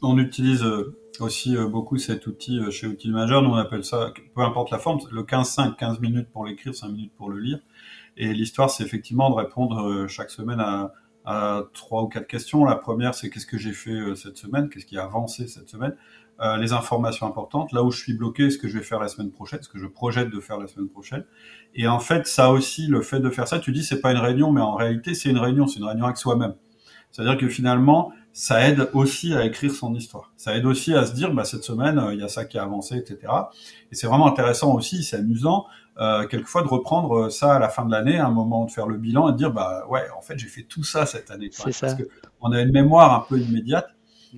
On 0.02 0.18
utilise 0.18 0.64
aussi 1.20 1.56
beaucoup 1.56 1.96
cet 1.96 2.26
outil 2.26 2.60
chez 2.70 2.86
Outil 2.86 3.10
Manager. 3.10 3.40
Nous 3.42 3.50
on 3.50 3.56
appelle 3.56 3.84
ça, 3.84 4.12
peu 4.34 4.42
importe 4.42 4.70
la 4.70 4.78
forme, 4.78 4.98
le 5.10 5.22
15-5, 5.22 5.76
15 5.76 6.00
minutes 6.00 6.28
pour 6.30 6.44
l'écrire, 6.44 6.74
5 6.74 6.88
minutes 6.88 7.12
pour 7.16 7.30
le 7.30 7.38
lire. 7.38 7.60
Et 8.16 8.34
l'histoire 8.34 8.68
c'est 8.68 8.84
effectivement 8.84 9.30
de 9.30 9.36
répondre 9.36 10.06
chaque 10.08 10.30
semaine 10.30 10.60
à 10.60 10.92
trois 11.72 12.02
ou 12.02 12.08
quatre 12.08 12.26
questions. 12.26 12.64
La 12.64 12.76
première, 12.76 13.14
c'est 13.14 13.30
qu'est-ce 13.30 13.46
que 13.46 13.58
j'ai 13.58 13.72
fait 13.72 13.90
euh, 13.90 14.14
cette 14.14 14.36
semaine, 14.36 14.68
qu'est-ce 14.68 14.86
qui 14.86 14.98
a 14.98 15.04
avancé 15.04 15.46
cette 15.46 15.68
semaine, 15.68 15.96
euh, 16.40 16.56
les 16.56 16.72
informations 16.72 17.26
importantes, 17.26 17.72
là 17.72 17.82
où 17.82 17.90
je 17.90 17.98
suis 17.98 18.14
bloqué, 18.14 18.50
ce 18.50 18.58
que 18.58 18.68
je 18.68 18.78
vais 18.78 18.84
faire 18.84 19.00
la 19.00 19.08
semaine 19.08 19.30
prochaine, 19.30 19.62
ce 19.62 19.68
que 19.68 19.78
je 19.78 19.86
projette 19.86 20.30
de 20.30 20.40
faire 20.40 20.58
la 20.58 20.66
semaine 20.66 20.88
prochaine? 20.88 21.24
Et 21.74 21.86
en 21.86 22.00
fait, 22.00 22.26
ça 22.26 22.50
aussi, 22.50 22.86
le 22.86 23.02
fait 23.02 23.20
de 23.20 23.30
faire 23.30 23.48
ça, 23.48 23.58
tu 23.58 23.72
dis 23.72 23.84
c'est 23.84 24.00
pas 24.00 24.12
une 24.12 24.18
réunion, 24.18 24.52
mais 24.52 24.60
en 24.60 24.74
réalité, 24.74 25.14
c'est 25.14 25.30
une 25.30 25.38
réunion, 25.38 25.66
c'est 25.66 25.78
une 25.78 25.86
réunion 25.86 26.04
avec 26.04 26.18
soi-même. 26.18 26.54
C'est-à-dire 27.10 27.38
que 27.38 27.48
finalement, 27.48 28.12
ça 28.32 28.68
aide 28.68 28.90
aussi 28.92 29.32
à 29.34 29.46
écrire 29.46 29.72
son 29.72 29.94
histoire. 29.94 30.32
Ça 30.36 30.56
aide 30.56 30.66
aussi 30.66 30.92
à 30.92 31.06
se 31.06 31.14
dire, 31.14 31.32
bah, 31.32 31.44
cette 31.44 31.62
semaine, 31.62 31.98
euh, 32.00 32.12
il 32.12 32.20
y 32.20 32.24
a 32.24 32.28
ça 32.28 32.44
qui 32.44 32.58
a 32.58 32.64
avancé, 32.64 32.96
etc. 32.96 33.32
Et 33.92 33.94
c'est 33.94 34.08
vraiment 34.08 34.26
intéressant 34.26 34.74
aussi, 34.74 35.04
c'est 35.04 35.18
amusant, 35.18 35.66
euh, 35.98 36.26
quelquefois 36.26 36.62
de 36.62 36.68
reprendre 36.68 37.28
ça 37.28 37.54
à 37.54 37.58
la 37.58 37.68
fin 37.68 37.84
de 37.84 37.90
l'année, 37.90 38.18
un 38.18 38.30
moment 38.30 38.64
de 38.64 38.70
faire 38.70 38.86
le 38.86 38.96
bilan 38.96 39.28
et 39.28 39.32
de 39.32 39.36
dire, 39.36 39.52
bah 39.52 39.86
ouais, 39.88 40.02
en 40.16 40.22
fait, 40.22 40.38
j'ai 40.38 40.48
fait 40.48 40.62
tout 40.62 40.84
ça 40.84 41.06
cette 41.06 41.30
année. 41.30 41.50
C'est 41.52 41.72
ça. 41.72 41.86
Parce 41.86 42.02
qu'on 42.40 42.52
a 42.52 42.60
une 42.60 42.72
mémoire 42.72 43.14
un 43.14 43.24
peu 43.28 43.38
immédiate. 43.38 43.88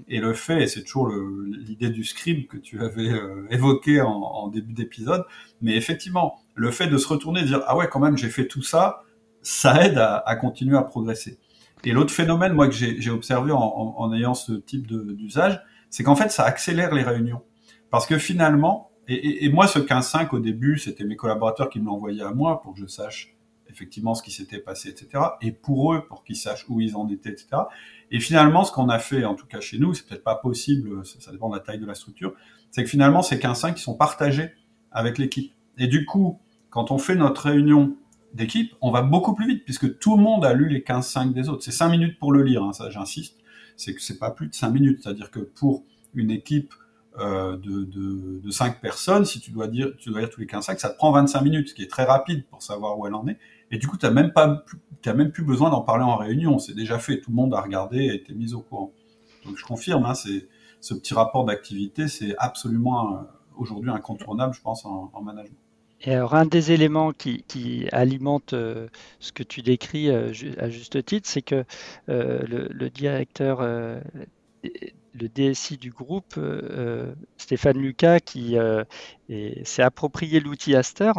Et 0.08 0.20
le 0.20 0.34
fait, 0.34 0.62
et 0.62 0.66
c'est 0.66 0.82
toujours 0.82 1.08
l'idée 1.08 1.88
du 1.88 2.04
scribe 2.04 2.46
que 2.48 2.58
tu 2.58 2.84
avais 2.84 3.08
euh, 3.08 3.46
évoqué 3.48 4.02
en, 4.02 4.10
en, 4.10 4.48
début 4.48 4.74
d'épisode, 4.74 5.24
mais 5.62 5.74
effectivement, 5.74 6.38
le 6.54 6.70
fait 6.70 6.86
de 6.86 6.98
se 6.98 7.08
retourner 7.08 7.40
et 7.40 7.42
de 7.44 7.48
dire, 7.48 7.62
ah 7.66 7.78
ouais, 7.78 7.88
quand 7.88 8.00
même, 8.00 8.18
j'ai 8.18 8.28
fait 8.28 8.46
tout 8.46 8.60
ça, 8.62 9.04
ça 9.40 9.82
aide 9.86 9.96
à, 9.96 10.18
à 10.18 10.36
continuer 10.36 10.76
à 10.76 10.82
progresser. 10.82 11.38
Et 11.84 11.92
l'autre 11.92 12.12
phénomène, 12.12 12.52
moi, 12.52 12.68
que 12.68 12.74
j'ai 12.74 13.10
observé 13.10 13.52
en, 13.52 13.58
en, 13.58 14.12
ayant 14.12 14.34
ce 14.34 14.52
type 14.52 14.86
d'usage, 14.86 15.62
c'est 15.88 16.02
qu'en 16.02 16.16
fait, 16.16 16.30
ça 16.30 16.44
accélère 16.44 16.94
les 16.94 17.02
réunions. 17.02 17.42
Parce 17.90 18.06
que 18.06 18.18
finalement, 18.18 18.90
et, 19.08 19.44
et, 19.44 19.48
moi, 19.50 19.68
ce 19.68 19.78
15-5, 19.78 20.34
au 20.34 20.40
début, 20.40 20.78
c'était 20.78 21.04
mes 21.04 21.16
collaborateurs 21.16 21.70
qui 21.70 21.80
me 21.80 21.86
l'envoyaient 21.86 22.22
à 22.22 22.32
moi 22.32 22.60
pour 22.60 22.74
que 22.74 22.80
je 22.80 22.86
sache 22.86 23.36
effectivement 23.70 24.14
ce 24.14 24.22
qui 24.22 24.30
s'était 24.30 24.58
passé, 24.58 24.88
etc. 24.88 25.22
Et 25.42 25.52
pour 25.52 25.92
eux, 25.92 26.06
pour 26.06 26.24
qu'ils 26.24 26.36
sachent 26.36 26.66
où 26.68 26.80
ils 26.80 26.96
en 26.96 27.08
étaient, 27.08 27.30
etc. 27.30 27.48
Et 28.10 28.20
finalement, 28.20 28.64
ce 28.64 28.72
qu'on 28.72 28.88
a 28.88 28.98
fait, 28.98 29.24
en 29.24 29.34
tout 29.34 29.46
cas 29.46 29.60
chez 29.60 29.78
nous, 29.78 29.94
c'est 29.94 30.06
peut-être 30.06 30.24
pas 30.24 30.36
possible, 30.36 31.04
ça, 31.04 31.32
dépend 31.32 31.48
de 31.50 31.56
la 31.56 31.60
taille 31.60 31.78
de 31.78 31.86
la 31.86 31.94
structure, 31.94 32.34
c'est 32.70 32.84
que 32.84 32.88
finalement, 32.88 33.22
ces 33.22 33.36
15-5 33.36 33.74
qui 33.74 33.82
sont 33.82 33.94
partagés 33.94 34.50
avec 34.92 35.18
l'équipe. 35.18 35.52
Et 35.78 35.86
du 35.88 36.04
coup, 36.04 36.40
quand 36.70 36.90
on 36.90 36.98
fait 36.98 37.16
notre 37.16 37.42
réunion 37.42 37.96
d'équipe, 38.34 38.74
on 38.80 38.90
va 38.90 39.02
beaucoup 39.02 39.34
plus 39.34 39.46
vite 39.46 39.64
puisque 39.64 39.98
tout 39.98 40.16
le 40.16 40.22
monde 40.22 40.44
a 40.44 40.52
lu 40.52 40.68
les 40.68 40.80
15-5 40.80 41.32
des 41.32 41.48
autres. 41.48 41.62
C'est 41.62 41.72
5 41.72 41.88
minutes 41.88 42.18
pour 42.18 42.32
le 42.32 42.42
lire, 42.42 42.62
hein, 42.62 42.72
ça 42.72 42.90
j'insiste. 42.90 43.36
C'est 43.76 43.94
que 43.94 44.00
c'est 44.00 44.18
pas 44.18 44.30
plus 44.30 44.48
de 44.48 44.54
5 44.54 44.70
minutes. 44.70 45.00
C'est-à-dire 45.02 45.30
que 45.30 45.40
pour 45.40 45.84
une 46.14 46.30
équipe 46.30 46.72
de, 47.18 47.84
de, 47.84 48.40
de 48.40 48.50
5 48.50 48.80
personnes, 48.80 49.24
si 49.24 49.40
tu 49.40 49.50
dois 49.50 49.68
dire, 49.68 49.92
tu 49.98 50.10
dois 50.10 50.20
lire 50.20 50.30
tous 50.30 50.40
les 50.40 50.46
15-5, 50.46 50.78
ça 50.78 50.90
te 50.90 50.96
prend 50.96 51.12
25 51.12 51.40
minutes, 51.42 51.68
ce 51.70 51.74
qui 51.74 51.82
est 51.82 51.90
très 51.90 52.04
rapide 52.04 52.44
pour 52.46 52.62
savoir 52.62 52.98
où 52.98 53.06
elle 53.06 53.14
en 53.14 53.26
est. 53.26 53.38
Et 53.70 53.78
du 53.78 53.86
coup, 53.86 53.96
tu 53.96 54.06
n'as 54.06 54.12
même, 54.12 54.32
pas, 54.32 54.64
as 55.04 55.14
même 55.14 55.30
plus 55.30 55.44
besoin 55.44 55.70
d'en 55.70 55.80
parler 55.80 56.04
en 56.04 56.16
réunion. 56.16 56.58
C'est 56.58 56.74
déjà 56.74 56.98
fait. 56.98 57.20
Tout 57.20 57.30
le 57.30 57.36
monde 57.36 57.54
a 57.54 57.60
regardé 57.60 57.98
et 57.98 58.14
été 58.14 58.34
mis 58.34 58.54
au 58.54 58.60
courant. 58.60 58.92
Donc 59.44 59.56
je 59.56 59.64
confirme, 59.64 60.04
hein, 60.04 60.14
ce 60.14 60.94
petit 60.94 61.14
rapport 61.14 61.44
d'activité, 61.44 62.08
c'est 62.08 62.34
absolument 62.38 63.14
euh, 63.14 63.20
aujourd'hui 63.56 63.90
incontournable, 63.90 64.54
je 64.54 64.60
pense, 64.60 64.84
en, 64.84 65.10
en 65.12 65.22
management. 65.22 65.56
Et 66.02 66.12
alors, 66.12 66.34
un 66.34 66.46
des 66.46 66.72
éléments 66.72 67.12
qui, 67.12 67.88
alimente 67.92 68.52
euh, 68.52 68.88
ce 69.18 69.32
que 69.32 69.42
tu 69.42 69.62
décris 69.62 70.10
euh, 70.10 70.32
à 70.58 70.68
juste 70.68 71.04
titre, 71.04 71.28
c'est 71.28 71.42
que 71.42 71.64
euh, 72.08 72.68
le, 72.70 72.90
directeur, 72.90 73.60
le 75.18 75.28
DSI 75.28 75.76
du 75.76 75.90
groupe, 75.90 76.38
Stéphane 77.36 77.78
Lucas, 77.78 78.20
qui 78.20 78.56
s'est 79.64 79.82
approprié 79.82 80.40
l'outil 80.40 80.74
Aster, 80.74 81.12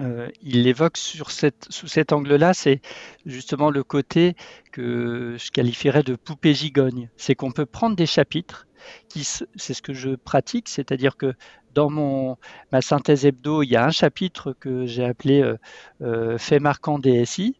il 0.00 0.62
l'évoque 0.62 0.96
sous 0.96 1.28
cet 1.28 2.12
angle-là, 2.12 2.54
c'est 2.54 2.80
justement 3.26 3.70
le 3.70 3.82
côté 3.82 4.34
que 4.72 5.36
je 5.38 5.50
qualifierais 5.50 6.02
de 6.02 6.14
poupée 6.14 6.54
gigogne. 6.54 7.10
C'est 7.16 7.34
qu'on 7.34 7.50
peut 7.50 7.66
prendre 7.66 7.96
des 7.96 8.06
chapitres, 8.06 8.66
c'est 9.08 9.74
ce 9.74 9.82
que 9.82 9.92
je 9.92 10.14
pratique, 10.14 10.68
c'est-à-dire 10.68 11.16
que 11.16 11.34
dans 11.74 11.90
mon, 11.90 12.36
ma 12.72 12.80
synthèse 12.80 13.26
hebdo, 13.26 13.62
il 13.62 13.70
y 13.70 13.76
a 13.76 13.84
un 13.84 13.90
chapitre 13.90 14.52
que 14.58 14.86
j'ai 14.86 15.04
appelé 15.04 15.42
euh, 15.42 15.56
euh, 16.02 16.38
Fait 16.38 16.60
marquant 16.60 16.98
DSI. 16.98 17.56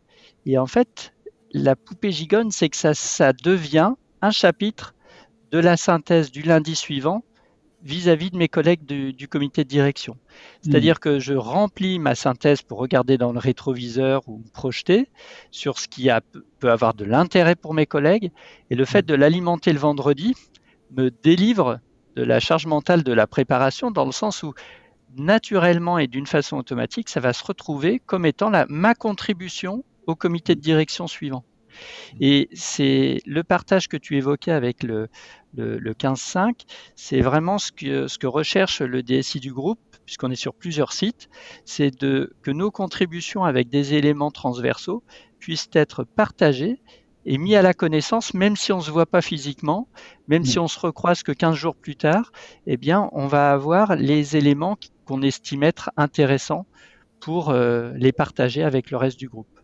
Et 0.47 0.59
en 0.59 0.66
fait, 0.66 1.12
la 1.53 1.76
poupée 1.76 2.11
gigonne, 2.11 2.51
c'est 2.51 2.68
que 2.68 2.76
ça 2.76 3.32
devient 3.32 3.93
un 4.22 4.30
chapitre 4.30 4.95
de 5.51 5.59
la 5.59 5.77
synthèse 5.77 6.31
du 6.31 6.43
lundi 6.43 6.75
suivant 6.75 7.25
vis-à-vis 7.83 8.31
de 8.31 8.37
mes 8.37 8.49
collègues 8.49 8.85
du, 8.85 9.29
comité 9.29 9.63
de 9.63 9.69
direction. 9.69 10.17
C'est-à-dire 10.63 10.97
mmh. 10.97 10.99
que 10.99 11.19
je 11.21 11.35
remplis 11.35 11.99
ma 11.99 12.15
synthèse 12.15 12.63
pour 12.63 12.79
regarder 12.79 13.19
dans 13.19 13.33
le 13.33 13.39
rétroviseur 13.39 14.23
ou 14.27 14.39
me 14.39 14.51
projeter 14.51 15.09
sur 15.53 15.79
ce 15.79 15.87
qui 15.87 16.11
a, 16.11 16.21
peut 16.59 16.71
avoir 16.71 16.95
de 16.95 17.05
l'intérêt 17.05 17.55
pour 17.55 17.75
mes 17.75 17.87
collègues. 17.87 18.33
Et 18.71 18.75
le 18.75 18.85
fait 18.85 19.03
mmh. 19.03 19.07
de 19.07 19.15
l'alimenter 19.15 19.73
le 19.73 19.79
vendredi 19.79 20.35
me 20.97 21.11
délivre 21.23 21.79
de 22.17 22.25
la 22.25 22.41
charge 22.41 22.67
mentale 22.67 23.05
de 23.05 23.13
la 23.13 23.29
préparation 23.29 23.91
dans 23.93 24.05
le 24.05 24.13
sens 24.13 24.43
où 24.43 24.55
naturellement 25.17 25.99
et 25.99 26.09
d'une 26.09 26.27
façon 26.27 26.57
automatique, 26.57 27.09
ça 27.09 27.21
va 27.21 27.33
se 27.33 27.45
retrouver 27.45 28.01
comme 28.05 28.27
étant 28.27 28.51
la, 28.51 28.67
ma 28.69 28.95
contribution 28.95 29.85
au 30.07 30.17
comité 30.17 30.55
de 30.55 30.61
direction 30.61 31.07
suivant. 31.07 31.45
Et 32.20 32.49
c'est 32.53 33.20
le 33.26 33.43
partage 33.43 33.89
que 33.89 33.97
tu 33.97 34.16
évoquais 34.16 34.53
avec 34.53 34.83
le, 34.83 35.09
le, 35.57 35.93
15.5, 35.95 36.62
c'est 36.97 37.20
vraiment 37.20 37.59
ce 37.59 37.72
que, 37.72 38.07
ce 38.07 38.18
que 38.18 38.26
recherche 38.26 38.81
le 38.81 39.03
DSI 39.03 39.41
du 39.41 39.53
groupe, 39.53 39.81
puisqu'on 40.05 40.31
est 40.31 40.37
sur 40.37 40.55
plusieurs 40.55 40.93
sites, 40.93 41.29
c'est 41.64 41.91
de, 42.01 42.33
que 42.43 42.51
nos 42.51 42.70
contributions 42.70 43.45
avec 43.45 43.68
des 43.68 43.95
éléments 43.95 44.31
transversaux 44.31 45.03
puissent 45.39 45.70
être 45.72 46.05
partagées 46.05 46.81
est 47.26 47.39
mis 47.39 47.55
à 47.55 47.62
la 47.62 47.74
connaissance, 47.74 48.33
même 48.33 48.57
si 48.57 48.72
on 48.72 48.79
ne 48.79 48.83
se 48.83 48.91
voit 48.91 49.07
pas 49.07 49.20
physiquement, 49.20 49.89
même 50.29 50.45
si 50.45 50.59
mm. 50.59 50.62
on 50.62 50.68
se 50.68 50.79
recroise 50.81 51.22
que 51.22 51.33
15 51.33 51.55
jours 51.55 51.76
plus 51.76 51.97
tard, 51.97 52.33
eh 52.66 52.76
bien, 52.76 53.11
on 53.12 53.26
va 53.26 53.53
avoir 53.53 53.97
les 53.97 54.37
éléments 54.37 54.79
qu'on 55.05 55.22
estime 55.22 55.62
être 55.62 55.91
intéressants 55.97 56.66
pour 57.20 57.51
euh, 57.51 57.93
les 57.97 58.12
partager 58.12 58.62
avec 58.62 58.91
le 58.91 58.97
reste 58.97 59.18
du 59.18 59.29
groupe. 59.29 59.58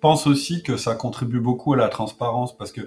Je 0.00 0.08
pense 0.08 0.26
aussi 0.26 0.62
que 0.62 0.78
ça 0.78 0.94
contribue 0.94 1.40
beaucoup 1.40 1.74
à 1.74 1.76
la 1.76 1.90
transparence 1.90 2.56
parce 2.56 2.72
que 2.72 2.80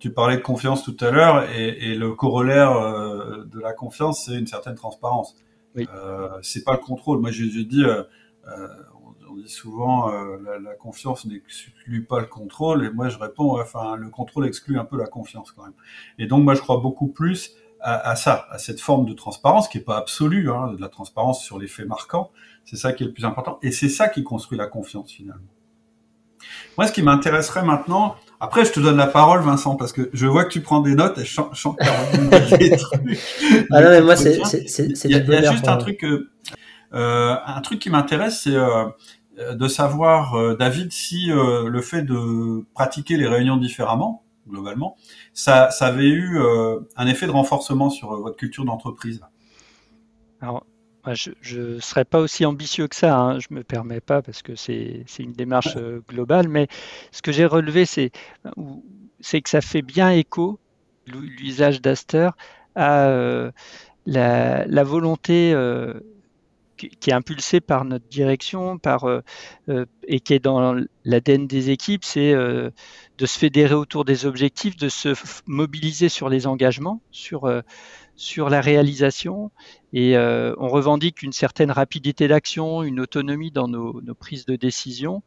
tu 0.00 0.10
parlais 0.12 0.36
de 0.36 0.42
confiance 0.42 0.82
tout 0.82 0.96
à 0.98 1.12
l'heure 1.12 1.48
et, 1.48 1.94
le 1.94 2.12
corollaire 2.12 2.72
euh, 2.72 3.44
de 3.44 3.60
la 3.60 3.72
confiance, 3.72 4.24
c'est 4.24 4.36
une 4.36 4.48
certaine 4.48 4.74
transparence. 4.74 5.36
Oui. 5.76 5.86
Euh, 5.94 6.28
c'est 6.42 6.64
pas 6.64 6.72
le 6.72 6.78
contrôle. 6.78 7.20
Moi, 7.20 7.30
j'ai 7.30 7.64
dit, 7.64 7.84
euh, 7.84 8.02
euh 8.48 8.66
on 9.30 9.36
dit 9.36 9.48
souvent 9.48 10.12
euh, 10.12 10.38
la, 10.60 10.74
confiance 10.74 11.24
n'exclut 11.24 12.04
pas 12.04 12.18
le 12.18 12.26
contrôle, 12.26 12.84
et 12.84 12.90
moi 12.90 13.08
je 13.10 13.18
réponds, 13.18 13.60
enfin 13.60 13.94
le 13.94 14.08
contrôle 14.08 14.46
exclut 14.46 14.78
un 14.78 14.84
peu 14.84 14.98
la 14.98 15.06
confiance 15.06 15.52
quand 15.52 15.62
même. 15.62 15.74
Et 16.18 16.26
donc 16.26 16.42
moi 16.42 16.54
je 16.54 16.60
crois 16.60 16.78
beaucoup 16.78 17.08
plus 17.08 17.54
à, 17.80 18.16
ça, 18.16 18.46
à 18.50 18.58
cette 18.58 18.80
forme 18.80 19.04
de 19.04 19.12
transparence 19.12 19.68
qui 19.68 19.78
est 19.78 19.82
pas 19.82 19.98
absolue, 19.98 20.50
hein, 20.50 20.72
de 20.72 20.80
la 20.80 20.88
transparence 20.88 21.44
sur 21.44 21.58
les 21.58 21.68
faits 21.68 21.86
marquants. 21.86 22.32
C'est 22.64 22.76
ça 22.76 22.92
qui 22.92 23.04
est 23.04 23.06
le 23.06 23.12
plus 23.12 23.24
important, 23.24 23.58
et 23.62 23.70
c'est 23.70 23.88
ça 23.88 24.08
qui 24.08 24.24
construit 24.24 24.58
la 24.58 24.66
confiance 24.66 25.12
finalement. 25.12 25.46
Moi, 26.76 26.86
ce 26.86 26.92
qui 26.92 27.02
m'intéresserait 27.02 27.64
maintenant, 27.64 28.16
après, 28.38 28.64
je 28.64 28.72
te 28.72 28.80
donne 28.80 28.96
la 28.96 29.06
parole, 29.06 29.40
Vincent, 29.40 29.76
parce 29.76 29.92
que 29.92 30.10
je 30.12 30.26
vois 30.26 30.44
que 30.44 30.50
tu 30.50 30.60
prends 30.60 30.80
des 30.80 30.94
notes 30.94 31.18
et 31.18 31.24
je 31.24 31.40
chante, 31.52 31.78
des 32.58 32.76
trucs. 32.76 33.18
Ah 33.70 33.80
non, 33.80 33.90
mais 33.90 34.02
moi, 34.02 34.16
c'est, 34.16 34.38
Il 35.04 35.10
y 35.10 35.14
a, 35.14 35.52
juste 35.52 35.68
un 35.68 35.76
truc, 35.78 36.04
euh, 36.04 37.36
un 37.46 37.60
truc 37.62 37.78
qui 37.78 37.90
m'intéresse, 37.90 38.42
c'est 38.42 38.56
euh, 39.38 39.54
de 39.54 39.68
savoir, 39.68 40.34
euh, 40.34 40.56
David, 40.56 40.92
si 40.92 41.30
euh, 41.30 41.68
le 41.68 41.82
fait 41.82 42.02
de 42.02 42.64
pratiquer 42.74 43.16
les 43.16 43.26
réunions 43.26 43.58
différemment, 43.58 44.24
globalement, 44.48 44.96
ça, 45.34 45.70
ça 45.70 45.86
avait 45.86 46.08
eu 46.08 46.38
un 46.96 47.06
effet 47.08 47.26
de 47.26 47.32
renforcement 47.32 47.90
sur 47.90 48.14
votre 48.20 48.36
culture 48.36 48.64
d'entreprise. 48.64 49.20
Alors, 50.40 50.64
je 51.14 51.60
ne 51.60 51.80
serais 51.80 52.04
pas 52.04 52.20
aussi 52.20 52.44
ambitieux 52.44 52.88
que 52.88 52.96
ça, 52.96 53.16
hein, 53.16 53.38
je 53.38 53.48
ne 53.50 53.56
me 53.56 53.64
permets 53.64 54.00
pas 54.00 54.22
parce 54.22 54.42
que 54.42 54.54
c'est 54.56 55.04
une 55.18 55.32
démarche 55.32 55.76
globale, 56.08 56.48
mais 56.48 56.68
ce 57.12 57.22
que 57.22 57.32
j'ai 57.32 57.46
relevé, 57.46 57.86
c'est 57.86 58.10
que 59.40 59.48
ça 59.48 59.60
fait 59.60 59.82
bien 59.82 60.10
écho, 60.10 60.58
l'usage 61.06 61.80
d'Aster, 61.80 62.30
à 62.74 63.50
la, 64.06 64.66
la, 64.66 64.84
volonté 64.84 65.54
qui 66.76 67.10
est 67.10 67.12
impulsé 67.12 67.60
par 67.60 67.84
notre 67.84 68.06
direction, 68.06 68.78
par 68.78 69.04
euh, 69.04 69.20
euh, 69.68 69.86
et 70.06 70.20
qui 70.20 70.34
est 70.34 70.38
dans 70.38 70.76
l'ADN 71.04 71.46
des 71.46 71.70
équipes, 71.70 72.04
c'est 72.04 72.32
euh, 72.32 72.70
de 73.18 73.26
se 73.26 73.38
fédérer 73.38 73.74
autour 73.74 74.04
des 74.04 74.26
objectifs, 74.26 74.76
de 74.76 74.88
se 74.88 75.14
mobiliser 75.46 76.08
sur 76.08 76.28
les 76.28 76.46
engagements, 76.46 77.00
sur 77.10 77.50
sur 78.16 78.48
la 78.50 78.60
réalisation, 78.60 79.50
et 79.92 80.16
on 80.16 80.68
revendique 80.68 81.22
une 81.22 81.32
certaine 81.32 81.70
rapidité 81.70 82.28
d'action, 82.28 82.82
une 82.82 83.00
autonomie 83.00 83.50
dans 83.50 83.68
nos, 83.68 84.02
prises 84.18 84.46
de 84.46 84.56
décision. 84.56 85.22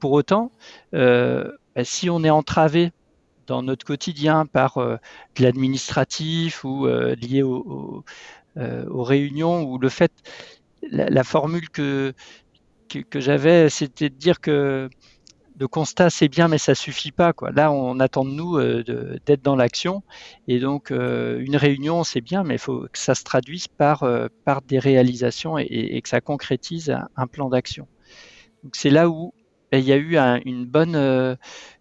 pour 0.00 0.12
autant, 0.12 0.50
bah, 0.92 1.84
si 1.84 2.10
on 2.10 2.24
est 2.24 2.30
entravé 2.30 2.92
dans 3.46 3.62
notre 3.62 3.84
quotidien 3.84 4.46
par 4.46 4.78
de 4.78 5.42
l'administratif 5.42 6.64
ou 6.64 6.86
lié 6.86 7.42
au, 7.42 8.04
aux 8.56 9.02
réunions 9.02 9.62
ou 9.64 9.78
le 9.78 9.88
fait 9.88 10.12
la, 10.90 11.24
formule 11.24 11.68
que, 11.70 12.14
que, 12.88 13.20
j'avais, 13.20 13.68
c'était 13.70 14.08
de 14.08 14.14
dire 14.14 14.40
que 14.40 14.88
le 15.58 15.68
constat 15.68 16.10
c'est 16.10 16.28
bien, 16.28 16.48
mais 16.48 16.58
ça 16.58 16.74
suffit 16.74 17.12
pas. 17.12 17.32
Quoi. 17.32 17.50
Là, 17.50 17.72
on 17.72 17.98
attend 18.00 18.24
de 18.24 18.30
nous 18.30 18.56
euh, 18.56 19.18
d'être 19.26 19.42
dans 19.42 19.56
l'action, 19.56 20.02
et 20.46 20.60
donc 20.60 20.90
euh, 20.90 21.40
une 21.40 21.56
réunion 21.56 22.04
c'est 22.04 22.20
bien, 22.20 22.44
mais 22.44 22.54
il 22.54 22.60
faut 22.60 22.86
que 22.92 22.98
ça 22.98 23.14
se 23.14 23.24
traduise 23.24 23.68
par, 23.68 24.04
euh, 24.04 24.28
par 24.44 24.62
des 24.62 24.78
réalisations 24.78 25.58
et, 25.58 26.00
que 26.02 26.08
ça 26.08 26.20
concrétise 26.20 26.94
un, 27.16 27.26
plan 27.26 27.48
d'action. 27.48 27.88
Donc 28.62 28.76
c'est 28.76 28.90
là 28.90 29.08
où 29.08 29.34
ben, 29.72 29.78
il 29.78 29.84
y 29.84 29.92
a 29.92 29.96
eu 29.96 30.16
une 30.46 30.64
bonne 30.64 30.96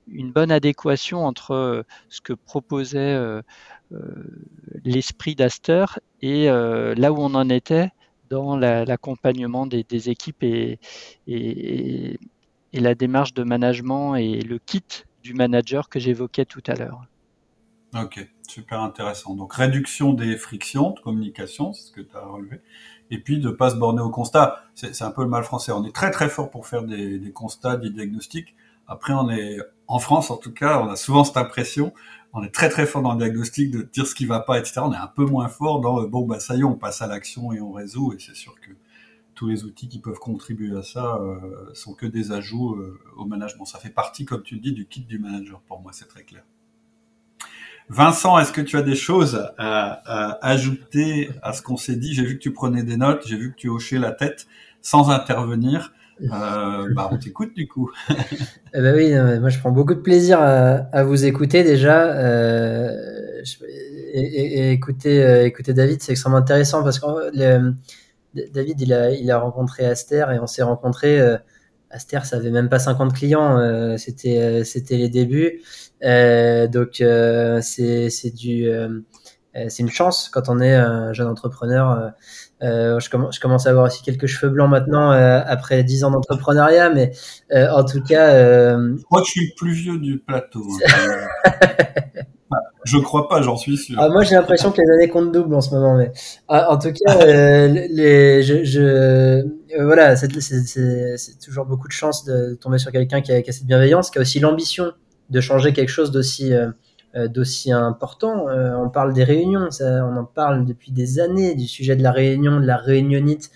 une 0.07 0.32
bonne 0.32 0.51
adéquation 0.51 1.25
entre 1.25 1.86
ce 2.09 2.21
que 2.21 2.34
proposait 2.34 3.17
l'esprit 4.84 5.36
d'Aster 5.36 5.86
et 6.21 6.47
là 6.47 7.11
où 7.13 7.17
on 7.19 7.34
en 7.36 7.49
était 7.49 7.91
dans 8.30 8.57
l'accompagnement 8.57 9.67
des, 9.67 10.09
équipes 10.09 10.43
et, 10.43 10.80
la 12.74 12.95
démarche 12.95 13.34
de 13.34 13.43
management 13.43 14.15
et 14.15 14.41
le 14.41 14.59
kit 14.59 14.84
du 15.24 15.34
manager 15.34 15.89
que 15.89 15.99
j'évoquais 15.99 16.45
tout 16.45 16.63
à 16.68 16.76
l'heure. 16.76 17.05
Ok, 17.95 18.28
super 18.47 18.82
intéressant. 18.82 19.36
Donc 19.36 19.53
réduction 19.53 20.13
des 20.13 20.38
frictions 20.38 20.91
de 20.91 20.99
communication, 20.99 21.74
c'est 21.74 21.88
ce 21.88 21.91
que 21.91 22.01
tu 22.01 22.15
as 22.15 22.26
relevé, 22.26 22.61
et 23.09 23.20
puis 23.20 23.39
de 23.39 23.49
pas 23.49 23.70
se 23.70 23.76
borner 23.76 24.01
au 24.01 24.09
constat. 24.09 24.63
C'est 24.76 25.01
un 25.01 25.11
peu 25.11 25.24
le 25.24 25.30
mal 25.30 25.43
français. 25.43 25.72
On 25.72 25.86
est 25.86 25.95
très 25.95 26.11
très 26.11 26.30
fort 26.30 26.49
pour 26.49 26.68
faire 26.68 26.84
des, 26.84 27.32
constats, 27.34 27.78
des 27.78 27.89
diagnostics. 27.89 28.55
Après, 28.88 29.13
on 29.13 29.30
est 29.30 29.57
en 29.88 29.99
France 29.99 30.32
en 30.32 30.38
tout 30.38 30.53
cas, 30.53 30.82
on 30.82 30.89
a 30.89 30.95
souvent 30.95 31.24
cette 31.24 31.38
impression 31.38 31.93
on 32.34 32.43
est 32.43 32.53
très 32.53 32.70
très 32.70 32.86
fort 32.86 33.01
dans 33.01 33.13
le 33.13 33.18
diagnostic 33.18 33.72
de 33.72 33.82
dire 33.82 34.05
ce 34.05 34.13
qui 34.13 34.26
va 34.26 34.39
pas, 34.39 34.59
etc. 34.59 34.82
On 34.84 34.93
est 34.93 34.97
un 34.97 35.07
peu 35.07 35.26
moins 35.26 35.47
fort 35.47 35.82
dans 35.82 36.03
bon 36.03 36.26
bah 36.26 36.39
ça 36.39 36.55
y 36.55 36.61
est, 36.61 36.63
on 36.63 36.76
passe 36.76 37.01
à 37.01 37.07
l'action 37.07 37.51
et 37.51 37.59
on 37.59 37.72
résout. 37.72 38.13
Et 38.13 38.20
c'est 38.20 38.36
sûr 38.36 38.53
que 38.61 38.72
tous 39.38 39.47
les 39.47 39.63
outils 39.63 39.88
qui 39.88 39.99
peuvent 39.99 40.17
contribuer 40.17 40.75
à 40.75 40.81
ça 40.81 41.19
euh, 41.21 41.69
sont 41.73 41.93
que 41.93 42.07
des 42.07 42.31
ajouts 42.31 42.73
euh, 42.73 42.99
au 43.15 43.25
management. 43.25 43.65
Ça 43.65 43.77
fait 43.77 43.91
partie, 43.91 44.25
comme 44.25 44.41
tu 44.41 44.55
le 44.55 44.61
dis, 44.61 44.73
du 44.73 44.88
kit 44.88 45.01
du 45.01 45.19
manager. 45.19 45.61
Pour 45.61 45.79
moi, 45.79 45.91
c'est 45.93 46.07
très 46.07 46.23
clair. 46.23 46.43
Vincent, 47.88 48.38
est-ce 48.39 48.51
que 48.51 48.61
tu 48.61 48.77
as 48.77 48.81
des 48.81 48.95
choses 48.95 49.47
à, 49.57 50.39
ajouter 50.45 51.29
à 51.43 51.53
ce 51.53 51.61
qu'on 51.61 51.77
s'est 51.77 51.95
dit? 51.95 52.13
J'ai 52.13 52.25
vu 52.25 52.33
que 52.38 52.41
tu 52.41 52.51
prenais 52.51 52.83
des 52.83 52.97
notes, 52.97 53.25
j'ai 53.27 53.38
vu 53.38 53.51
que 53.51 53.55
tu 53.55 53.69
hochais 53.69 53.99
la 53.99 54.11
tête 54.11 54.47
sans 54.81 55.09
intervenir. 55.11 55.93
Euh, 56.21 56.91
bah, 56.95 57.07
on 57.11 57.17
t'écoute 57.17 57.53
du 57.55 57.67
coup. 57.67 57.91
eh 58.09 58.81
ben 58.81 58.95
oui, 58.95 59.39
moi 59.39 59.49
je 59.49 59.59
prends 59.59 59.71
beaucoup 59.71 59.93
de 59.93 60.01
plaisir 60.01 60.41
à, 60.41 61.03
vous 61.03 61.25
écouter 61.25 61.63
déjà. 61.63 62.11
Euh, 62.13 62.89
et, 64.13 64.71
écouter, 64.71 65.23
euh, 65.23 65.45
écouter 65.45 65.73
David, 65.73 66.01
c'est 66.01 66.11
extrêmement 66.11 66.39
intéressant 66.39 66.83
parce 66.83 66.99
que 66.99 67.05
David, 68.34 68.82
il 68.82 68.93
a, 68.93 69.11
il 69.11 69.32
a 69.32 69.39
rencontré 69.39 69.86
Aster 69.86 70.25
et 70.34 70.39
on 70.39 70.47
s'est 70.47 70.63
rencontré. 70.63 71.19
Euh, 71.19 71.38
Aster, 71.89 72.19
ça 72.25 72.36
avait 72.36 72.51
même 72.51 72.69
pas 72.69 72.80
50 72.80 73.13
clients, 73.13 73.57
euh, 73.57 73.95
c'était 73.97 74.65
c'était 74.65 74.97
les 74.97 75.09
débuts. 75.09 75.61
donc 76.01 76.95
c'est 77.61 78.36
du 78.36 78.69
c'est 79.69 79.80
une 79.80 79.89
chance 79.89 80.30
quand 80.30 80.49
on 80.49 80.59
est 80.59 80.75
un 80.75 81.13
jeune 81.13 81.28
entrepreneur. 81.28 82.11
je, 82.61 83.09
commence, 83.09 83.36
je 83.36 83.39
commence 83.39 83.67
à 83.67 83.69
avoir 83.69 83.86
aussi 83.86 84.03
quelques 84.03 84.28
cheveux 84.28 84.51
blancs 84.51 84.69
maintenant 84.69 85.11
après 85.11 85.84
dix 85.86 86.03
ans 86.03 86.11
d'entrepreneuriat, 86.11 86.89
mais 86.89 87.13
en 87.53 87.86
tout 87.86 88.03
cas. 88.03 88.75
que 88.75 88.97
je 89.19 89.32
suis 89.32 89.47
le 89.47 89.55
plus 89.55 89.71
vieux 89.71 89.97
du 89.97 90.19
plateau. 90.19 90.65
Je 92.88 92.97
crois 92.97 93.27
pas, 93.27 93.41
j'en 93.41 93.57
suis 93.57 93.77
sûr. 93.77 93.97
Ah, 93.99 94.07
moi, 94.07 94.23
j'ai 94.23 94.35
l'impression 94.35 94.71
que 94.71 94.81
les 94.81 94.89
années 94.93 95.09
comptent 95.09 95.33
double 95.33 95.53
en 95.55 95.61
ce 95.61 95.71
moment, 95.71 95.97
mais 95.97 96.11
ah, 96.47 96.71
en 96.71 96.77
tout 96.77 96.93
cas, 96.93 97.19
euh, 97.21 97.67
les, 97.67 98.77
euh, 98.77 99.43
voilà, 99.81 100.15
c'est 100.15 100.29
toujours 101.43 101.65
beaucoup 101.65 101.88
de 101.88 101.93
chance 101.93 102.23
de 102.23 102.55
tomber 102.55 102.77
sur 102.77 102.91
quelqu'un 102.91 103.21
qui, 103.21 103.33
a 103.33 103.43
cette 103.51 103.65
bienveillance, 103.65 104.09
qui 104.09 104.19
a 104.19 104.21
aussi 104.21 104.39
l'ambition 104.39 104.93
de 105.29 105.41
changer 105.41 105.73
quelque 105.73 105.89
chose 105.89 106.11
d'aussi 106.11 106.53
euh, 106.53 106.69
d'aussi 107.27 107.71
important. 107.71 108.45
on 108.47 108.89
parle 108.89 109.11
des 109.11 109.23
réunions, 109.23 109.71
ça, 109.71 110.05
on 110.05 110.15
en 110.17 110.25
parle 110.25 110.65
depuis 110.65 110.91
des 110.91 111.19
années 111.19 111.55
du 111.55 111.65
sujet 111.65 111.95
de 111.95 112.03
la 112.03 112.11
réunion, 112.11 112.59
de 112.59 112.65
la 112.65 112.77
réunionite. 112.77 113.49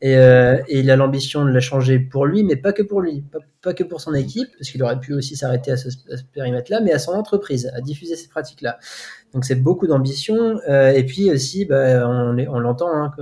Et, 0.00 0.16
euh, 0.16 0.58
il 0.68 0.90
a 0.90 0.96
l'ambition 0.96 1.44
de 1.44 1.50
la 1.50 1.60
changer 1.60 1.98
pour 1.98 2.26
lui, 2.26 2.44
mais 2.44 2.56
pas 2.56 2.72
que 2.72 2.82
pour 2.82 3.00
lui, 3.00 3.24
pas, 3.62 3.74
que 3.74 3.82
pour 3.82 4.00
son 4.00 4.14
équipe, 4.14 4.48
parce 4.58 4.70
qu'il 4.70 4.82
aurait 4.82 5.00
pu 5.00 5.12
aussi 5.14 5.36
s'arrêter 5.36 5.72
à 5.72 5.76
ce, 5.76 5.88
périmètre-là, 6.32 6.80
mais 6.80 6.92
à 6.92 6.98
son 6.98 7.12
entreprise, 7.12 7.70
à 7.74 7.80
diffuser 7.80 8.16
ces 8.16 8.28
pratiques-là. 8.28 8.78
Donc 9.34 9.44
c'est 9.44 9.56
beaucoup 9.56 9.86
d'ambition. 9.86 10.60
Euh, 10.68 10.90
et 10.90 11.04
puis 11.04 11.30
aussi, 11.30 11.64
bah, 11.64 12.08
on, 12.08 12.58
l'entend 12.60 12.88
hein, 12.88 13.12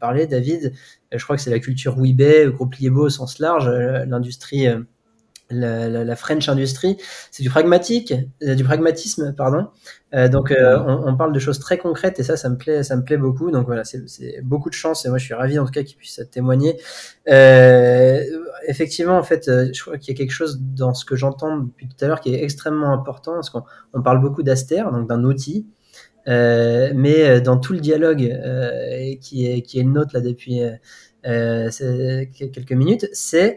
parler, 0.00 0.26
David, 0.26 0.72
je 1.12 1.24
crois 1.24 1.36
que 1.36 1.42
c'est 1.42 1.50
la 1.50 1.58
culture 1.58 1.96
Weebay, 1.98 2.50
groupe 2.50 2.74
Liebo 2.74 3.06
au 3.06 3.10
sens 3.10 3.38
large, 3.38 3.68
euh, 3.68 4.04
l'industrie 4.04 4.68
euh, 4.68 4.80
la, 5.50 5.88
la, 5.88 6.04
la, 6.04 6.16
French 6.16 6.48
industry, 6.48 6.96
c'est 7.30 7.42
du 7.42 7.50
pragmatique, 7.50 8.14
euh, 8.42 8.54
du 8.54 8.64
pragmatisme, 8.64 9.34
pardon. 9.34 9.68
Euh, 10.14 10.28
donc 10.28 10.50
euh, 10.50 10.78
on, 10.86 11.08
on, 11.08 11.16
parle 11.16 11.32
de 11.32 11.38
choses 11.38 11.58
très 11.58 11.76
concrètes 11.76 12.18
et 12.18 12.22
ça, 12.22 12.36
ça 12.36 12.48
me 12.48 12.56
plaît, 12.56 12.82
ça 12.82 12.96
me 12.96 13.02
plaît 13.02 13.16
beaucoup. 13.16 13.50
Donc 13.50 13.66
voilà, 13.66 13.84
c'est 13.84 14.40
beaucoup 14.42 14.70
de 14.70 14.74
chance 14.74 15.04
et 15.04 15.08
moi 15.08 15.18
je 15.18 15.24
suis 15.24 15.34
ravi 15.34 15.58
en 15.58 15.64
tout 15.64 15.72
cas 15.72 15.82
qu'il 15.82 15.96
puisse 15.96 16.20
témoigner. 16.30 16.78
Euh, 17.28 18.22
effectivement, 18.66 19.18
en 19.18 19.22
fait, 19.22 19.48
euh, 19.48 19.70
je 19.72 19.80
crois 19.82 19.98
qu'il 19.98 20.14
y 20.14 20.16
a 20.16 20.18
quelque 20.18 20.32
chose 20.32 20.60
dans 20.60 20.94
ce 20.94 21.04
que 21.04 21.16
j'entends 21.16 21.58
depuis 21.58 21.88
tout 21.88 22.04
à 22.04 22.08
l'heure 22.08 22.20
qui 22.20 22.34
est 22.34 22.42
extrêmement 22.42 22.92
important 22.92 23.34
parce 23.34 23.50
qu'on 23.50 23.64
on 23.94 24.02
parle 24.02 24.20
beaucoup 24.20 24.42
d'Aster, 24.42 24.84
donc 24.92 25.08
d'un 25.08 25.24
outil. 25.24 25.66
mais 26.26 27.40
dans 27.40 27.58
tout 27.58 27.72
le 27.72 27.80
dialogue 27.80 28.18
qui, 29.20 29.46
est, 29.46 29.62
qui 29.62 29.78
est 29.78 29.82
le 29.82 29.90
nôtre 29.90 30.10
là 30.14 30.20
depuis 30.20 30.60
quelques 31.24 32.72
minutes, 32.72 33.08
c'est 33.12 33.56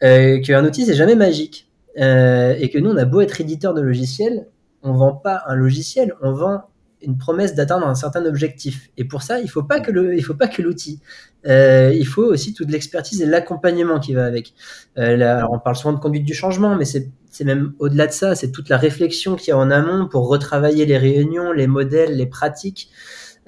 qu'un 0.00 0.64
outil 0.64 0.86
c'est 0.86 0.94
jamais 0.94 1.14
magique 1.14 1.70
euh, 1.98 2.54
et 2.58 2.70
que 2.70 2.78
nous 2.78 2.90
on 2.90 2.96
a 2.96 3.04
beau 3.04 3.20
être 3.20 3.40
éditeur 3.40 3.74
de 3.74 3.80
logiciels, 3.80 4.46
on 4.82 4.92
vend 4.92 5.12
pas 5.12 5.42
un 5.46 5.54
logiciel, 5.54 6.14
on 6.22 6.32
vend 6.32 6.62
une 7.02 7.16
promesse 7.16 7.54
d'atteindre 7.54 7.86
un 7.86 7.94
certain 7.94 8.26
objectif. 8.26 8.90
Et 8.98 9.04
pour 9.04 9.22
ça, 9.22 9.40
il 9.40 9.48
faut 9.48 9.62
pas 9.62 9.80
que 9.80 9.90
le, 9.90 10.14
il 10.14 10.22
faut 10.22 10.34
pas 10.34 10.48
que 10.48 10.60
l'outil. 10.60 11.00
Euh, 11.46 11.92
il 11.94 12.06
faut 12.06 12.24
aussi 12.24 12.52
toute 12.52 12.70
l'expertise 12.70 13.22
et 13.22 13.26
l'accompagnement 13.26 13.98
qui 13.98 14.12
va 14.12 14.26
avec. 14.26 14.52
Euh, 14.98 15.16
là, 15.16 15.48
on 15.50 15.58
parle 15.58 15.76
souvent 15.76 15.94
de 15.94 15.98
conduite 15.98 16.24
du 16.24 16.34
changement, 16.34 16.76
mais 16.76 16.84
c'est 16.84 17.10
même 17.44 17.72
au-delà 17.78 18.06
de 18.06 18.12
ça, 18.12 18.34
c'est 18.34 18.52
toute 18.52 18.68
la 18.68 18.76
réflexion 18.76 19.36
qu'il 19.36 19.48
y 19.48 19.52
a 19.52 19.56
en 19.56 19.70
amont 19.70 20.08
pour 20.08 20.28
retravailler 20.28 20.84
les 20.84 20.98
réunions, 20.98 21.52
les 21.52 21.66
modèles, 21.66 22.16
les 22.16 22.26
pratiques. 22.26 22.90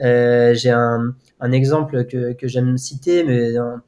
Euh, 0.01 0.55
J'ai 0.55 0.71
un, 0.71 1.15
un, 1.41 1.53
exemple 1.53 2.07
que, 2.07 2.33
que 2.33 2.49
j'aime 2.49 2.79
citer, 2.79 3.23
mais 3.25 3.53
dans, 3.53 3.81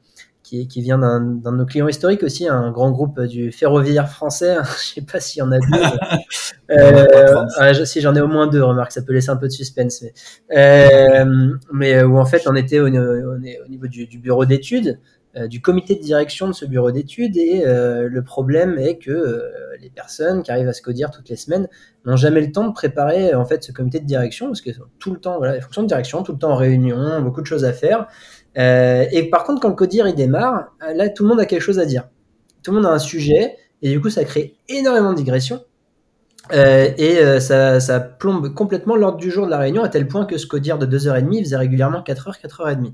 qui, 0.45 0.67
qui 0.67 0.81
vient 0.81 0.99
d'un 0.99 1.19
de 1.21 1.49
nos 1.49 1.65
clients 1.65 1.87
historiques 1.87 2.21
aussi, 2.21 2.47
un 2.47 2.71
grand 2.71 2.91
groupe 2.91 3.19
du 3.21 3.51
ferroviaire 3.51 4.07
français. 4.07 4.57
je 4.79 4.93
sais 4.93 5.01
pas 5.01 5.19
s'il 5.19 5.39
y 5.39 5.41
en 5.41 5.51
a 5.51 5.57
deux. 5.57 6.69
euh, 6.69 7.85
si 7.85 7.99
j'en 7.99 8.15
ai 8.15 8.21
au 8.21 8.27
moins 8.27 8.45
deux, 8.47 8.63
remarque, 8.63 8.91
ça 8.91 9.01
peut 9.01 9.13
laisser 9.13 9.31
un 9.31 9.37
peu 9.37 9.47
de 9.47 9.51
suspense. 9.51 10.03
Mais, 10.03 10.13
euh, 10.55 11.53
mais 11.73 11.95
euh, 11.95 12.07
où 12.07 12.19
en 12.19 12.25
fait 12.25 12.43
on 12.47 12.55
était 12.55 12.79
au, 12.79 12.87
on 12.87 13.43
est 13.43 13.59
au 13.65 13.67
niveau 13.67 13.87
du, 13.87 14.05
du 14.05 14.19
bureau 14.19 14.45
d'études, 14.45 14.99
du 15.49 15.61
comité 15.61 15.95
de 15.95 16.01
direction 16.01 16.47
de 16.47 16.53
ce 16.53 16.65
bureau 16.65 16.91
d'études, 16.91 17.35
et 17.37 17.63
euh, 17.65 18.07
le 18.09 18.23
problème 18.23 18.77
est 18.77 18.97
que 18.97 19.43
les 19.81 19.89
personnes 19.89 20.43
qui 20.43 20.51
arrivent 20.51 20.67
à 20.67 20.73
se 20.73 20.81
codir 20.81 21.11
toutes 21.11 21.29
les 21.29 21.35
semaines 21.35 21.67
n'ont 22.05 22.15
jamais 22.15 22.41
le 22.41 22.51
temps 22.51 22.67
de 22.67 22.73
préparer 22.73 23.33
en 23.33 23.45
fait 23.45 23.63
ce 23.63 23.71
comité 23.71 23.99
de 23.99 24.05
direction, 24.05 24.47
parce 24.47 24.61
que 24.61 24.69
tout 24.99 25.11
le 25.11 25.19
temps, 25.19 25.37
voilà, 25.37 25.55
les 25.55 25.61
fonctions 25.61 25.83
de 25.83 25.87
direction, 25.87 26.23
tout 26.23 26.31
le 26.31 26.37
temps 26.37 26.51
en 26.51 26.55
réunion, 26.55 27.21
beaucoup 27.21 27.41
de 27.41 27.47
choses 27.47 27.65
à 27.65 27.73
faire. 27.73 28.07
Euh, 28.57 29.05
et 29.11 29.29
par 29.29 29.43
contre, 29.43 29.61
quand 29.61 29.69
le 29.69 29.75
codir 29.75 30.07
il 30.07 30.15
démarre, 30.15 30.73
euh, 30.83 30.93
là, 30.93 31.09
tout 31.09 31.23
le 31.23 31.29
monde 31.29 31.39
a 31.39 31.45
quelque 31.45 31.61
chose 31.61 31.79
à 31.79 31.85
dire. 31.85 32.07
Tout 32.63 32.71
le 32.71 32.77
monde 32.77 32.85
a 32.85 32.93
un 32.93 32.99
sujet, 32.99 33.57
et 33.81 33.89
du 33.89 33.99
coup, 33.99 34.09
ça 34.09 34.23
crée 34.23 34.55
énormément 34.69 35.11
de 35.11 35.17
digressions. 35.17 35.61
Euh, 36.53 36.91
et 36.97 37.17
euh, 37.17 37.39
ça, 37.39 37.79
ça, 37.79 37.99
plombe 37.99 38.53
complètement 38.53 38.95
l'ordre 38.95 39.17
du 39.17 39.31
jour 39.31 39.45
de 39.45 39.51
la 39.51 39.57
réunion, 39.57 39.83
à 39.83 39.89
tel 39.89 40.07
point 40.07 40.25
que 40.25 40.37
ce 40.37 40.45
codir 40.45 40.77
de 40.77 40.85
2h30 40.85 41.39
faisait 41.43 41.57
régulièrement 41.57 42.01
4h, 42.01 42.39
4h30. 42.39 42.93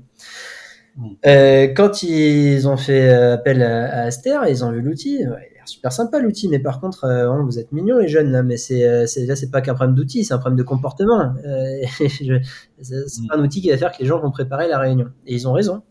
Mmh. 0.96 1.08
Euh, 1.26 1.66
quand 1.68 2.02
ils 2.02 2.68
ont 2.68 2.76
fait 2.76 3.08
appel 3.10 3.62
à, 3.62 3.84
à 3.84 4.00
Aster, 4.02 4.38
ils 4.48 4.64
ont 4.64 4.72
vu 4.72 4.82
l'outil, 4.82 5.24
super 5.66 5.92
sympa 5.92 6.18
l'outil, 6.20 6.48
mais 6.48 6.58
par 6.58 6.80
contre, 6.80 7.04
euh, 7.04 7.42
vous 7.42 7.58
êtes 7.58 7.72
mignons 7.72 7.98
les 7.98 8.08
jeunes 8.08 8.30
là, 8.30 8.42
mais 8.42 8.56
c'est 8.56 8.86
euh, 8.86 9.06
là 9.26 9.36
c'est 9.36 9.50
pas 9.50 9.60
qu'un 9.60 9.74
problème 9.74 9.94
d'outil, 9.94 10.24
c'est 10.24 10.34
un 10.34 10.38
problème 10.38 10.58
de 10.58 10.62
comportement. 10.62 11.34
Euh, 11.44 11.82
c'est 12.08 13.26
pas 13.28 13.36
un 13.36 13.42
outil 13.42 13.60
qui 13.60 13.70
va 13.70 13.76
faire 13.76 13.92
que 13.92 13.98
les 14.00 14.06
gens 14.06 14.20
vont 14.20 14.30
préparer 14.30 14.68
la 14.68 14.78
réunion. 14.78 15.08
Et 15.26 15.34
ils 15.34 15.48
ont 15.48 15.52
raison. 15.52 15.82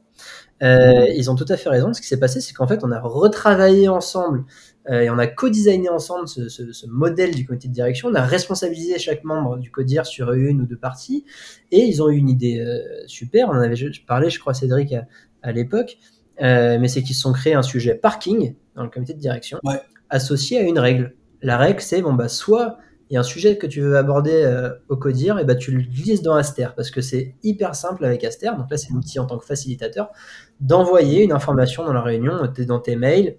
Euh, 0.63 1.07
ils 1.15 1.31
ont 1.31 1.35
tout 1.35 1.45
à 1.49 1.57
fait 1.57 1.69
raison. 1.69 1.93
Ce 1.93 2.01
qui 2.01 2.07
s'est 2.07 2.19
passé, 2.19 2.39
c'est 2.39 2.53
qu'en 2.53 2.67
fait, 2.67 2.81
on 2.83 2.91
a 2.91 2.99
retravaillé 2.99 3.89
ensemble 3.89 4.43
et 4.89 5.09
on 5.09 5.17
a 5.19 5.27
co-designé 5.27 5.89
ensemble 5.89 6.27
ce, 6.27 6.49
ce, 6.49 6.71
ce, 6.71 6.87
modèle 6.87 7.35
du 7.35 7.45
comité 7.45 7.67
de 7.67 7.73
direction. 7.73 8.09
On 8.09 8.15
a 8.15 8.23
responsabilisé 8.23 8.97
chaque 8.97 9.23
membre 9.23 9.57
du 9.57 9.69
CODIR 9.69 10.05
sur 10.05 10.33
une 10.33 10.61
ou 10.61 10.65
deux 10.65 10.77
parties 10.77 11.23
et 11.71 11.81
ils 11.81 12.01
ont 12.01 12.09
eu 12.09 12.15
une 12.15 12.29
idée 12.29 12.65
super. 13.05 13.49
On 13.49 13.53
en 13.53 13.61
avait 13.61 13.75
parlé, 14.07 14.31
je 14.31 14.39
crois, 14.39 14.55
Cédric, 14.55 14.93
à, 14.93 15.05
à 15.43 15.51
l'époque. 15.51 15.97
Euh, 16.41 16.79
mais 16.79 16.87
c'est 16.87 17.03
qu'ils 17.03 17.15
se 17.15 17.21
sont 17.21 17.33
créés 17.33 17.53
un 17.53 17.61
sujet 17.61 17.93
parking 17.93 18.55
dans 18.75 18.83
le 18.83 18.89
comité 18.89 19.13
de 19.13 19.19
direction 19.19 19.59
associé 20.09 20.57
à 20.59 20.61
une 20.61 20.79
règle. 20.79 21.15
La 21.41 21.57
règle, 21.57 21.81
c'est 21.81 22.01
bon 22.01 22.13
bah 22.13 22.27
soit 22.27 22.77
il 23.09 23.15
y 23.15 23.17
a 23.17 23.19
un 23.19 23.23
sujet 23.23 23.57
que 23.57 23.67
tu 23.67 23.81
veux 23.81 23.97
aborder 23.97 24.31
euh, 24.33 24.71
au 24.87 24.95
CODIR, 24.95 25.39
et 25.39 25.45
bah 25.45 25.55
tu 25.55 25.71
le 25.71 25.81
glisses 25.81 26.21
dans 26.21 26.35
Aster 26.35 26.69
parce 26.75 26.91
que 26.91 27.01
c'est 27.01 27.35
hyper 27.43 27.75
simple 27.75 28.05
avec 28.05 28.23
Aster. 28.23 28.51
Donc 28.57 28.71
là, 28.71 28.77
c'est 28.77 28.91
l'outil 28.91 29.19
en 29.19 29.25
tant 29.25 29.37
que 29.37 29.45
facilitateur 29.45 30.09
d'envoyer 30.59 31.23
une 31.23 31.31
information 31.31 31.85
dans 31.85 31.93
la 31.93 32.01
réunion, 32.01 32.33
dans 32.67 32.79
tes 32.79 32.95
mails, 32.95 33.37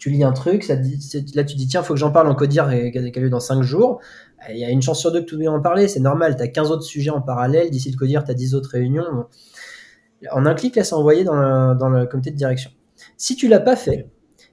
tu 0.00 0.10
lis 0.10 0.24
un 0.24 0.32
truc, 0.32 0.66
là 0.66 0.76
tu 0.76 1.56
dis 1.56 1.68
tiens, 1.68 1.84
faut 1.84 1.94
que 1.94 2.00
j'en 2.00 2.10
parle 2.10 2.26
en 2.26 2.34
CODIR 2.34 2.64
a 2.64 2.74
lieu 2.74 3.30
dans 3.30 3.38
5 3.38 3.62
jours. 3.62 4.00
Il 4.48 4.56
y 4.56 4.64
a 4.64 4.70
une 4.70 4.82
chance 4.82 4.98
sur 4.98 5.12
deux 5.12 5.20
que 5.20 5.26
tu 5.26 5.34
oublies 5.34 5.46
en 5.46 5.60
parler, 5.60 5.86
c'est 5.86 6.00
normal, 6.00 6.36
tu 6.36 6.42
as 6.42 6.48
15 6.48 6.70
autres 6.70 6.82
sujets 6.82 7.10
en 7.10 7.20
parallèle, 7.20 7.70
d'ici 7.70 7.92
le 7.92 7.98
CODIR, 7.98 8.24
tu 8.24 8.30
as 8.30 8.34
10 8.34 8.54
autres 8.54 8.70
réunions. 8.70 9.26
En 10.32 10.46
un 10.46 10.54
clic, 10.54 10.74
là, 10.74 10.84
c'est 10.84 10.94
envoyé 10.94 11.22
dans 11.22 11.34
le, 11.34 12.00
le 12.00 12.06
comité 12.06 12.30
de 12.30 12.36
direction. 12.36 12.70
Si 13.16 13.36
tu 13.36 13.46
l'as 13.46 13.60
pas 13.60 13.76
fait, 13.76 14.08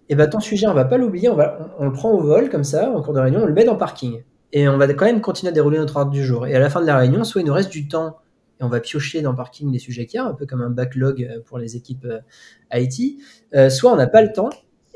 et 0.10 0.14
eh 0.14 0.16
ben 0.16 0.28
ton 0.30 0.40
sujet, 0.40 0.68
on 0.68 0.74
va 0.74 0.86
pas 0.86 0.98
l'oublier, 0.98 1.28
on, 1.28 1.36
va, 1.36 1.76
on, 1.80 1.86
le 1.86 1.92
prend 1.92 2.12
au 2.12 2.22
vol 2.22 2.50
comme 2.50 2.64
ça, 2.64 2.92
en 2.92 3.02
cours 3.02 3.14
de 3.14 3.20
réunion, 3.20 3.42
on 3.42 3.46
le 3.46 3.54
met 3.54 3.66
dans 3.66 3.76
parking. 3.76 4.24
Et 4.54 4.70
on 4.70 4.78
va 4.78 4.88
quand 4.94 5.06
même 5.06 5.20
continuer 5.20 5.50
à 5.50 5.54
dérouler 5.54 5.78
notre 5.78 5.98
ordre 5.98 6.12
du 6.12 6.24
jour. 6.24 6.48
Et 6.48 6.56
à 6.56 6.60
la 6.60 6.70
fin 6.70 6.80
de 6.80 6.86
la 6.86 6.98
réunion, 6.98 7.26
soit 7.26 7.42
il 7.42 7.48
nous 7.48 7.54
reste 7.54 7.72
du 7.72 7.90
temps 7.90 8.18
et 8.60 8.64
on 8.64 8.70
va 8.70 8.80
piocher 8.80 9.22
dans 9.22 9.36
parking 9.36 9.72
les 9.72 9.80
sujets 9.80 10.06
qu'il 10.06 10.18
y 10.18 10.22
a, 10.22 10.26
un 10.26 10.34
peu 10.34 10.46
comme 10.46 10.62
un 10.62 10.70
backlog 10.70 11.42
pour 11.46 11.58
les 11.58 11.76
équipes 11.76 12.06
euh, 12.06 12.20
IT, 12.74 13.22
euh, 13.54 13.70
soit 13.70 13.92
on 13.92 13.96
n'a 13.96 14.08
pas 14.08 14.22
le 14.22 14.32
temps. 14.32 14.50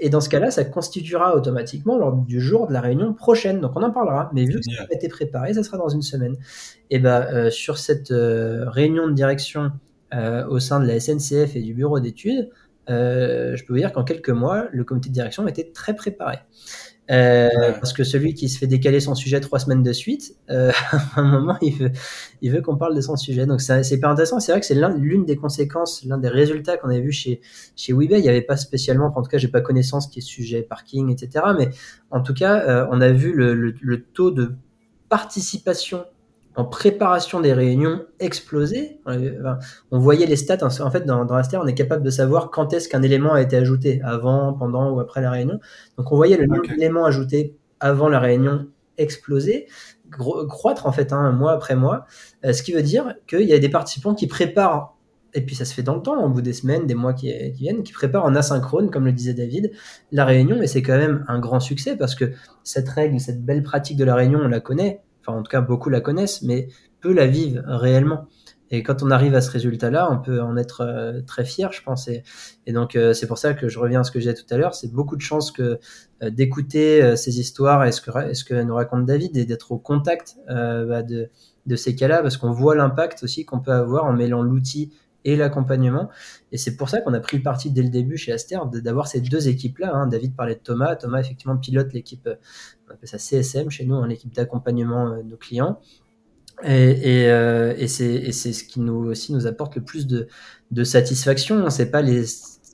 Et 0.04 0.10
dans 0.10 0.20
ce 0.20 0.30
cas-là, 0.30 0.52
ça 0.52 0.66
constituera 0.66 1.36
automatiquement 1.36 1.98
l'ordre 1.98 2.26
du 2.26 2.42
jour 2.42 2.68
de 2.68 2.74
la 2.74 2.82
réunion 2.82 3.14
prochaine. 3.14 3.62
Donc 3.62 3.74
on 3.76 3.84
en 3.84 3.92
parlera. 3.92 4.30
Mais 4.34 4.46
vu 4.46 4.60
que 4.60 4.64
ça 4.64 4.84
a 4.90 4.94
été 4.94 5.08
préparé, 5.08 5.54
ça 5.54 5.64
sera 5.64 5.78
dans 5.78 5.90
une 5.90 6.02
semaine. 6.02 6.36
Et 6.90 7.00
ben 7.00 7.26
euh, 7.32 7.50
sur 7.50 7.78
cette 7.78 8.12
réunion 8.12 9.08
de 9.08 9.14
direction 9.14 9.72
euh, 10.14 10.46
au 10.48 10.60
sein 10.60 10.82
de 10.82 10.88
la 10.88 11.00
SNCF 11.00 11.56
et 11.56 11.62
du 11.62 11.74
bureau 11.74 12.02
d'études, 12.02 12.50
euh, 12.90 13.56
je 13.56 13.64
peux 13.64 13.74
vous 13.74 13.80
dire 13.80 13.94
qu'en 13.94 14.04
quelques 14.04 14.30
mois, 14.30 14.66
le 14.74 14.84
comité 14.84 15.08
de 15.08 15.14
direction 15.14 15.48
était 15.48 15.72
très 15.72 15.96
préparé. 15.96 16.40
Euh, 17.12 17.50
parce 17.74 17.92
que 17.92 18.06
celui 18.06 18.34
qui 18.34 18.48
se 18.48 18.58
fait 18.58 18.68
décaler 18.68 19.02
son 19.02 19.16
sujet 19.16 19.42
trois 19.42 19.60
semaines 19.60 19.84
de 19.84 19.92
suite, 19.92 20.36
euh, 20.50 20.72
à 20.92 21.20
un 21.20 21.24
moment, 21.24 21.58
il 21.62 21.76
veut, 21.76 21.92
il 22.42 22.52
veut 22.52 22.62
qu'on 22.62 22.78
parle 22.78 22.96
de 22.96 23.02
son 23.02 23.18
sujet. 23.18 23.46
Donc 23.46 23.60
c'est 23.62 23.82
hyper 23.92 24.10
intéressant. 24.10 24.40
C'est 24.40 24.52
vrai 24.52 24.62
que 24.62 24.66
c'est 24.66 24.76
l'une 24.76 25.26
des 25.26 25.36
conséquences, 25.36 26.04
l'un 26.06 26.18
des 26.18 26.30
résultats 26.30 26.78
qu'on 26.78 26.90
avait 26.90 27.02
vu 27.02 27.12
chez 27.12 27.42
chez 27.76 27.94
Weebay. 27.94 28.20
Il 28.20 28.24
n'y 28.24 28.30
avait 28.30 28.42
pas 28.42 28.58
spécialement, 28.58 29.12
en 29.16 29.22
tout 29.22 29.30
cas, 29.30 29.38
j'ai 29.38 29.50
pas 29.50 29.62
connaissance 29.62 30.08
qui 30.08 30.20
est 30.20 30.22
sujet 30.22 30.62
parking, 30.62 31.12
etc. 31.12 31.46
Mais 31.58 31.70
en 32.12 32.22
tout 32.22 32.34
cas, 32.34 32.62
euh, 32.62 32.88
on 32.92 33.02
a 33.02 33.12
vu 33.12 33.34
le, 33.34 33.56
le, 33.56 33.74
le 33.82 34.04
taux 34.04 34.32
de 34.32 34.54
participation 35.10 36.06
en 36.56 36.66
préparation 36.66 37.40
des 37.40 37.54
réunions 37.54 38.06
exploser. 38.20 39.00
On 39.92 40.00
voyait 40.00 40.26
les 40.26 40.36
stats. 40.36 40.64
En 40.64 40.92
fait, 40.92 41.06
dans, 41.06 41.26
dans 41.26 41.36
Aster, 41.36 41.58
on 41.58 41.68
est 41.68 41.74
capable 41.74 42.04
de 42.04 42.10
savoir 42.10 42.52
quand 42.52 42.74
est-ce 42.74 42.90
qu'un 42.90 43.02
élément 43.02 43.34
a 43.34 43.42
été 43.42 43.56
ajouté, 43.56 44.02
avant, 44.04 44.54
pendant 44.54 44.92
ou 44.92 45.00
après 45.00 45.22
la 45.22 45.32
réunion. 45.32 45.60
Donc, 45.98 46.12
on 46.12 46.16
voyait 46.16 46.38
le 46.38 46.46
nombre 46.46 46.68
d'éléments 46.68 47.06
ajoutés 47.06 47.56
avant 47.80 48.10
la 48.10 48.20
réunion 48.20 48.68
exploser, 48.98 49.68
croître 50.50 50.86
en 50.86 50.92
fait, 50.92 51.14
hein, 51.14 51.32
mois 51.32 51.54
après 51.54 51.76
mois. 51.76 52.06
Euh, 52.46 52.54
ce 52.54 52.64
qui 52.64 52.74
veut 52.74 52.84
dire 52.84 53.16
qu'il 53.28 53.48
y 53.48 53.54
a 53.54 53.60
des 53.60 53.70
participants 53.70 54.14
qui 54.14 54.28
préparent, 54.28 54.98
et 55.34 55.42
puis 55.42 55.56
ça 55.56 55.64
se 55.64 55.74
fait 55.74 55.82
dans 55.82 55.96
le 55.96 56.02
temps, 56.02 56.22
au 56.24 56.30
bout 56.30 56.42
des 56.42 56.54
semaines, 56.54 56.86
des 56.86 56.94
mois 56.94 57.14
qui, 57.14 57.28
qui 57.54 57.64
viennent, 57.64 57.84
qui 57.84 57.94
préparent 57.94 58.26
en 58.26 58.36
asynchrone, 58.36 58.92
comme 58.92 59.06
le 59.06 59.14
disait 59.14 59.34
David, 59.34 59.72
la 60.12 60.26
réunion. 60.26 60.62
Et 60.62 60.68
c'est 60.68 60.82
quand 60.82 60.98
même 60.98 61.24
un 61.30 61.40
grand 61.40 61.62
succès 61.62 61.96
parce 61.96 62.16
que 62.16 62.34
cette 62.64 62.90
règle, 62.90 63.20
cette 63.20 63.44
belle 63.44 63.64
pratique 63.64 63.98
de 63.98 64.04
la 64.04 64.16
réunion, 64.16 64.40
on 64.44 64.50
la 64.50 64.60
connaît 64.60 65.02
enfin 65.22 65.38
en 65.38 65.44
tout 65.44 65.50
cas 65.50 65.62
beaucoup 65.62 65.90
la 65.90 66.02
connaissent, 66.02 66.42
mais 66.42 66.68
peu 67.00 67.14
la 67.14 67.28
vivent 67.28 67.64
réellement. 67.66 68.28
Et 68.74 68.84
quand 68.84 69.04
on 69.04 69.12
arrive 69.12 69.36
à 69.36 69.42
ce 69.42 69.52
résultat-là, 69.52 70.10
on 70.10 70.18
peut 70.18 70.42
en 70.42 70.56
être 70.56 70.82
euh, 70.82 71.22
très 71.22 71.44
fier, 71.44 71.74
je 71.74 71.84
pense. 71.84 72.08
Et, 72.08 72.24
donc, 72.72 72.96
euh, 72.96 73.14
c'est 73.14 73.28
pour 73.28 73.38
ça 73.38 73.54
que 73.54 73.68
je 73.68 73.78
reviens 73.78 74.00
à 74.00 74.04
ce 74.06 74.12
que 74.12 74.22
j'ai 74.22 74.34
tout 74.34 74.46
à 74.50 74.58
l'heure. 74.58 74.74
C'est 74.74 74.92
beaucoup 74.92 75.18
de 75.18 75.22
chance 75.22 75.52
que 75.52 75.78
euh, 76.24 76.30
d'écouter 76.30 77.18
ces 77.18 77.40
histoires 77.40 77.84
et 77.86 77.92
ce 77.92 78.00
que, 78.00 78.34
ce 78.34 78.46
que 78.46 78.54
nous 78.64 78.76
raconte 78.76 79.06
David 79.06 79.36
et 79.36 79.44
d'être 79.44 79.74
au 79.74 79.78
contact 79.78 80.38
bah, 80.48 81.04
de, 81.04 81.30
ces 81.76 81.96
cas-là, 81.96 82.22
parce 82.22 82.38
qu'on 82.38 82.52
voit 82.52 82.76
l'impact 82.76 83.24
aussi 83.24 83.46
qu'on 83.46 83.60
peut 83.60 83.74
avoir 83.74 84.06
en 84.06 84.14
mêlant 84.14 84.42
l'outil 84.42 84.94
et 85.26 85.36
l'accompagnement. 85.36 86.10
Et 86.52 86.58
c'est 86.58 86.78
pour 86.78 86.90
ça 86.90 87.02
qu'on 87.02 87.14
a 87.14 87.20
pris 87.20 87.40
parti 87.40 87.72
dès 87.72 87.84
le 87.84 87.90
début 87.90 88.18
chez 88.18 88.32
Aster 88.32 88.58
d'avoir 88.72 89.08
ces 89.08 89.22
deux 89.22 89.50
équipes-là. 89.50 89.92
Hein. 89.94 90.08
David 90.08 90.36
parlait 90.36 90.56
de 90.56 90.62
Thomas. 90.62 90.96
Thomas, 90.96 91.20
effectivement, 91.20 91.58
pilote 91.58 91.94
l'équipe, 91.94 92.28
on 92.92 92.94
appelle 92.96 93.10
ça 93.10 93.18
CSM 93.18 93.70
chez 93.70 93.86
nous, 93.86 94.04
l'équipe 94.06 94.34
d'accompagnement 94.34 95.18
de 95.18 95.24
nos 95.24 95.38
clients. 95.38 95.80
Euh, 96.64 97.74
et 97.78 97.88
c'est 97.88 98.32
ce 98.32 98.64
qui 98.64 98.80
nous 98.80 99.06
aussi 99.10 99.34
nous 99.34 99.48
apporte 99.48 99.76
le 99.76 99.84
plus 99.84 100.08
de, 100.08 100.28
satisfaction. 100.84 101.70
C'est 101.70 101.92
pas 101.92 102.04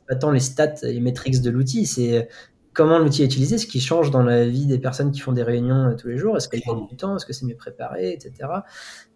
pas 0.08 0.16
tant 0.16 0.32
les 0.32 0.40
stats 0.40 0.76
et 0.84 0.94
les 0.94 1.02
métriques 1.02 1.42
de 1.42 1.50
l'outil, 1.50 1.86
c'est 1.86 2.30
comment 2.78 3.00
l'outil 3.00 3.24
est 3.24 3.26
utilisé, 3.26 3.58
ce 3.58 3.66
qui 3.66 3.82
change 3.82 4.12
dans 4.12 4.22
la 4.22 4.46
vie 4.48 4.68
des 4.68 4.78
personnes 4.78 5.12
qui 5.12 5.20
font 5.20 5.32
des 5.32 5.42
réunions 5.42 5.90
euh, 5.90 5.96
tous 5.96 6.10
les 6.10 6.18
jours. 6.18 6.38
Est-ce 6.38 6.48
qu'elles 6.48 6.62
gagnent 6.62 6.88
du 6.88 6.96
temps? 6.96 7.18
Est-ce 7.18 7.26
que 7.26 7.34
c'est 7.34 7.46
mieux 7.46 7.56
préparé, 7.56 8.14
etc. 8.14 8.50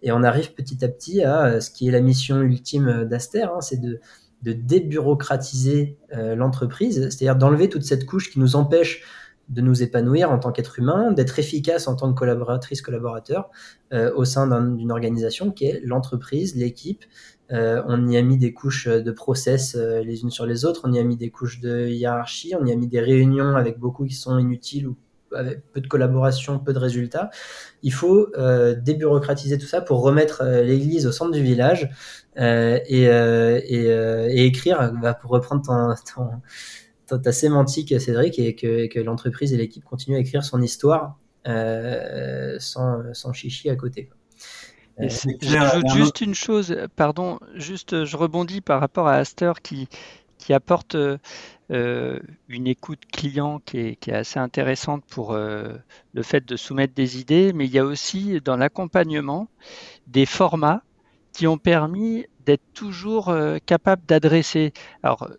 Et 0.01 0.11
on 0.11 0.23
arrive 0.23 0.53
petit 0.53 0.83
à 0.83 0.87
petit 0.87 1.21
à 1.21 1.45
euh, 1.45 1.59
ce 1.61 1.69
qui 1.69 1.87
est 1.87 1.91
la 1.91 2.01
mission 2.01 2.41
ultime 2.41 3.05
d'Aster, 3.05 3.43
hein, 3.43 3.61
c'est 3.61 3.79
de, 3.79 4.01
débureaucratiser 4.43 5.99
euh, 6.15 6.35
l'entreprise, 6.35 7.09
c'est-à-dire 7.09 7.35
d'enlever 7.35 7.69
toute 7.69 7.83
cette 7.83 8.07
couche 8.07 8.31
qui 8.31 8.39
nous 8.39 8.55
empêche 8.55 9.03
de 9.51 9.61
nous 9.61 9.83
épanouir 9.83 10.31
en 10.31 10.39
tant 10.39 10.51
qu'être 10.51 10.79
humain, 10.79 11.11
d'être 11.11 11.37
efficace 11.37 11.87
en 11.87 11.95
tant 11.95 12.11
que 12.13 12.17
collaboratrice, 12.17 12.81
collaborateur 12.81 13.49
euh, 13.93 14.11
au 14.15 14.25
sein 14.25 14.47
d'une 14.61 14.91
organisation 14.91 15.51
qui 15.51 15.65
est 15.65 15.81
l'entreprise, 15.83 16.55
l'équipe. 16.55 17.03
Euh, 17.51 17.83
on 17.85 18.07
y 18.07 18.15
a 18.15 18.21
mis 18.21 18.37
des 18.37 18.53
couches 18.53 18.87
de 18.87 19.11
process 19.11 19.75
euh, 19.75 20.01
les 20.01 20.21
unes 20.21 20.31
sur 20.31 20.45
les 20.45 20.63
autres, 20.63 20.81
on 20.85 20.93
y 20.93 20.99
a 20.99 21.03
mis 21.03 21.17
des 21.17 21.29
couches 21.29 21.59
de 21.59 21.87
hiérarchie, 21.87 22.53
on 22.59 22.65
y 22.65 22.71
a 22.71 22.75
mis 22.77 22.87
des 22.87 23.01
réunions 23.01 23.57
avec 23.57 23.77
beaucoup 23.77 24.05
qui 24.05 24.15
sont 24.15 24.37
inutiles 24.37 24.87
ou 24.87 24.95
avec 25.33 25.61
peu 25.71 25.81
de 25.81 25.87
collaboration, 25.87 26.59
peu 26.59 26.71
de 26.71 26.79
résultats. 26.79 27.29
Il 27.83 27.93
faut 27.93 28.27
débureaucratiser 28.81 29.57
tout 29.57 29.65
ça 29.65 29.79
pour 29.79 30.01
remettre 30.01 30.43
l'église 30.43 31.07
au 31.07 31.13
centre 31.13 31.31
du 31.31 31.41
village 31.41 31.89
et, 32.35 33.05
et, 33.05 34.45
écrire, 34.45 34.91
bah, 35.01 35.13
pour 35.13 35.31
reprendre 35.31 35.61
ton 35.61 35.95
ta 37.17 37.31
sémantique, 37.31 37.99
Cédric, 37.99 38.39
et 38.39 38.55
que, 38.55 38.99
l'entreprise 38.99 39.53
et 39.53 39.57
l'équipe 39.57 39.83
continuent 39.83 40.17
à 40.17 40.19
écrire 40.19 40.43
son 40.43 40.61
histoire 40.61 41.17
euh, 41.47 42.57
sans, 42.59 43.13
sans, 43.13 43.33
chichi 43.33 43.69
à 43.69 43.75
côté. 43.75 44.09
Euh, 44.99 45.07
je 45.09 45.95
juste 45.95 46.21
une 46.21 46.35
chose, 46.35 46.75
pardon, 46.95 47.39
juste 47.55 48.05
je 48.05 48.17
rebondis 48.17 48.61
par 48.61 48.79
rapport 48.79 49.07
à 49.07 49.15
Aster 49.15 49.53
qui, 49.63 49.87
qui 50.37 50.53
apporte 50.53 50.95
euh, 50.95 52.19
une 52.49 52.67
écoute 52.67 53.01
client 53.11 53.59
qui 53.65 53.79
est, 53.79 53.95
qui 53.95 54.11
est, 54.11 54.15
assez 54.15 54.39
intéressante 54.39 55.03
pour 55.05 55.33
le 55.33 56.21
fait 56.21 56.45
de 56.45 56.55
soumettre 56.55 56.93
des 56.93 57.19
idées, 57.19 57.53
mais 57.53 57.65
il 57.65 57.71
y 57.71 57.79
a 57.79 57.85
aussi 57.85 58.39
dans 58.41 58.57
l'accompagnement 58.57 59.47
des 60.07 60.25
formats 60.25 60.83
qui 61.33 61.47
ont 61.47 61.57
permis 61.57 62.25
d'être 62.45 62.73
toujours 62.73 63.33
capable 63.65 64.03
d'adresser. 64.05 64.73
Alors, 65.01 65.29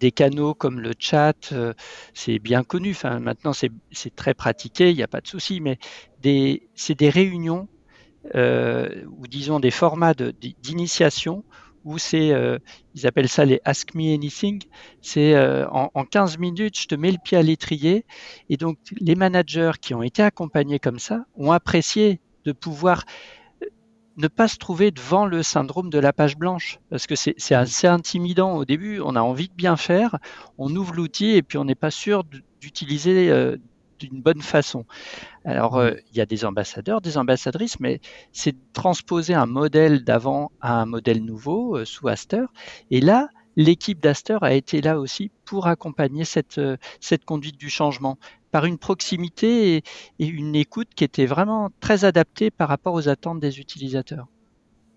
des 0.00 0.10
canaux 0.10 0.54
comme 0.54 0.80
le 0.80 0.92
chat, 0.98 1.52
euh, 1.52 1.74
c'est 2.14 2.38
bien 2.38 2.64
connu. 2.64 2.90
Enfin, 2.90 3.20
maintenant, 3.20 3.52
c'est 3.52 4.16
très 4.16 4.34
pratiqué, 4.34 4.90
il 4.90 4.96
n'y 4.96 5.02
a 5.02 5.08
pas 5.08 5.20
de 5.20 5.28
souci. 5.28 5.60
Mais 5.60 5.78
c'est 6.74 6.98
des 6.98 7.10
réunions 7.10 7.68
euh, 8.34 9.04
ou 9.18 9.26
disons 9.26 9.60
des 9.60 9.70
formats 9.70 10.14
d'initiation 10.14 11.44
où 11.84 11.96
c'est, 11.96 12.32
euh, 12.32 12.58
ils 12.94 13.06
appellent 13.06 13.28
ça 13.28 13.44
les 13.44 13.60
Ask 13.64 13.94
Me 13.94 14.14
Anything. 14.14 14.62
C'est 15.00 15.38
en, 15.38 15.90
en, 15.94 16.04
15 16.04 16.38
minutes, 16.38 16.78
je 16.78 16.86
te 16.86 16.94
mets 16.94 17.12
le 17.12 17.18
pied 17.22 17.38
à 17.38 17.42
l'étrier. 17.42 18.04
Et 18.48 18.56
donc, 18.56 18.78
les 18.98 19.14
managers 19.14 19.72
qui 19.80 19.94
ont 19.94 20.02
été 20.02 20.22
accompagnés 20.22 20.78
comme 20.78 20.98
ça 20.98 21.24
ont 21.36 21.52
apprécié 21.52 22.20
de 22.44 22.52
pouvoir 22.52 23.04
ne 24.20 24.28
pas 24.28 24.48
se 24.48 24.58
trouver 24.58 24.90
devant 24.90 25.26
le 25.26 25.42
syndrome 25.42 25.90
de 25.90 25.98
la 25.98 26.12
page 26.12 26.36
blanche, 26.36 26.78
parce 26.90 27.06
que 27.06 27.14
c'est 27.16 27.54
assez 27.54 27.86
intimidant 27.86 28.56
au 28.56 28.64
début, 28.64 29.00
on 29.00 29.16
a 29.16 29.20
envie 29.20 29.48
de 29.48 29.54
bien 29.54 29.76
faire, 29.76 30.18
on 30.58 30.74
ouvre 30.76 30.94
l'outil 30.94 31.30
et 31.30 31.42
puis 31.42 31.58
on 31.58 31.64
n'est 31.64 31.74
pas 31.74 31.90
sûr 31.90 32.24
d'utiliser 32.60 33.30
euh, 33.30 33.56
d'une 33.98 34.20
bonne 34.20 34.42
façon. 34.42 34.84
Alors, 35.44 35.76
euh, 35.76 35.92
il 36.10 36.18
y 36.18 36.20
a 36.20 36.26
des 36.26 36.44
ambassadeurs, 36.44 37.00
des 37.00 37.16
ambassadrices, 37.18 37.80
mais 37.80 38.00
c'est 38.32 38.54
transposer 38.72 39.34
un 39.34 39.46
modèle 39.46 40.04
d'avant 40.04 40.52
à 40.60 40.80
un 40.80 40.86
modèle 40.86 41.24
nouveau 41.24 41.78
euh, 41.78 41.84
sous 41.84 42.08
Aster. 42.08 42.44
Et 42.90 43.00
là, 43.00 43.28
l'équipe 43.56 44.00
d'Aster 44.00 44.38
a 44.42 44.52
été 44.52 44.82
là 44.82 45.00
aussi 45.00 45.30
pour 45.44 45.66
accompagner 45.66 46.24
cette, 46.24 46.60
cette 47.00 47.24
conduite 47.24 47.58
du 47.58 47.68
changement 47.68 48.18
par 48.50 48.64
une 48.64 48.78
proximité 48.78 49.76
et, 50.18 50.26
une 50.26 50.56
écoute 50.56 50.88
qui 50.94 51.04
était 51.04 51.26
vraiment 51.26 51.70
très 51.80 52.04
adaptée 52.04 52.50
par 52.50 52.68
rapport 52.68 52.94
aux 52.94 53.08
attentes 53.08 53.40
des 53.40 53.60
utilisateurs. 53.60 54.26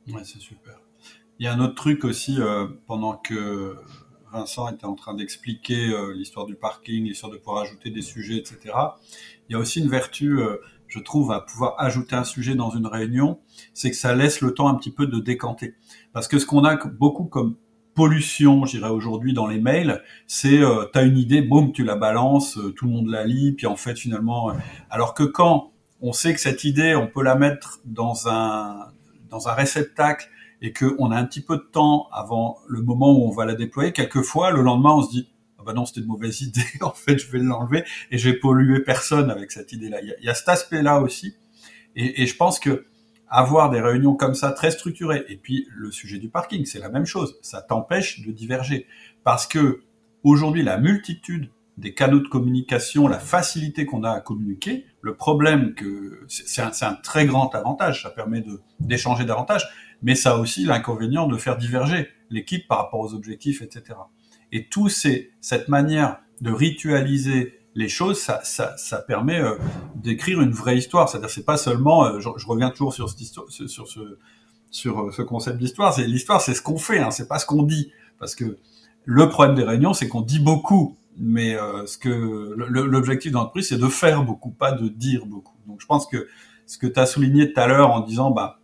Ouais, 0.07 0.23
c'est 0.23 0.39
super. 0.39 0.79
Il 1.39 1.45
y 1.45 1.47
a 1.47 1.53
un 1.53 1.59
autre 1.59 1.75
truc 1.75 2.03
aussi, 2.03 2.39
euh, 2.39 2.67
pendant 2.87 3.15
que 3.17 3.77
Vincent 4.33 4.67
était 4.69 4.85
en 4.85 4.95
train 4.95 5.13
d'expliquer 5.13 5.89
euh, 5.89 6.13
l'histoire 6.13 6.45
du 6.45 6.55
parking, 6.55 7.05
l'histoire 7.05 7.31
de 7.31 7.37
pouvoir 7.37 7.63
ajouter 7.63 7.91
des 7.91 8.01
sujets, 8.01 8.37
etc. 8.37 8.59
Il 9.47 9.53
y 9.53 9.55
a 9.55 9.59
aussi 9.59 9.79
une 9.79 9.89
vertu, 9.89 10.39
euh, 10.39 10.57
je 10.87 10.99
trouve, 10.99 11.31
à 11.31 11.41
pouvoir 11.41 11.75
ajouter 11.77 12.15
un 12.15 12.23
sujet 12.23 12.55
dans 12.55 12.71
une 12.71 12.87
réunion, 12.87 13.39
c'est 13.73 13.91
que 13.91 13.95
ça 13.95 14.15
laisse 14.15 14.41
le 14.41 14.53
temps 14.53 14.67
un 14.67 14.75
petit 14.75 14.91
peu 14.91 15.05
de 15.05 15.19
décanter. 15.19 15.75
Parce 16.13 16.27
que 16.27 16.39
ce 16.39 16.45
qu'on 16.45 16.63
a 16.63 16.75
beaucoup 16.75 17.25
comme 17.25 17.57
pollution, 17.93 18.65
je 18.65 18.83
aujourd'hui 18.83 19.33
dans 19.33 19.47
les 19.47 19.59
mails, 19.59 20.01
c'est 20.27 20.59
euh, 20.59 20.85
tu 20.91 20.99
as 20.99 21.03
une 21.03 21.17
idée, 21.17 21.41
boum, 21.41 21.71
tu 21.71 21.83
la 21.83 21.95
balances, 21.95 22.57
euh, 22.57 22.71
tout 22.71 22.85
le 22.85 22.91
monde 22.91 23.07
la 23.07 23.23
lit, 23.23 23.53
puis 23.53 23.67
en 23.67 23.75
fait 23.75 23.95
finalement, 23.95 24.49
euh, 24.49 24.53
alors 24.89 25.13
que 25.13 25.23
quand 25.23 25.71
on 26.01 26.11
sait 26.11 26.33
que 26.33 26.39
cette 26.39 26.63
idée, 26.63 26.95
on 26.95 27.07
peut 27.07 27.23
la 27.23 27.35
mettre 27.35 27.79
dans 27.85 28.27
un 28.27 28.87
dans 29.29 29.47
un 29.47 29.53
réceptacle 29.53 30.29
et 30.61 30.71
que 30.71 30.95
on 30.99 31.11
a 31.11 31.17
un 31.17 31.25
petit 31.25 31.41
peu 31.41 31.57
de 31.57 31.67
temps 31.71 32.07
avant 32.11 32.57
le 32.67 32.81
moment 32.81 33.11
où 33.11 33.27
on 33.27 33.31
va 33.31 33.45
la 33.45 33.55
déployer, 33.55 33.91
quelquefois 33.91 34.51
le 34.51 34.61
lendemain 34.61 34.93
on 34.93 35.01
se 35.01 35.09
dit 35.09 35.29
ah 35.59 35.63
bah 35.65 35.73
non 35.73 35.85
c'était 35.85 36.01
une 36.01 36.07
mauvaise 36.07 36.41
idée, 36.41 36.61
en 36.81 36.91
fait 36.91 37.17
je 37.17 37.31
vais 37.31 37.39
l'enlever 37.39 37.83
et 38.11 38.17
je 38.17 38.29
vais 38.29 38.37
polluer 38.37 38.81
personne 38.81 39.29
avec 39.29 39.51
cette 39.51 39.71
idée-là. 39.71 40.01
Il 40.01 40.15
y 40.21 40.25
y 40.25 40.29
a 40.29 40.35
cet 40.35 40.49
aspect-là 40.49 41.01
aussi, 41.01 41.35
et, 41.95 42.23
et 42.23 42.27
je 42.27 42.35
pense 42.35 42.59
que 42.59 42.85
avoir 43.33 43.71
des 43.71 43.81
réunions 43.81 44.15
comme 44.15 44.35
ça 44.35 44.51
très 44.51 44.69
structurées. 44.69 45.25
Et 45.27 45.37
puis 45.37 45.67
le 45.75 45.91
sujet 45.91 46.19
du 46.19 46.29
parking, 46.29 46.65
c'est 46.65 46.79
la 46.79 46.89
même 46.89 47.07
chose. 47.07 47.39
Ça 47.41 47.63
t'empêche 47.63 48.21
de 48.21 48.31
diverger 48.31 48.85
parce 49.23 49.47
que 49.47 49.81
aujourd'hui 50.23 50.61
la 50.61 50.77
multitude 50.77 51.49
des 51.77 51.95
canaux 51.95 52.19
de 52.19 52.27
communication, 52.27 53.07
la 53.07 53.17
facilité 53.17 53.87
qu'on 53.87 54.03
a 54.03 54.11
à 54.11 54.21
communiquer, 54.21 54.85
le 55.01 55.15
problème 55.15 55.73
que 55.73 56.21
c'est 56.27 56.61
un, 56.61 56.69
un, 56.81 56.93
très 56.93 57.25
grand 57.25 57.55
avantage, 57.55 58.03
ça 58.03 58.11
permet 58.11 58.43
d'échanger 58.79 59.25
davantage, 59.25 59.67
mais 60.03 60.13
ça 60.13 60.33
a 60.33 60.37
aussi 60.37 60.63
l'inconvénient 60.65 61.25
de 61.25 61.35
faire 61.37 61.57
diverger 61.57 62.09
l'équipe 62.29 62.67
par 62.67 62.77
rapport 62.77 62.99
aux 62.99 63.15
objectifs, 63.15 63.63
etc. 63.63 63.97
Et 64.51 64.67
tout 64.67 64.89
c'est 64.89 65.31
cette 65.41 65.69
manière 65.69 66.19
de 66.41 66.51
ritualiser 66.51 67.62
les 67.75 67.89
choses, 67.89 68.19
ça, 68.19 68.41
ça, 68.43 68.75
ça 68.77 68.99
permet 68.99 69.39
euh, 69.39 69.57
d'écrire 69.95 70.41
une 70.41 70.51
vraie 70.51 70.77
histoire. 70.77 71.09
C'est-à-dire, 71.09 71.29
c'est 71.29 71.45
pas 71.45 71.57
seulement, 71.57 72.05
euh, 72.05 72.19
je, 72.19 72.47
reviens 72.47 72.69
toujours 72.69 72.93
sur 72.93 73.09
cette 73.09 73.21
histoire, 73.21 73.47
sur 73.49 73.87
ce, 73.87 74.17
sur 74.69 75.01
euh, 75.01 75.11
ce 75.11 75.21
concept 75.21 75.57
d'histoire. 75.57 75.93
C'est 75.93 76.05
l'histoire, 76.05 76.41
c'est 76.41 76.53
ce 76.53 76.61
qu'on 76.61 76.77
fait, 76.77 76.99
hein, 76.99 77.11
c'est 77.11 77.27
pas 77.27 77.39
ce 77.39 77.45
qu'on 77.45 77.63
dit. 77.63 77.91
Parce 78.19 78.35
que 78.35 78.57
le 79.05 79.29
problème 79.29 79.55
des 79.55 79.63
réunions, 79.63 79.93
c'est 79.93 80.07
qu'on 80.07 80.21
dit 80.21 80.39
beaucoup, 80.39 80.97
mais 81.17 81.57
ce 81.85 81.97
que 81.97 82.09
l'objectif 82.55 83.33
d'entreprise, 83.33 83.67
c'est 83.67 83.77
de 83.77 83.87
faire 83.87 84.23
beaucoup, 84.23 84.49
pas 84.49 84.71
de 84.71 84.87
dire 84.87 85.25
beaucoup. 85.25 85.57
Donc, 85.67 85.81
je 85.81 85.85
pense 85.85 86.07
que 86.07 86.27
ce 86.65 86.77
que 86.77 86.87
tu 86.87 86.99
as 86.99 87.05
souligné 87.05 87.51
tout 87.51 87.59
à 87.59 87.67
l'heure 87.67 87.91
en 87.91 87.99
disant, 87.99 88.31
bah, 88.31 88.59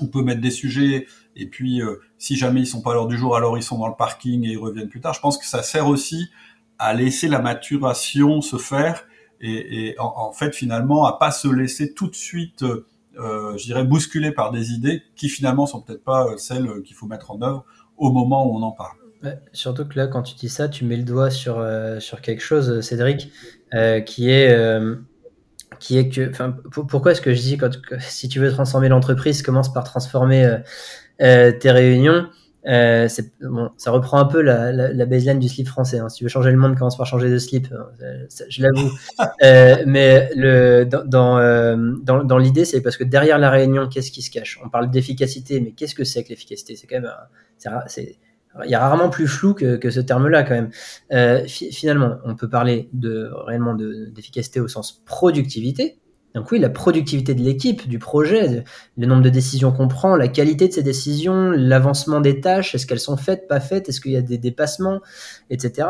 on 0.00 0.06
peut 0.06 0.22
mettre 0.22 0.40
des 0.40 0.50
sujets 0.50 1.06
et 1.36 1.46
puis 1.46 1.82
si 2.16 2.36
jamais 2.36 2.60
ils 2.60 2.66
sont 2.66 2.80
pas 2.80 2.92
à 2.92 2.94
l'heure 2.94 3.08
du 3.08 3.18
jour, 3.18 3.36
alors 3.36 3.58
ils 3.58 3.62
sont 3.62 3.78
dans 3.78 3.88
le 3.88 3.94
parking 3.94 4.44
et 4.46 4.52
ils 4.52 4.58
reviennent 4.58 4.88
plus 4.88 5.02
tard. 5.02 5.12
Je 5.12 5.20
pense 5.20 5.36
que 5.36 5.44
ça 5.44 5.62
sert 5.62 5.86
aussi 5.86 6.30
à 6.78 6.94
laisser 6.94 7.28
la 7.28 7.40
maturation 7.40 8.40
se 8.40 8.56
faire 8.56 9.04
et, 9.40 9.88
et 9.88 9.96
en, 9.98 10.32
fait 10.32 10.54
finalement 10.54 11.06
à 11.06 11.18
pas 11.18 11.30
se 11.30 11.48
laisser 11.48 11.94
tout 11.94 12.08
de 12.08 12.14
suite, 12.14 12.62
euh, 12.62 13.56
je 13.56 13.64
dirais, 13.64 13.84
bousculer 13.84 14.32
par 14.32 14.50
des 14.50 14.72
idées 14.72 15.02
qui 15.16 15.28
finalement 15.28 15.66
sont 15.66 15.80
peut-être 15.80 16.04
pas 16.04 16.26
euh, 16.26 16.36
celles 16.36 16.82
qu'il 16.82 16.96
faut 16.96 17.06
mettre 17.06 17.30
en 17.30 17.40
œuvre 17.42 17.64
au 17.98 18.10
moment 18.10 18.46
où 18.46 18.56
on 18.56 18.62
en 18.62 18.72
parle. 18.72 18.96
surtout 19.52 19.84
que 19.86 19.98
là, 19.98 20.06
quand 20.06 20.22
tu 20.22 20.34
dis 20.34 20.48
ça, 20.48 20.68
tu 20.68 20.84
mets 20.84 20.96
le 20.96 21.02
doigt 21.02 21.30
sur, 21.30 21.58
euh, 21.58 22.00
sur 22.00 22.20
quelque 22.20 22.42
chose, 22.42 22.80
Cédric, 22.80 23.30
euh, 23.74 24.00
qui 24.00 24.30
est 24.30 24.50
euh, 24.50 24.96
qui 25.80 25.98
est 25.98 26.08
que, 26.08 26.30
enfin, 26.30 26.56
pourquoi 26.72 27.12
est-ce 27.12 27.20
que 27.20 27.34
je 27.34 27.40
dis 27.40 27.56
quand 27.56 27.70
si 28.00 28.28
tu 28.28 28.40
veux 28.40 28.50
transformer 28.50 28.88
l'entreprise, 28.88 29.42
commence 29.42 29.72
par 29.72 29.84
transformer 29.84 30.58
tes 31.18 31.70
réunions? 31.70 32.28
Euh, 32.68 33.08
bon, 33.40 33.70
ça 33.76 33.90
reprend 33.90 34.18
un 34.18 34.26
peu 34.26 34.42
la, 34.42 34.72
la, 34.72 34.92
la, 34.92 35.06
baseline 35.06 35.38
du 35.38 35.48
slip 35.48 35.66
français. 35.66 35.98
Hein. 35.98 36.08
Si 36.08 36.18
tu 36.18 36.24
veux 36.24 36.28
changer 36.28 36.50
le 36.50 36.58
monde, 36.58 36.76
commence 36.76 36.98
par 36.98 37.06
changer 37.06 37.30
de 37.30 37.38
slip. 37.38 37.68
Hein. 37.72 37.86
je 38.48 38.62
l'avoue. 38.62 38.90
euh, 39.42 39.76
mais 39.86 40.28
le, 40.36 40.84
dans, 40.84 41.04
dans, 41.04 41.38
euh, 41.38 41.76
dans, 42.02 42.22
dans 42.22 42.38
l'idée, 42.38 42.66
c'est 42.66 42.82
parce 42.82 42.96
que 42.96 43.04
derrière 43.04 43.38
la 43.38 43.50
réunion, 43.50 43.88
qu'est-ce 43.88 44.10
qui 44.10 44.20
se 44.20 44.30
cache? 44.30 44.60
On 44.64 44.68
parle 44.68 44.90
d'efficacité, 44.90 45.60
mais 45.60 45.72
qu'est-ce 45.72 45.94
que 45.94 46.04
c'est 46.04 46.24
que 46.24 46.28
l'efficacité? 46.28 46.76
C'est 46.76 46.86
quand 46.86 47.00
même, 47.00 47.10
c'est, 47.86 48.18
il 48.64 48.70
y 48.70 48.74
a 48.74 48.80
rarement 48.80 49.08
plus 49.08 49.28
flou 49.28 49.54
que, 49.54 49.76
que 49.76 49.90
ce 49.90 50.00
terme-là 50.00 50.42
quand 50.42 50.54
même. 50.54 51.46
Finalement, 51.48 52.18
on 52.24 52.36
peut 52.36 52.48
parler 52.50 52.90
de 52.92 53.30
réellement 53.46 53.74
d'efficacité 53.74 54.60
au 54.60 54.68
sens 54.68 55.02
productivité, 55.06 55.98
donc 56.34 56.50
oui, 56.52 56.58
la 56.58 56.68
productivité 56.68 57.34
de 57.34 57.40
l'équipe, 57.40 57.88
du 57.88 57.98
projet, 57.98 58.64
le 58.96 59.06
nombre 59.06 59.22
de 59.22 59.30
décisions 59.30 59.72
qu'on 59.72 59.88
prend, 59.88 60.14
la 60.14 60.28
qualité 60.28 60.68
de 60.68 60.72
ces 60.72 60.82
décisions, 60.82 61.50
l'avancement 61.50 62.20
des 62.20 62.40
tâches, 62.40 62.74
est-ce 62.74 62.86
qu'elles 62.86 63.00
sont 63.00 63.16
faites, 63.16 63.48
pas 63.48 63.60
faites, 63.60 63.88
est-ce 63.88 64.00
qu'il 64.00 64.12
y 64.12 64.16
a 64.16 64.22
des 64.22 64.38
dépassements, 64.38 65.00
etc. 65.50 65.88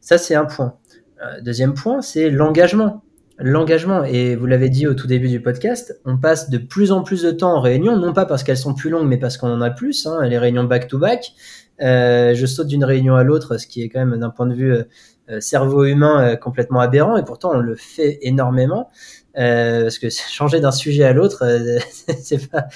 Ça, 0.00 0.18
c'est 0.18 0.34
un 0.34 0.44
point. 0.44 0.74
Euh, 1.22 1.40
deuxième 1.40 1.74
point, 1.74 2.02
c'est 2.02 2.28
l'engagement. 2.30 3.02
L'engagement, 3.38 4.04
et 4.04 4.36
vous 4.36 4.46
l'avez 4.46 4.68
dit 4.68 4.86
au 4.86 4.94
tout 4.94 5.06
début 5.06 5.28
du 5.28 5.40
podcast, 5.40 5.98
on 6.04 6.18
passe 6.18 6.50
de 6.50 6.58
plus 6.58 6.92
en 6.92 7.02
plus 7.02 7.22
de 7.22 7.30
temps 7.30 7.56
en 7.56 7.60
réunion, 7.60 7.96
non 7.96 8.12
pas 8.12 8.26
parce 8.26 8.44
qu'elles 8.44 8.58
sont 8.58 8.74
plus 8.74 8.90
longues, 8.90 9.08
mais 9.08 9.16
parce 9.16 9.36
qu'on 9.36 9.50
en 9.52 9.62
a 9.62 9.70
plus, 9.70 10.06
hein, 10.06 10.24
les 10.26 10.38
réunions 10.38 10.64
back-to-back. 10.64 11.32
Euh, 11.80 12.34
je 12.34 12.46
saute 12.46 12.68
d'une 12.68 12.84
réunion 12.84 13.16
à 13.16 13.24
l'autre, 13.24 13.56
ce 13.56 13.66
qui 13.66 13.82
est 13.82 13.88
quand 13.88 14.04
même 14.04 14.18
d'un 14.18 14.30
point 14.30 14.46
de 14.46 14.54
vue 14.54 14.72
euh, 14.72 15.40
cerveau 15.40 15.84
humain 15.84 16.36
complètement 16.36 16.80
aberrant, 16.80 17.16
et 17.16 17.24
pourtant 17.24 17.52
on 17.54 17.60
le 17.60 17.74
fait 17.74 18.18
énormément. 18.22 18.90
Euh, 19.38 19.82
parce 19.82 19.98
que 19.98 20.08
changer 20.30 20.60
d'un 20.60 20.72
sujet 20.72 21.04
à 21.04 21.12
l'autre, 21.12 21.44
euh, 21.44 21.78
c'est 22.20 22.50
pas, 22.50 22.66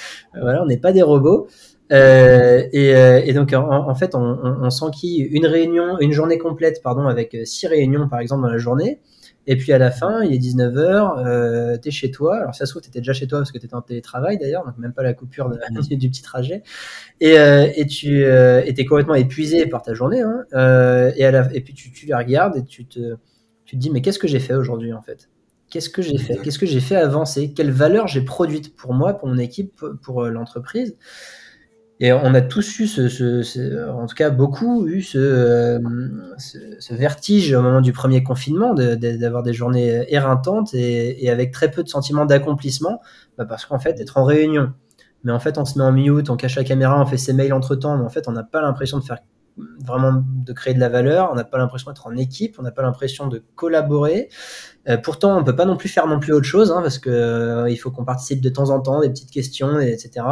voilà, 0.41 0.63
on 0.63 0.67
n'est 0.67 0.79
pas 0.79 0.93
des 0.93 1.03
robots. 1.03 1.49
Euh, 1.93 2.67
et, 2.73 2.97
euh, 2.97 3.21
et, 3.25 3.33
donc 3.33 3.53
en, 3.53 3.89
en 3.89 3.95
fait, 3.95 4.15
on, 4.15 4.21
on, 4.21 4.65
on 4.65 4.71
s'enquille 4.71 5.21
une 5.21 5.47
réunion, 5.47 5.99
une 6.01 6.13
journée 6.13 6.39
complète, 6.39 6.83
pardon, 6.83 7.07
avec 7.07 7.37
six 7.45 7.67
réunions 7.69 8.09
par 8.09 8.21
exemple 8.21 8.43
dans 8.43 8.51
la 8.51 8.59
journée. 8.59 9.01
Et 9.49 9.57
puis 9.57 9.73
à 9.73 9.79
la 9.79 9.93
fin, 9.93 10.25
il 10.25 10.35
est 10.35 10.39
19h, 10.39 11.25
euh, 11.25 11.79
tu 11.79 11.89
es 11.89 11.91
chez 11.93 12.11
toi. 12.11 12.37
Alors 12.37 12.55
ça 12.55 12.67
se 12.67 12.73
trouve, 12.73 12.83
tu 12.83 12.89
étais 12.89 12.99
déjà 12.99 13.13
chez 13.13 13.29
toi 13.29 13.39
parce 13.39 13.53
que 13.53 13.59
tu 13.59 13.67
étais 13.67 13.75
en 13.77 13.83
télétravail 13.83 14.39
d'ailleurs, 14.39 14.65
donc 14.65 14.77
même 14.79 14.93
pas 14.93 15.05
la 15.05 15.15
coupure 15.15 15.49
de, 15.49 15.59
du 15.95 16.11
petit 16.11 16.23
trajet. 16.23 16.63
Et, 17.21 17.39
euh, 17.39 17.69
et 17.77 17.87
tu 17.87 18.25
euh, 18.25 18.63
étais 18.65 18.85
complètement 18.85 19.15
épuisé 19.15 19.67
par 19.67 19.83
ta 19.83 19.95
journée. 19.95 20.21
Hein, 20.21 20.45
et, 21.17 21.25
à 21.25 21.31
la, 21.31 21.49
et 21.55 21.61
puis 21.61 21.75
tu, 21.75 21.93
tu 21.93 22.07
la 22.07 22.19
regardes 22.19 22.57
et 22.57 22.65
tu 22.65 22.87
te, 22.87 23.17
tu 23.65 23.77
te 23.77 23.81
dis, 23.81 23.91
mais 23.91 24.01
qu'est-ce 24.01 24.19
que 24.19 24.29
j'ai 24.29 24.41
fait 24.41 24.55
aujourd'hui 24.55 24.93
en 24.93 25.03
fait? 25.03 25.29
Qu'est-ce 25.71 25.91
que 25.91 26.03
j'ai 26.03 26.19
fait 26.19 26.37
Qu'est-ce 26.37 26.59
que 26.59 26.67
j'ai 26.67 26.81
fait 26.81 26.97
avancer 26.97 27.53
Quelle 27.53 27.71
valeur 27.71 28.07
j'ai 28.07 28.23
produite 28.23 28.77
pour 28.77 28.95
moi, 28.95 29.15
pour 29.15 29.29
mon 29.29 29.39
équipe, 29.39 29.83
pour 30.03 30.25
euh, 30.25 30.31
l'entreprise? 30.31 30.97
Et 31.99 32.13
on 32.13 32.35
a 32.35 32.43
tous 32.43 32.79
eu 32.79 32.87
ce, 32.87 33.89
en 33.89 34.07
tout 34.07 34.15
cas 34.15 34.29
beaucoup 34.29 34.87
eu 34.87 35.03
euh, 35.15 35.79
ce, 36.37 36.59
ce, 36.79 36.95
vertige 36.95 37.55
au 37.55 37.63
moment 37.63 37.81
du 37.81 37.93
premier 37.95 38.23
confinement 38.23 38.75
d'avoir 38.75 39.43
des 39.43 39.55
journées 39.55 40.05
éreintantes 40.09 40.75
et, 40.75 41.31
avec 41.31 41.53
très 41.53 41.71
peu 41.71 41.83
de 41.83 41.89
sentiments 41.89 42.27
d'accomplissement, 42.27 43.01
bah 43.39 43.47
parce 43.47 43.65
qu'en 43.65 43.79
fait, 43.79 43.99
être 43.99 44.19
en 44.19 44.25
réunion, 44.25 44.75
mais 45.25 45.33
en 45.33 45.41
fait, 45.41 45.57
on 45.57 45.65
se 45.65 45.79
met 45.79 45.85
en 45.85 45.93
mute, 45.93 46.29
on 46.29 46.37
cache 46.37 46.57
la 46.57 46.65
caméra, 46.65 47.01
on 47.01 47.07
fait 47.07 47.17
ses 47.17 47.33
mails 47.33 47.55
entre 47.55 47.75
temps, 47.77 47.97
mais 47.97 48.05
en 48.05 48.11
fait, 48.11 48.29
on 48.29 48.33
n'a 48.33 48.45
pas 48.45 48.61
l'impression 48.61 48.99
de 48.99 49.05
faire 49.05 49.19
vraiment 49.57 50.23
de 50.27 50.53
créer 50.53 50.75
de 50.75 50.81
la 50.81 50.91
valeur, 50.91 51.31
on 51.33 51.35
n'a 51.35 51.45
pas 51.45 51.57
l'impression 51.57 51.91
d'être 51.91 52.07
en 52.07 52.15
équipe, 52.17 52.57
on 52.59 52.63
n'a 52.63 52.73
pas 52.73 52.83
l'impression 52.83 53.27
de 53.27 53.43
collaborer. 53.55 54.29
Euh, 54.89 54.97
pourtant, 54.97 55.39
on 55.39 55.45
peut 55.45 55.57
pas 55.57 55.65
non 55.65 55.77
plus 55.77 55.89
faire 55.89 56.07
non 56.07 56.21
plus 56.21 56.33
autre 56.33 56.47
chose, 56.47 56.71
hein, 56.71 56.81
parce 56.81 56.99
que 56.99 57.11
euh, 57.11 57.77
faut 57.77 57.91
qu'on 57.91 58.05
participe 58.05 58.41
de 58.41 58.49
temps 58.49 58.71
en 58.71 58.81
temps, 58.81 59.01
des 59.01 59.09
petites 59.09 59.31
questions, 59.31 59.81
etc. 59.81 60.25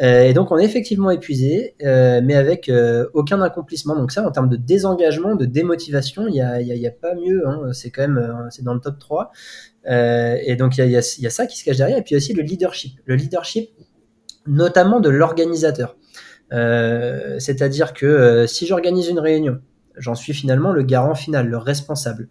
Euh, 0.00 0.22
et 0.22 0.34
donc, 0.34 0.50
on 0.52 0.58
est 0.58 0.64
effectivement 0.64 1.10
épuisé, 1.10 1.74
mais 1.80 2.34
avec 2.34 2.70
aucun 3.14 3.40
accomplissement. 3.42 3.96
Donc 3.96 4.12
ça, 4.12 4.26
en 4.26 4.30
termes 4.30 4.48
de 4.48 4.56
désengagement, 4.56 5.34
de 5.34 5.46
démotivation, 5.46 6.26
il 6.28 6.34
y 6.34 6.40
a, 6.86 6.90
pas 6.90 7.14
mieux. 7.14 7.46
Hein. 7.46 7.72
C'est 7.72 7.90
quand 7.90 8.02
même, 8.02 8.48
c'est 8.50 8.64
dans 8.64 8.74
le 8.74 8.80
top 8.80 8.98
3. 8.98 9.32
et 9.86 10.56
donc, 10.56 10.78
il 10.78 10.80
y 10.90 10.96
a, 10.96 11.16
y 11.18 11.26
a 11.26 11.30
ça 11.30 11.46
qui 11.46 11.58
se 11.58 11.64
cache 11.64 11.76
derrière. 11.76 11.98
Et 11.98 12.02
puis 12.02 12.16
aussi 12.16 12.32
le 12.32 12.42
leadership. 12.42 13.00
Le 13.04 13.14
leadership, 13.14 13.70
notamment 14.46 15.00
de 15.00 15.10
l'organisateur. 15.10 15.96
C'est-à-dire 16.50 17.92
que 17.92 18.46
si 18.46 18.66
j'organise 18.66 19.08
une 19.08 19.20
réunion, 19.20 19.60
j'en 20.00 20.14
suis 20.14 20.32
finalement 20.32 20.72
le 20.72 20.82
garant 20.82 21.14
final, 21.14 21.48
le 21.48 21.56
responsable. 21.58 22.28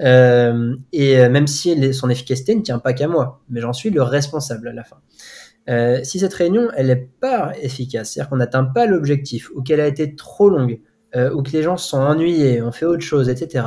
Euh, 0.00 0.74
et 0.92 1.28
même 1.28 1.46
si 1.46 1.94
son 1.94 2.10
efficacité 2.10 2.54
ne 2.54 2.62
tient 2.62 2.78
pas 2.78 2.92
qu'à 2.92 3.06
moi, 3.06 3.40
mais 3.48 3.60
j'en 3.60 3.72
suis 3.72 3.90
le 3.90 4.02
responsable 4.02 4.68
à 4.68 4.72
la 4.72 4.82
fin. 4.82 4.96
Euh, 5.68 6.00
si 6.02 6.18
cette 6.18 6.34
réunion 6.34 6.68
elle 6.76 6.88
n'est 6.88 7.08
pas 7.20 7.52
efficace, 7.60 8.10
c'est-à-dire 8.10 8.30
qu'on 8.30 8.36
n'atteint 8.36 8.64
pas 8.64 8.86
l'objectif, 8.86 9.50
ou 9.54 9.62
qu'elle 9.62 9.80
a 9.80 9.86
été 9.86 10.14
trop 10.16 10.50
longue, 10.50 10.80
euh, 11.14 11.32
ou 11.32 11.42
que 11.42 11.50
les 11.50 11.62
gens 11.62 11.76
se 11.76 11.88
sont 11.88 12.00
ennuyés, 12.00 12.62
ont 12.62 12.72
fait 12.72 12.86
autre 12.86 13.02
chose, 13.04 13.28
etc., 13.28 13.64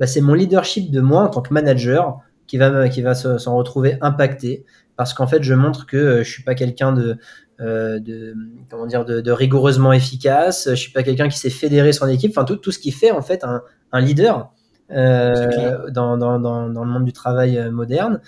bah, 0.00 0.06
c'est 0.06 0.22
mon 0.22 0.34
leadership 0.34 0.90
de 0.90 1.00
moi 1.00 1.22
en 1.22 1.28
tant 1.28 1.42
que 1.42 1.52
manager 1.52 2.18
qui 2.46 2.56
va, 2.56 2.88
qui 2.88 3.02
va 3.02 3.14
s'en 3.14 3.56
retrouver 3.56 3.96
impacté, 4.00 4.64
parce 4.96 5.14
qu'en 5.14 5.26
fait 5.26 5.42
je 5.42 5.54
montre 5.54 5.86
que 5.86 6.22
je 6.24 6.30
suis 6.30 6.42
pas 6.42 6.54
quelqu'un 6.54 6.92
de, 6.92 7.10
euh, 7.10 7.16
de 7.60 8.34
comment 8.70 8.86
dire 8.86 9.04
de, 9.04 9.20
de, 9.20 9.32
rigoureusement 9.32 9.92
efficace. 9.92 10.68
Je 10.70 10.74
suis 10.74 10.92
pas 10.92 11.02
quelqu'un 11.02 11.28
qui 11.28 11.38
sait 11.38 11.50
fédérer 11.50 11.92
son 11.92 12.08
équipe. 12.08 12.32
Enfin 12.36 12.44
tout, 12.44 12.56
tout 12.56 12.72
ce 12.72 12.78
qui 12.78 12.90
fait 12.90 13.10
en 13.10 13.22
fait 13.22 13.44
un, 13.44 13.62
un 13.92 14.00
leader 14.00 14.52
euh, 14.92 15.88
dans, 15.90 16.16
dans, 16.16 16.40
dans, 16.40 16.68
dans, 16.68 16.84
le 16.84 16.90
monde 16.90 17.04
du 17.04 17.12
travail 17.12 17.58
euh, 17.58 17.70
moderne. 17.70 18.20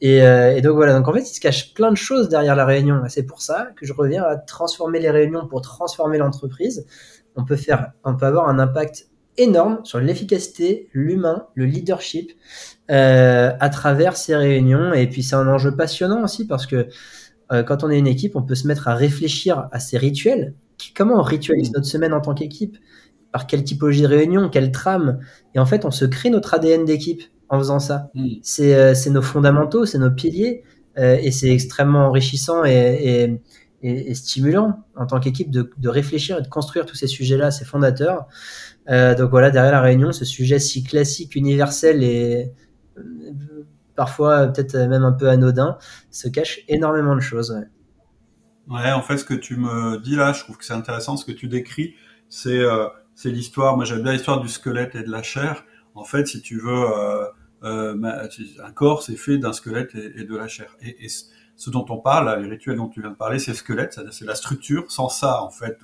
Et, 0.00 0.22
euh, 0.22 0.54
et, 0.54 0.60
donc 0.60 0.76
voilà. 0.76 0.94
Donc 0.94 1.08
en 1.08 1.12
fait, 1.12 1.22
il 1.22 1.34
se 1.34 1.40
cache 1.40 1.74
plein 1.74 1.90
de 1.90 1.96
choses 1.96 2.28
derrière 2.28 2.54
la 2.54 2.64
réunion. 2.64 3.02
C'est 3.08 3.24
pour 3.24 3.42
ça 3.42 3.68
que 3.76 3.86
je 3.86 3.92
reviens 3.92 4.22
à 4.22 4.36
transformer 4.36 5.00
les 5.00 5.10
réunions 5.10 5.46
pour 5.46 5.60
transformer 5.60 6.18
l'entreprise. 6.18 6.86
On 7.36 7.44
peut 7.44 7.56
faire, 7.56 7.92
on 8.04 8.14
peut 8.14 8.26
avoir 8.26 8.48
un 8.48 8.58
impact 8.58 9.08
énorme 9.36 9.80
sur 9.82 9.98
l'efficacité, 9.98 10.88
l'humain, 10.92 11.48
le 11.54 11.64
leadership 11.64 12.32
euh, 12.90 13.52
à 13.58 13.68
travers 13.70 14.16
ces 14.16 14.36
réunions. 14.36 14.92
Et 14.92 15.08
puis 15.08 15.22
c'est 15.22 15.36
un 15.36 15.48
enjeu 15.48 15.74
passionnant 15.74 16.22
aussi 16.22 16.46
parce 16.46 16.66
que 16.66 16.86
euh, 17.52 17.62
quand 17.62 17.84
on 17.84 17.90
est 17.90 17.98
une 17.98 18.06
équipe, 18.06 18.36
on 18.36 18.42
peut 18.42 18.54
se 18.54 18.66
mettre 18.66 18.88
à 18.88 18.94
réfléchir 18.94 19.68
à 19.72 19.80
ces 19.80 19.98
rituels. 19.98 20.54
Comment 20.94 21.18
on 21.18 21.22
ritualise 21.22 21.72
notre 21.72 21.86
semaine 21.86 22.12
en 22.12 22.20
tant 22.20 22.34
qu'équipe? 22.34 22.76
Par 23.32 23.46
quelle 23.46 23.64
typologie 23.64 24.02
de 24.02 24.06
réunion? 24.06 24.48
Quelle 24.48 24.72
trame? 24.72 25.18
Et 25.54 25.58
en 25.58 25.66
fait, 25.66 25.84
on 25.84 25.90
se 25.90 26.04
crée 26.04 26.30
notre 26.30 26.54
ADN 26.54 26.84
d'équipe 26.84 27.22
en 27.48 27.58
faisant 27.58 27.80
ça. 27.80 28.10
Mm. 28.14 28.26
Euh, 28.60 28.94
c'est 28.94 29.10
nos 29.10 29.22
fondamentaux, 29.22 29.86
c'est 29.86 29.98
nos 29.98 30.10
piliers. 30.10 30.62
Euh, 30.98 31.18
et 31.20 31.32
c'est 31.32 31.50
extrêmement 31.50 32.06
enrichissant 32.06 32.64
et, 32.64 33.32
et, 33.82 34.10
et, 34.10 34.14
stimulant 34.14 34.84
en 34.94 35.06
tant 35.06 35.18
qu'équipe 35.18 35.50
de, 35.50 35.70
de, 35.76 35.88
réfléchir 35.88 36.38
et 36.38 36.42
de 36.42 36.46
construire 36.46 36.86
tous 36.86 36.94
ces 36.94 37.08
sujets-là, 37.08 37.50
ces 37.50 37.64
fondateurs. 37.64 38.26
Euh, 38.88 39.16
donc 39.16 39.30
voilà, 39.30 39.50
derrière 39.50 39.72
la 39.72 39.80
réunion, 39.80 40.12
ce 40.12 40.24
sujet 40.24 40.60
si 40.60 40.84
classique, 40.84 41.34
universel 41.34 42.04
et 42.04 42.52
parfois 43.96 44.46
peut-être 44.48 44.76
même 44.76 45.04
un 45.04 45.12
peu 45.12 45.28
anodin, 45.28 45.78
se 46.10 46.28
cache 46.28 46.60
énormément 46.68 47.14
de 47.14 47.20
choses. 47.20 47.56
Ouais. 48.68 48.92
en 48.92 49.02
fait, 49.02 49.18
ce 49.18 49.24
que 49.24 49.34
tu 49.34 49.56
me 49.56 49.98
dis 49.98 50.16
là, 50.16 50.32
je 50.32 50.40
trouve 50.40 50.56
que 50.56 50.64
c'est 50.64 50.72
intéressant. 50.72 51.16
Ce 51.16 51.24
que 51.24 51.32
tu 51.32 51.48
décris, 51.48 51.94
c'est 52.28 52.58
euh, 52.58 52.88
l'histoire. 53.24 53.76
Moi, 53.76 53.84
j'aime 53.84 54.02
bien 54.02 54.12
l'histoire 54.12 54.40
du 54.40 54.48
squelette 54.48 54.94
et 54.94 55.02
de 55.02 55.10
la 55.10 55.22
chair. 55.22 55.64
En 55.94 56.04
fait, 56.04 56.26
si 56.26 56.42
tu 56.42 56.58
veux, 56.58 56.72
euh, 56.72 57.24
euh, 57.62 58.22
un 58.62 58.72
corps, 58.72 59.02
c'est 59.02 59.16
fait 59.16 59.38
d'un 59.38 59.52
squelette 59.52 59.94
et, 59.94 60.24
de 60.24 60.36
la 60.36 60.48
chair. 60.48 60.74
Et, 60.82 61.04
et, 61.04 61.08
ce 61.56 61.70
dont 61.70 61.86
on 61.88 61.98
parle, 61.98 62.42
les 62.42 62.48
rituels 62.48 62.76
dont 62.76 62.88
tu 62.88 63.00
viens 63.00 63.10
de 63.10 63.14
parler, 63.14 63.38
c'est 63.38 63.52
le 63.52 63.56
squelette, 63.56 64.00
c'est 64.10 64.24
la 64.24 64.34
structure. 64.34 64.90
Sans 64.90 65.08
ça, 65.08 65.40
en 65.40 65.50
fait, 65.50 65.78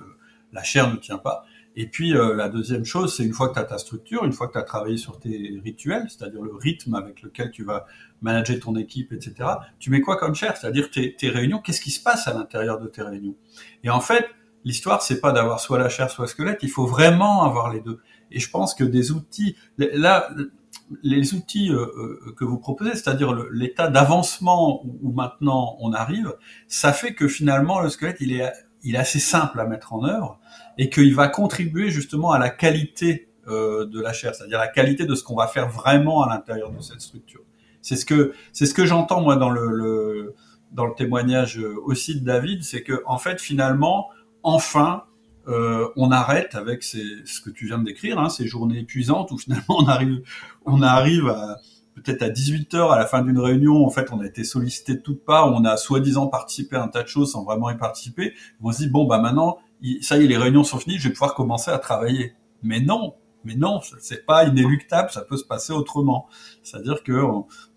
la 0.51 0.63
chair 0.63 0.91
ne 0.91 0.97
tient 0.97 1.17
pas. 1.17 1.45
Et 1.75 1.87
puis 1.87 2.15
euh, 2.15 2.35
la 2.35 2.49
deuxième 2.49 2.83
chose, 2.83 3.15
c'est 3.15 3.23
une 3.23 3.33
fois 3.33 3.49
que 3.49 3.53
tu 3.53 3.59
as 3.59 3.63
ta 3.63 3.77
structure, 3.77 4.25
une 4.25 4.33
fois 4.33 4.47
que 4.47 4.53
tu 4.53 4.59
as 4.59 4.63
travaillé 4.63 4.97
sur 4.97 5.19
tes 5.19 5.59
rituels, 5.63 6.05
c'est-à-dire 6.09 6.41
le 6.41 6.53
rythme 6.53 6.95
avec 6.95 7.21
lequel 7.21 7.51
tu 7.51 7.63
vas 7.63 7.85
manager 8.21 8.59
ton 8.59 8.75
équipe, 8.75 9.13
etc., 9.13 9.49
tu 9.79 9.89
mets 9.89 10.01
quoi 10.01 10.17
comme 10.17 10.35
chair? 10.35 10.57
C'est-à-dire 10.57 10.91
tes, 10.91 11.15
tes 11.15 11.29
réunions, 11.29 11.59
qu'est-ce 11.59 11.81
qui 11.81 11.91
se 11.91 12.03
passe 12.03 12.27
à 12.27 12.33
l'intérieur 12.33 12.79
de 12.79 12.87
tes 12.87 13.01
réunions? 13.01 13.35
Et 13.83 13.89
en 13.89 14.01
fait, 14.01 14.27
l'histoire, 14.65 15.01
c'est 15.01 15.21
pas 15.21 15.31
d'avoir 15.31 15.59
soit 15.59 15.79
la 15.79 15.89
chair, 15.89 16.09
soit 16.09 16.25
le 16.25 16.29
squelette, 16.29 16.59
il 16.61 16.69
faut 16.69 16.85
vraiment 16.85 17.43
avoir 17.43 17.71
les 17.73 17.79
deux. 17.79 17.99
Et 18.31 18.39
je 18.39 18.49
pense 18.49 18.73
que 18.73 18.83
des 18.83 19.11
outils, 19.11 19.55
là, 19.77 20.29
les 21.03 21.33
outils 21.33 21.71
euh, 21.71 21.85
euh, 21.97 22.35
que 22.37 22.45
vous 22.45 22.57
proposez, 22.57 22.91
c'est-à-dire 22.91 23.33
l'état 23.51 23.87
d'avancement 23.87 24.83
où 24.85 25.11
maintenant 25.11 25.77
on 25.79 25.93
arrive, 25.93 26.35
ça 26.67 26.93
fait 26.93 27.13
que 27.13 27.27
finalement 27.27 27.79
le 27.79 27.89
squelette, 27.89 28.17
il 28.19 28.33
est, 28.33 28.51
il 28.83 28.95
est 28.95 28.99
assez 28.99 29.19
simple 29.19 29.59
à 29.59 29.65
mettre 29.65 29.93
en 29.93 30.03
œuvre 30.03 30.39
et 30.77 30.89
qu'il 30.89 31.13
va 31.15 31.27
contribuer 31.27 31.89
justement 31.89 32.31
à 32.31 32.39
la 32.39 32.49
qualité 32.49 33.29
euh, 33.47 33.85
de 33.85 33.99
la 34.01 34.13
chair, 34.13 34.35
c'est-à-dire 34.35 34.59
la 34.59 34.67
qualité 34.67 35.05
de 35.05 35.15
ce 35.15 35.23
qu'on 35.23 35.35
va 35.35 35.47
faire 35.47 35.69
vraiment 35.69 36.23
à 36.23 36.29
l'intérieur 36.29 36.71
de 36.71 36.81
cette 36.81 37.01
structure. 37.01 37.41
C'est 37.81 37.95
ce 37.95 38.05
que 38.05 38.33
c'est 38.53 38.65
ce 38.65 38.73
que 38.73 38.85
j'entends 38.85 39.21
moi 39.21 39.35
dans 39.35 39.49
le, 39.49 39.67
le, 39.67 40.35
dans 40.71 40.85
le 40.85 40.93
témoignage 40.93 41.59
aussi 41.83 42.19
de 42.19 42.25
David, 42.25 42.63
c'est 42.63 42.83
que 42.83 43.01
en 43.05 43.17
fait 43.17 43.41
finalement 43.41 44.09
enfin 44.43 45.03
euh, 45.47 45.87
on 45.95 46.11
arrête 46.11 46.53
avec 46.53 46.83
ces, 46.83 47.03
ce 47.25 47.41
que 47.41 47.49
tu 47.49 47.65
viens 47.65 47.79
de 47.79 47.83
décrire, 47.83 48.19
hein, 48.19 48.29
ces 48.29 48.45
journées 48.45 48.79
épuisantes 48.79 49.31
où 49.31 49.37
finalement 49.37 49.63
on 49.79 49.87
arrive 49.87 50.21
on 50.65 50.83
arrive 50.83 51.27
à 51.29 51.57
peut-être 52.03 52.21
à 52.23 52.29
18 52.29 52.73
heures 52.73 52.91
à 52.91 52.97
la 52.97 53.05
fin 53.05 53.21
d'une 53.21 53.39
réunion, 53.39 53.85
en 53.85 53.89
fait, 53.89 54.11
on 54.11 54.19
a 54.19 54.25
été 54.25 54.43
sollicité 54.43 54.95
de 54.95 55.01
toutes 55.01 55.23
parts, 55.23 55.53
on 55.53 55.65
a 55.65 55.77
soi-disant 55.77 56.27
participé 56.27 56.75
à 56.75 56.83
un 56.83 56.87
tas 56.87 57.03
de 57.03 57.07
choses 57.07 57.31
sans 57.31 57.43
vraiment 57.43 57.69
y 57.69 57.77
participer. 57.77 58.33
On 58.61 58.71
se 58.71 58.79
dit 58.79 58.89
bon 58.89 59.05
bah 59.05 59.19
maintenant, 59.19 59.57
ça 60.01 60.17
y 60.17 60.23
est, 60.23 60.27
les 60.27 60.37
réunions 60.37 60.63
sont 60.63 60.77
finies, 60.77 60.97
je 60.97 61.07
vais 61.07 61.13
pouvoir 61.13 61.35
commencer 61.35 61.71
à 61.71 61.79
travailler. 61.79 62.33
Mais 62.63 62.79
non, 62.79 63.15
mais 63.43 63.55
non, 63.55 63.79
c'est 63.99 64.25
pas 64.25 64.45
inéluctable, 64.45 65.09
ça 65.09 65.21
peut 65.21 65.37
se 65.37 65.45
passer 65.45 65.73
autrement. 65.73 66.27
C'est-à-dire 66.63 67.03
que 67.03 67.13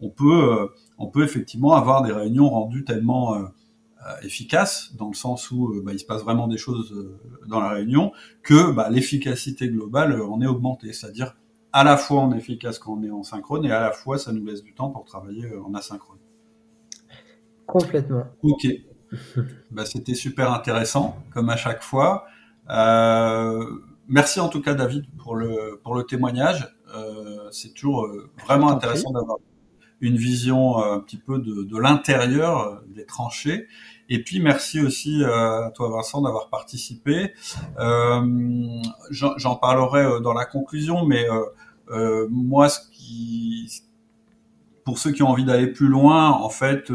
on, 0.01 0.11
peut, 0.11 0.53
euh, 0.53 0.66
on 0.99 1.07
peut 1.07 1.25
effectivement 1.25 1.72
avoir 1.72 2.03
des 2.03 2.12
réunions 2.12 2.51
rendues 2.51 2.85
tellement 2.85 3.35
euh, 3.35 3.45
efficaces, 4.22 4.95
dans 4.97 5.09
le 5.09 5.14
sens 5.14 5.51
où 5.51 5.81
bah, 5.83 5.93
il 5.95 5.99
se 5.99 6.05
passe 6.05 6.22
vraiment 6.22 6.49
des 6.49 6.59
choses 6.59 6.95
dans 7.47 7.61
la 7.61 7.70
réunion, 7.70 8.12
que 8.43 8.72
bah, 8.72 8.91
l'efficacité 8.91 9.68
globale 9.68 10.20
en 10.20 10.43
est 10.43 10.47
augmentée. 10.47 10.93
C'est-à-dire 10.93 11.35
à 11.75 11.85
la 11.85 11.97
fois 11.97 12.22
on 12.22 12.33
est 12.33 12.39
efficace 12.39 12.79
quand 12.79 12.95
on 12.95 13.03
est 13.03 13.11
en 13.11 13.25
synchrone 13.25 13.66
et 13.66 13.72
à 13.72 13.81
la 13.81 13.91
fois 13.91 14.16
ça 14.16 14.33
nous 14.33 14.45
laisse 14.47 14.62
du 14.62 14.72
temps 14.72 14.91
pour 14.91 15.05
travailler 15.05 15.51
en 15.57 15.75
asynchrone. 15.75 16.18
Complètement. 17.66 18.25
Ok. 18.43 18.66
bah, 19.70 19.85
C'était 19.85 20.14
super 20.14 20.53
intéressant, 20.53 21.16
comme 21.33 21.51
à 21.51 21.57
chaque 21.57 21.83
fois. 21.83 22.27
Euh, 22.70 23.64
merci 24.09 24.41
en 24.41 24.49
tout 24.49 24.61
cas, 24.61 24.75
David, 24.75 25.07
pour 25.18 25.35
le, 25.35 25.81
pour 25.83 25.95
le 25.95 26.05
témoignage. 26.05 26.68
Euh, 26.95 27.49
c'est 27.51 27.75
toujours 27.75 28.05
euh, 28.05 28.31
vraiment 28.45 28.70
intéressant 28.70 29.11
d'avoir 29.11 29.39
une 30.01 30.17
vision 30.17 30.79
euh, 30.79 30.95
un 30.95 31.01
petit 31.01 31.17
peu 31.17 31.39
de, 31.39 31.63
de 31.63 31.79
l'intérieur 31.79 32.61
euh, 32.61 32.75
des 32.95 33.07
tranchées. 33.07 33.67
Et 34.09 34.23
puis 34.23 34.39
merci 34.41 34.81
aussi 34.81 35.25
à 35.25 35.71
toi 35.75 35.89
Vincent 35.91 36.21
d'avoir 36.21 36.51
participé. 36.51 37.33
Euh, 37.79 38.21
J'en 39.11 39.57
parlerai 39.57 40.21
dans 40.21 40.35
la 40.35 40.45
conclusion, 40.45 41.07
mais 41.07 41.27
euh, 41.91 42.27
moi, 42.31 42.69
ce 42.69 42.81
qui, 42.93 43.83
pour 44.85 44.99
ceux 44.99 45.11
qui 45.13 45.23
ont 45.23 45.29
envie 45.29 45.47
d'aller 45.47 45.69
plus 45.69 45.89
loin, 45.89 46.31
en 46.31 46.51
fait, 46.51 46.91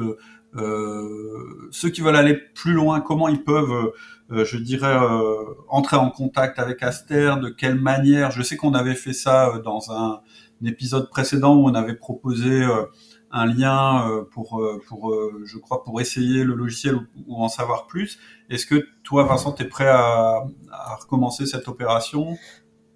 euh, 0.56 1.70
ceux 1.72 1.90
qui 1.90 2.02
veulent 2.02 2.16
aller 2.16 2.36
plus 2.36 2.74
loin, 2.74 3.02
comment 3.02 3.28
ils 3.28 3.44
peuvent, 3.44 3.92
euh, 4.32 4.46
je 4.46 4.58
dirais, 4.58 4.96
euh, 4.96 5.34
entrer 5.68 5.98
en 5.98 6.12
contact 6.12 6.60
avec 6.60 6.84
Aster, 6.84 7.36
de 7.42 7.50
quelle 7.50 7.80
manière? 7.80 8.30
Je 8.30 8.44
sais 8.44 8.56
qu'on 8.56 8.74
avait 8.74 8.96
fait 8.96 9.14
ça 9.14 9.60
dans 9.64 9.92
un, 9.92 10.22
épisode 10.68 11.10
précédent 11.10 11.56
où 11.56 11.68
on 11.68 11.74
avait 11.74 11.96
proposé 11.96 12.66
un 13.32 13.46
lien 13.46 14.26
pour, 14.32 14.62
pour 14.88 15.14
je 15.46 15.58
crois, 15.58 15.84
pour 15.84 16.02
essayer 16.02 16.44
le 16.44 16.56
logiciel 16.56 16.96
ou, 17.28 17.44
en 17.44 17.50
savoir 17.50 17.88
plus. 17.88 18.20
Est-ce 18.50 18.66
que 18.66 18.86
toi, 19.04 19.24
Vincent, 19.24 19.54
tu 19.54 19.64
es 19.64 19.68
prêt 19.68 19.88
à, 19.88 20.44
à 20.72 20.96
recommencer 20.96 21.46
cette 21.46 21.68
opération? 21.68 22.38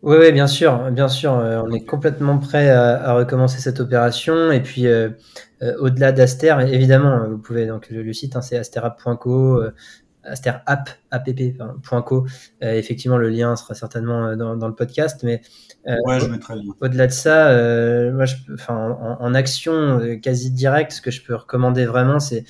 Oui, 0.03 0.17
oui, 0.19 0.33
bien 0.33 0.47
sûr, 0.47 0.91
bien 0.91 1.07
sûr. 1.07 1.31
on 1.31 1.71
est 1.71 1.85
complètement 1.85 2.37
prêt 2.37 2.69
à, 2.69 3.13
recommencer 3.13 3.61
cette 3.61 3.79
opération. 3.79 4.51
Et 4.51 4.61
puis, 4.61 4.85
euh, 4.85 5.11
au-delà 5.79 6.11
d'Aster, 6.11 6.57
évidemment, 6.67 7.29
vous 7.29 7.37
pouvez 7.37 7.65
donc 7.67 7.89
le, 7.89 8.11
site, 8.11 8.35
hein, 8.35 8.41
c'est 8.41 8.57
euh, 10.25 10.31
asterapp.co. 10.31 12.25
Euh, 12.63 12.73
effectivement, 12.73 13.17
le 13.17 13.29
lien 13.29 13.55
sera 13.55 13.73
certainement 13.73 14.35
dans, 14.35 14.67
le 14.67 14.75
podcast, 14.75 15.21
mais 15.23 15.41
ouais, 15.85 16.19
je. 16.19 16.25
Au-delà 16.81 17.07
de 17.07 17.11
ça, 17.11 17.45
moi, 18.11 18.25
je, 18.25 18.35
en, 18.67 19.17
en, 19.19 19.33
action 19.33 20.17
quasi 20.21 20.51
directe, 20.51 20.91
ce 20.93 21.01
que 21.01 21.11
je 21.11 21.23
peux 21.23 21.35
recommander 21.35 21.85
vraiment, 21.85 22.19
c'est 22.19 22.45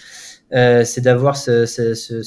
c'est 0.52 1.02
d'avoir 1.02 1.36
ce, 1.36 1.66
ce, 1.66 1.94
ce, 1.96 2.22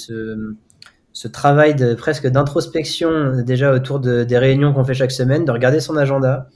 ce, 1.12 1.28
travail 1.28 1.74
de 1.74 1.94
presque 1.94 2.26
d'introspection 2.26 3.42
déjà 3.42 3.72
autour 3.72 4.00
de, 4.00 4.24
des 4.24 4.38
réunions 4.38 4.72
qu'on 4.72 4.84
fait 4.84 4.94
chaque 4.94 5.12
semaine, 5.12 5.44
de 5.44 5.52
regarder 5.52 5.80
son 5.80 5.96
agenda, 5.96 6.48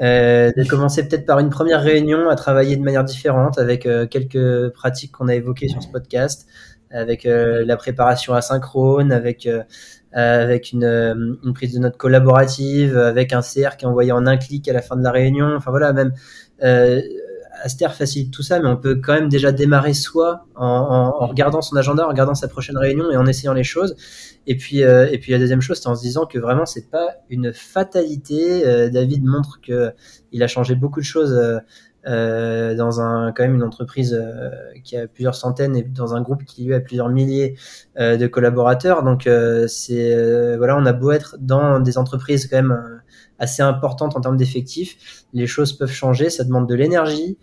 euh, 0.00 0.50
de 0.56 0.64
commencer 0.64 1.06
peut-être 1.06 1.26
par 1.26 1.40
une 1.40 1.50
première 1.50 1.82
réunion 1.82 2.30
à 2.30 2.34
travailler 2.34 2.74
de 2.76 2.82
manière 2.82 3.04
différente 3.04 3.58
avec 3.58 3.84
euh, 3.84 4.06
quelques 4.06 4.70
pratiques 4.70 5.12
qu'on 5.12 5.28
a 5.28 5.34
évoquées 5.34 5.68
sur 5.68 5.82
ce 5.82 5.88
podcast, 5.88 6.46
avec 6.90 7.26
euh, 7.26 7.64
la 7.64 7.76
préparation 7.76 8.34
asynchrone, 8.34 9.12
avec 9.12 9.48
avec 10.12 10.72
une, 10.72 10.84
une, 11.44 11.52
prise 11.54 11.74
de 11.74 11.78
notes 11.78 11.96
collaborative, 11.96 12.98
avec 12.98 13.32
un 13.32 13.42
CR 13.42 13.76
qui 13.76 13.84
est 13.84 13.88
envoyé 13.88 14.10
en 14.10 14.26
un 14.26 14.36
clic 14.36 14.68
à 14.68 14.72
la 14.72 14.82
fin 14.82 14.96
de 14.96 15.04
la 15.04 15.12
réunion. 15.12 15.54
Enfin 15.54 15.70
voilà, 15.70 15.92
même 15.92 16.12
Aster 17.62 17.88
facilite 17.90 18.32
tout 18.32 18.42
ça, 18.42 18.60
mais 18.60 18.68
on 18.68 18.76
peut 18.76 18.96
quand 18.96 19.12
même 19.12 19.28
déjà 19.28 19.52
démarrer 19.52 19.92
soi 19.92 20.46
en, 20.54 20.66
en, 20.66 21.26
regardant 21.26 21.60
son 21.60 21.76
agenda, 21.76 22.04
en 22.04 22.08
regardant 22.08 22.34
sa 22.34 22.48
prochaine 22.48 22.78
réunion 22.78 23.10
et 23.10 23.16
en 23.16 23.26
essayant 23.26 23.52
les 23.52 23.64
choses. 23.64 23.96
Et 24.46 24.56
puis, 24.56 24.82
euh, 24.82 25.08
et 25.10 25.18
puis 25.18 25.32
la 25.32 25.38
deuxième 25.38 25.60
chose, 25.60 25.78
c'est 25.80 25.88
en 25.88 25.94
se 25.94 26.02
disant 26.02 26.26
que 26.26 26.38
vraiment 26.38 26.66
c'est 26.66 26.90
pas 26.90 27.16
une 27.28 27.52
fatalité. 27.52 28.66
Euh, 28.66 28.88
David 28.88 29.24
montre 29.24 29.60
que 29.62 29.92
il 30.32 30.42
a 30.42 30.48
changé 30.48 30.74
beaucoup 30.74 31.00
de 31.00 31.04
choses 31.04 31.38
euh, 32.06 32.74
dans 32.74 33.00
un 33.00 33.32
quand 33.32 33.42
même 33.42 33.54
une 33.54 33.62
entreprise 33.62 34.20
qui 34.84 34.96
a 34.96 35.06
plusieurs 35.06 35.34
centaines 35.34 35.76
et 35.76 35.82
dans 35.82 36.14
un 36.14 36.22
groupe 36.22 36.44
qui 36.44 36.64
lui 36.64 36.74
a 36.74 36.80
plusieurs 36.80 37.08
milliers 37.08 37.56
de 37.98 38.26
collaborateurs. 38.26 39.02
Donc 39.02 39.28
c'est 39.68 40.56
voilà, 40.56 40.76
on 40.76 40.86
a 40.86 40.92
beau 40.92 41.10
être 41.10 41.36
dans 41.38 41.80
des 41.80 41.98
entreprises 41.98 42.46
quand 42.46 42.56
même 42.56 43.00
assez 43.40 43.62
importantes 43.62 44.16
en 44.16 44.20
termes 44.20 44.36
d'effectifs, 44.36 45.24
les 45.32 45.46
choses 45.46 45.72
peuvent 45.72 45.90
changer. 45.90 46.30
Ça 46.30 46.44
demande 46.44 46.68
de 46.68 46.74
l'énergie. 46.74 47.38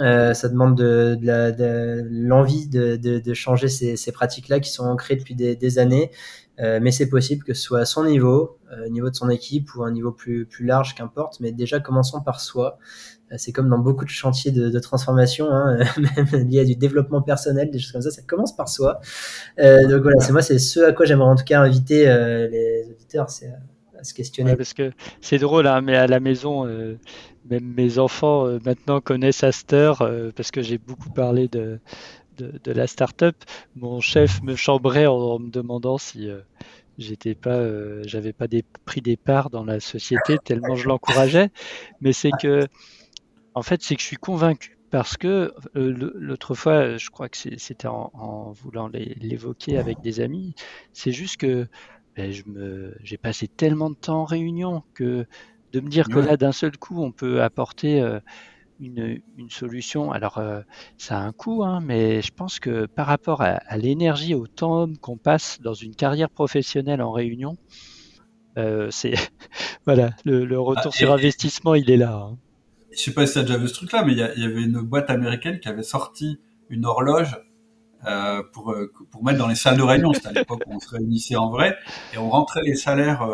Euh, 0.00 0.34
ça 0.34 0.48
demande 0.48 0.76
de, 0.76 1.16
de 1.20 2.02
l'envie 2.10 2.66
de, 2.66 2.96
de, 2.96 3.20
de, 3.20 3.34
changer 3.34 3.68
ces, 3.68 3.96
ces 3.96 4.10
pratiques-là 4.10 4.58
qui 4.58 4.72
sont 4.72 4.84
ancrées 4.84 5.14
depuis 5.14 5.36
des, 5.36 5.54
des 5.54 5.78
années. 5.78 6.10
Euh, 6.60 6.78
mais 6.80 6.92
c'est 6.92 7.08
possible 7.08 7.44
que 7.44 7.52
ce 7.52 7.62
soit 7.62 7.80
à 7.80 7.84
son 7.84 8.04
niveau, 8.04 8.58
euh, 8.70 8.86
au 8.86 8.88
niveau 8.88 9.10
de 9.10 9.14
son 9.14 9.28
équipe 9.28 9.74
ou 9.74 9.82
un 9.82 9.90
niveau 9.90 10.12
plus, 10.12 10.46
plus 10.46 10.64
large, 10.64 10.94
qu'importe. 10.94 11.40
Mais 11.40 11.52
déjà, 11.52 11.80
commençons 11.80 12.20
par 12.20 12.40
soi. 12.40 12.78
Euh, 13.32 13.36
c'est 13.38 13.52
comme 13.52 13.68
dans 13.68 13.78
beaucoup 13.78 14.04
de 14.04 14.10
chantiers 14.10 14.52
de, 14.52 14.78
transformation, 14.78 15.48
hein, 15.50 15.78
même 16.16 16.48
liés 16.48 16.60
à 16.60 16.64
du 16.64 16.76
développement 16.76 17.22
personnel, 17.22 17.70
des 17.70 17.78
choses 17.78 17.92
comme 17.92 18.02
ça. 18.02 18.10
Ça 18.10 18.22
commence 18.22 18.54
par 18.54 18.68
soi. 18.68 19.00
Euh, 19.58 19.88
donc 19.88 20.02
voilà, 20.02 20.20
c'est 20.20 20.32
moi, 20.32 20.42
c'est 20.42 20.58
ce 20.58 20.80
à 20.80 20.92
quoi 20.92 21.06
j'aimerais 21.06 21.28
en 21.28 21.36
tout 21.36 21.44
cas 21.44 21.60
inviter 21.60 22.04
les 22.04 22.86
auditeurs, 22.90 23.30
c'est 23.30 23.52
à, 23.98 24.04
se 24.04 24.14
questionner. 24.14 24.54
parce 24.54 24.74
que 24.74 24.92
c'est 25.20 25.38
drôle, 25.38 25.66
hein, 25.66 25.80
mais 25.80 25.96
à 25.96 26.06
la 26.06 26.20
maison 26.20 26.66
même 27.48 27.74
mes 27.76 27.98
enfants 27.98 28.46
euh, 28.46 28.58
maintenant 28.64 29.00
connaissent 29.00 29.44
Aster 29.44 29.92
euh, 30.00 30.30
parce 30.34 30.50
que 30.50 30.62
j'ai 30.62 30.78
beaucoup 30.78 31.10
parlé 31.10 31.48
de, 31.48 31.78
de, 32.36 32.72
la 32.72 32.86
start-up. 32.86 33.36
Mon 33.76 34.00
chef 34.00 34.42
me 34.42 34.56
chambrait 34.56 35.06
en, 35.06 35.38
me 35.38 35.50
demandant 35.50 35.98
si 35.98 36.28
euh, 36.28 36.40
j'étais 36.98 37.34
pas, 37.34 37.60
j'avais 38.02 38.32
pas 38.32 38.48
des, 38.48 38.64
pris 38.84 39.00
des 39.00 39.16
parts 39.16 39.50
dans 39.50 39.64
la 39.64 39.80
société 39.80 40.38
tellement 40.44 40.76
je 40.76 40.88
l'encourageais. 40.88 41.50
Mais 42.00 42.12
c'est 42.12 42.32
que, 42.40 42.66
en 43.54 43.62
fait, 43.62 43.82
c'est 43.82 43.96
que 43.96 44.02
je 44.02 44.06
suis 44.06 44.16
convaincu 44.16 44.78
parce 44.90 45.16
que 45.16 45.52
l'autre 45.74 46.54
fois, 46.54 46.96
je 46.96 47.10
crois 47.10 47.28
que 47.28 47.36
c'était 47.36 47.88
en, 47.88 48.52
voulant 48.52 48.88
l'évoquer 48.88 49.76
avec 49.76 50.00
des 50.02 50.20
amis, 50.20 50.54
c'est 50.92 51.10
juste 51.10 51.38
que 51.38 51.66
ben, 52.14 52.30
je 52.30 52.44
me, 52.46 52.96
j'ai 53.02 53.16
passé 53.16 53.48
tellement 53.48 53.90
de 53.90 53.96
temps 53.96 54.20
en 54.20 54.24
réunion 54.24 54.84
que 54.94 55.26
de 55.72 55.80
me 55.80 55.88
dire 55.88 56.08
que 56.08 56.20
là, 56.20 56.36
d'un 56.36 56.52
seul 56.52 56.78
coup, 56.78 57.02
on 57.02 57.10
peut 57.10 57.42
apporter 57.42 58.00
euh, 58.80 59.16
une, 59.38 59.50
solution. 59.50 60.10
Alors, 60.10 60.38
euh, 60.38 60.60
ça 60.98 61.18
a 61.18 61.22
un 61.22 61.32
coût, 61.32 61.62
hein, 61.64 61.80
mais 61.82 62.22
je 62.22 62.32
pense 62.32 62.58
que 62.58 62.86
par 62.86 63.06
rapport 63.06 63.40
à, 63.40 63.60
l'énergie, 63.76 64.34
au 64.34 64.46
temps 64.46 64.88
qu'on 65.00 65.16
passe 65.16 65.60
dans 65.60 65.74
une 65.74 65.94
carrière 65.94 66.30
professionnelle 66.30 67.00
en 67.00 67.12
réunion, 67.12 67.56
euh, 68.58 68.88
c'est 68.90 69.14
voilà, 69.86 70.10
le, 70.24 70.58
retour 70.58 70.92
ah, 70.92 70.96
sur 70.96 71.12
investissement, 71.12 71.74
il 71.74 71.90
est 71.90 71.96
là. 71.96 72.14
Hein. 72.14 72.38
Je 72.92 72.98
sais 72.98 73.12
pas 73.12 73.26
si 73.26 73.34
tu 73.34 73.38
as 73.40 73.42
déjà 73.42 73.58
vu 73.58 73.68
ce 73.68 73.74
truc-là, 73.74 74.04
mais 74.04 74.12
il 74.12 74.18
y, 74.18 74.22
avait 74.22 74.62
une 74.62 74.80
boîte 74.80 75.10
américaine 75.10 75.60
qui 75.60 75.68
avait 75.68 75.82
sorti 75.82 76.40
une 76.68 76.84
horloge 76.84 77.36
pour, 78.52 78.74
pour 79.10 79.24
mettre 79.24 79.38
dans 79.38 79.48
les 79.48 79.54
salles 79.54 79.78
de 79.78 79.82
réunion. 79.82 80.12
C'était 80.12 80.28
à 80.28 80.32
l'époque 80.32 80.62
où 80.66 80.74
on 80.74 80.78
se 80.78 80.90
réunissait 80.90 81.36
en 81.36 81.50
vrai 81.50 81.76
et 82.12 82.18
on 82.18 82.28
rentrait 82.28 82.62
les 82.62 82.76
salaires 82.76 83.26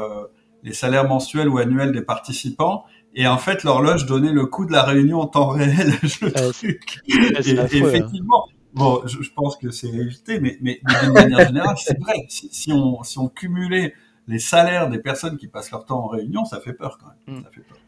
les 0.63 0.73
salaires 0.73 1.09
mensuels 1.09 1.49
ou 1.49 1.59
annuels 1.59 1.93
des 1.93 2.03
participants. 2.03 2.85
Et 3.15 3.27
en 3.27 3.39
fait, 3.39 3.65
l'horloge 3.65 4.07
donnait 4.07 4.33
le 4.33 4.47
coût 4.47 4.67
de 4.67 4.73
la 4.73 4.83
réunion 4.83 5.21
en 5.21 5.27
temps 5.27 5.49
réel, 5.49 5.93
le 6.23 6.53
truc. 6.53 7.01
et, 7.09 7.59
hein. 7.59 7.67
effectivement, 7.71 8.47
bon, 8.73 9.03
je, 9.07 9.31
pense 9.35 9.57
que 9.57 9.71
c'est 9.71 9.89
évité, 9.89 10.39
mais, 10.41 10.59
mais 10.61 10.81
d'une 11.03 11.13
manière 11.13 11.47
générale, 11.47 11.77
c'est 11.77 11.99
vrai. 11.99 12.27
Si, 12.29 12.73
on, 12.73 13.03
si 13.03 13.19
on 13.19 13.29
cumulait 13.29 13.95
les 14.29 14.39
salaires 14.39 14.89
des 14.89 14.99
personnes 14.99 15.37
qui 15.37 15.49
passent 15.49 15.73
leur 15.73 15.85
temps 15.85 16.05
en 16.05 16.09
réunion, 16.09 16.45
ça 16.45 16.61
fait 16.61 16.73
peur 16.73 16.99
quand 16.99 17.09
même. 17.27 17.39
Mm. 17.39 17.43
Ça 17.43 17.51
fait 17.51 17.63
peur. 17.63 17.79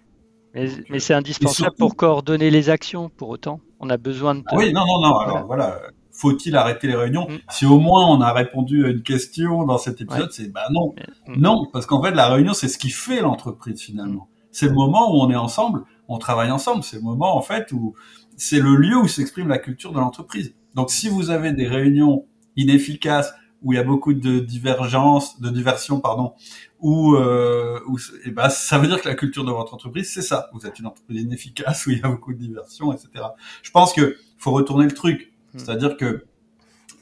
Mais, 0.55 0.68
mais 0.91 0.99
c'est 0.99 1.14
indispensable 1.14 1.77
pour 1.79 1.97
coordonner 1.97 2.51
les 2.51 2.68
actions, 2.68 3.09
pour 3.09 3.31
autant. 3.31 3.61
On 3.81 3.89
a 3.91 3.97
besoin 3.97 4.35
de. 4.35 4.43
Oui, 4.53 4.73
non, 4.73 4.85
non, 4.87 5.01
non. 5.01 5.18
Alors 5.18 5.47
voilà, 5.47 5.81
faut-il 6.11 6.57
arrêter 6.57 6.89
les 6.89 6.95
réunions 6.95 7.27
mm. 7.29 7.39
Si 7.51 7.64
au 7.64 7.79
moins 7.79 8.07
on 8.07 8.20
a 8.20 8.33
répondu 8.33 8.85
à 8.85 8.89
une 8.89 9.03
question 9.03 9.64
dans 9.64 9.79
cet 9.79 10.01
épisode, 10.01 10.31
c'est 10.33 10.53
bah 10.53 10.66
non, 10.70 10.95
mm. 11.27 11.41
non, 11.41 11.66
parce 11.73 11.87
qu'en 11.87 12.03
fait 12.03 12.11
la 12.11 12.29
réunion 12.29 12.53
c'est 12.53 12.68
ce 12.68 12.79
qui 12.79 12.91
fait 12.91 13.20
l'entreprise 13.20 13.81
finalement. 13.81 14.29
C'est 14.53 14.67
le 14.67 14.75
moment 14.75 15.13
où 15.13 15.21
on 15.21 15.31
est 15.31 15.37
ensemble, 15.37 15.85
on 16.09 16.19
travaille 16.19 16.51
ensemble. 16.51 16.85
C'est 16.85 16.97
le 16.97 17.03
moment 17.03 17.37
en 17.37 17.43
fait 17.43 17.73
où 17.73 17.95
c'est 18.37 18.61
le 18.61 18.77
lieu 18.77 18.97
où 18.97 19.09
s'exprime 19.09 19.49
la 19.49 19.59
culture 19.59 19.93
de 19.93 19.99
l'entreprise. 19.99 20.55
Donc 20.75 20.91
si 20.91 21.09
vous 21.09 21.31
avez 21.31 21.53
des 21.53 21.67
réunions 21.67 22.27
inefficaces 22.57 23.35
où 23.63 23.73
il 23.73 23.77
y 23.77 23.79
a 23.79 23.85
beaucoup 23.85 24.13
de 24.13 24.41
divergences, 24.41 25.41
de 25.41 25.49
diversion, 25.49 26.01
pardon, 26.01 26.35
où, 26.81 27.15
euh, 27.15 27.81
où 27.87 27.97
et 28.25 28.31
ben, 28.31 28.49
ça 28.49 28.79
veut 28.79 28.89
dire 28.89 29.01
que 29.01 29.09
la 29.09 29.15
culture 29.15 29.45
de 29.45 29.53
votre 29.53 29.73
entreprise, 29.73 30.13
c'est 30.13 30.23
ça. 30.23 30.51
Vous 30.53 30.67
êtes 30.67 30.79
une 30.79 30.87
entreprise 30.87 31.23
inefficace 31.23 31.87
où 31.87 31.91
il 31.91 31.99
y 31.99 32.03
a 32.03 32.09
beaucoup 32.09 32.33
de 32.33 32.39
diversion, 32.39 32.93
etc. 32.93 33.25
Je 33.63 33.71
pense 33.71 33.93
que 33.93 34.17
faut 34.39 34.51
retourner 34.51 34.85
le 34.85 34.93
truc. 34.93 35.33
Hmm. 35.55 35.59
C'est-à-dire 35.59 35.97
que 35.97 36.25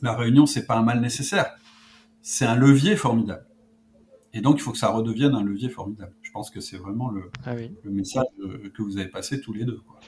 la 0.02 0.14
réunion, 0.14 0.46
c'est 0.46 0.66
pas 0.66 0.76
un 0.76 0.82
mal 0.82 1.00
nécessaire. 1.00 1.54
C'est 2.22 2.44
un 2.44 2.56
levier 2.56 2.96
formidable. 2.96 3.46
Et 4.32 4.40
donc, 4.40 4.56
il 4.58 4.60
faut 4.60 4.72
que 4.72 4.78
ça 4.78 4.90
redevienne 4.90 5.34
un 5.34 5.42
levier 5.42 5.68
formidable. 5.68 6.12
Je 6.30 6.32
pense 6.32 6.50
que 6.52 6.60
c'est 6.60 6.76
vraiment 6.76 7.10
le, 7.10 7.28
Ah 7.44 7.54
oui, 7.56 7.72
le 7.82 7.90
message 7.90 8.22
euh, 8.40 8.70
que 8.72 8.82
vous 8.82 8.98
avez 8.98 9.08
passé 9.08 9.40
tous 9.40 9.52
les 9.52 9.64
deux. 9.64 9.80
quoi. 9.84 9.98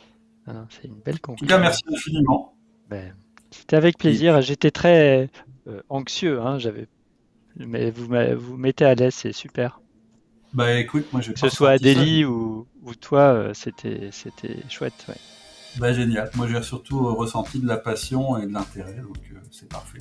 Ah 0.46 0.66
c'est 0.70 0.84
une 0.86 1.00
belle 1.00 1.16
En 1.16 1.16
tout 1.16 1.22
conclusion. 1.32 1.56
cas, 1.56 1.60
merci 1.60 1.82
infiniment. 1.92 2.54
Ben, 2.88 3.12
C'était 3.50 3.74
avec 3.74 3.98
plaisir. 3.98 4.40
J'étais 4.40 4.70
très 4.70 5.28
euh, 5.66 5.80
anxieux. 5.88 6.40
Hein, 6.40 6.60
j'avais... 6.60 6.86
Mais 7.56 7.90
vous, 7.90 8.06
vous 8.38 8.56
mettez 8.56 8.84
à 8.84 8.94
l'aise, 8.94 9.14
c'est 9.16 9.32
super. 9.32 9.80
Bah 10.54 10.78
écoute, 10.78 11.06
moi 11.12 11.20
je 11.22 11.32
Que 11.32 11.40
ce 11.40 11.48
soit 11.48 11.70
Adélie 11.70 12.24
ou, 12.24 12.68
ou 12.84 12.94
toi, 12.94 13.32
euh, 13.34 13.52
c'était, 13.52 14.10
c'était 14.12 14.56
chouette. 14.68 15.04
ouais. 15.08 15.16
Bah 15.80 15.92
génial. 15.92 16.30
Moi 16.36 16.46
j'ai 16.46 16.62
surtout 16.62 17.02
ressenti 17.16 17.58
de 17.58 17.66
la 17.66 17.78
passion 17.78 18.38
et 18.38 18.46
de 18.46 18.52
l'intérêt, 18.52 19.00
donc 19.00 19.16
euh, 19.32 19.38
c'est 19.50 19.68
parfait. 19.68 19.98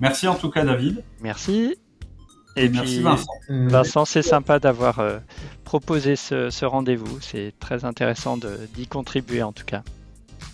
Merci 0.00 0.28
en 0.28 0.34
tout 0.34 0.50
cas 0.50 0.64
David. 0.66 1.02
Merci. 1.22 1.76
Et, 2.56 2.68
merci 2.68 2.96
puis, 2.96 3.02
Vincent. 3.02 3.32
Vincent, 3.48 4.04
c'est 4.04 4.22
sympa 4.22 4.58
d'avoir 4.58 4.98
euh, 4.98 5.18
proposé 5.64 6.16
ce, 6.16 6.50
ce 6.50 6.64
rendez-vous. 6.64 7.18
C'est 7.20 7.54
très 7.60 7.84
intéressant 7.84 8.38
d'y 8.74 8.86
contribuer 8.86 9.42
en 9.42 9.52
tout 9.52 9.64
cas. 9.64 9.82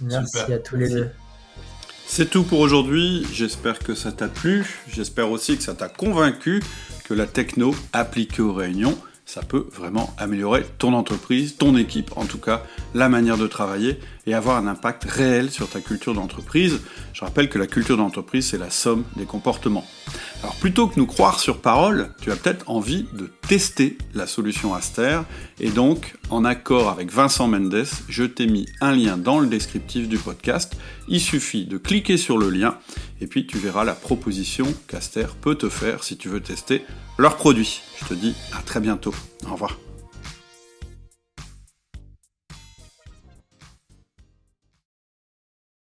Merci 0.01 0.39
Super. 0.39 0.57
à 0.57 0.59
tous 0.59 0.77
les 0.77 0.89
deux. 0.89 1.11
C'est 2.07 2.31
tout 2.31 2.43
pour 2.43 2.61
aujourd'hui. 2.61 3.27
J'espère 3.33 3.79
que 3.79 3.95
ça 3.95 4.13
t'a 4.13 4.29
plu. 4.29 4.83
J'espère 4.89 5.31
aussi 5.31 5.57
que 5.57 5.63
ça 5.63 5.75
t'a 5.75 5.89
convaincu 5.89 6.63
que 7.05 7.15
la 7.15 7.27
techno 7.27 7.75
appliquée 7.93 8.43
aux 8.43 8.53
réunions, 8.53 8.97
ça 9.27 9.43
peut 9.43 9.67
vraiment 9.73 10.15
améliorer 10.17 10.65
ton 10.79 10.95
entreprise, 10.95 11.57
ton 11.57 11.77
équipe, 11.77 12.17
en 12.17 12.25
tout 12.25 12.39
cas 12.39 12.63
la 12.95 13.09
manière 13.09 13.37
de 13.37 13.47
travailler 13.47 13.99
et 14.29 14.35
avoir 14.35 14.59
un 14.59 14.67
impact 14.67 15.05
réel 15.05 15.51
sur 15.51 15.71
ta 15.71 15.81
culture 15.81 16.13
d'entreprise. 16.13 16.81
Je 17.15 17.25
rappelle 17.25 17.49
que 17.49 17.59
la 17.59 17.67
culture 17.67 17.97
d'entreprise, 17.97 18.49
c'est 18.49 18.59
la 18.59 18.69
somme 18.69 19.05
des 19.17 19.25
comportements. 19.25 19.87
Alors 20.43 20.55
plutôt 20.57 20.87
que 20.87 21.01
nous 21.01 21.07
croire 21.07 21.41
sur 21.41 21.63
parole, 21.63 22.11
tu 22.21 22.31
as 22.31 22.37
peut-être 22.37 22.69
envie 22.69 23.07
de 23.15 23.31
tester 23.49 23.97
la 24.15 24.27
solution 24.27 24.75
Aster 24.75 25.21
et 25.59 25.71
donc 25.71 26.15
en 26.29 26.45
accord 26.45 26.91
avec 26.91 27.11
Vincent 27.11 27.49
Mendes, 27.49 27.87
je 28.09 28.25
t'ai 28.25 28.47
mis 28.47 28.67
un 28.83 28.95
lien 28.95 29.17
dans 29.17 29.41
le 29.41 29.47
descriptif 29.47 30.09
du 30.09 30.19
podcast. 30.19 30.77
Il 31.09 31.21
suffit 31.21 31.65
de 31.65 31.79
cliquer 31.79 32.19
sur 32.19 32.37
le 32.37 32.51
lien 32.51 32.77
et 33.23 33.27
puis 33.27 33.47
tu 33.47 33.57
verras 33.57 33.85
la 33.85 33.95
proposition 33.95 34.67
qu'Aster 34.89 35.27
peut 35.41 35.55
te 35.55 35.71
faire 35.71 36.05
si 36.05 36.19
tu 36.19 36.29
veux 36.29 36.41
tester 36.41 36.85
leurs 37.17 37.37
produits. 37.37 37.81
Je 38.01 38.05
te 38.05 38.15
dis 38.15 38.35
à 38.53 38.61
très 38.61 38.81
bientôt. 38.81 39.15
Au 39.49 39.53
revoir. 39.53 39.88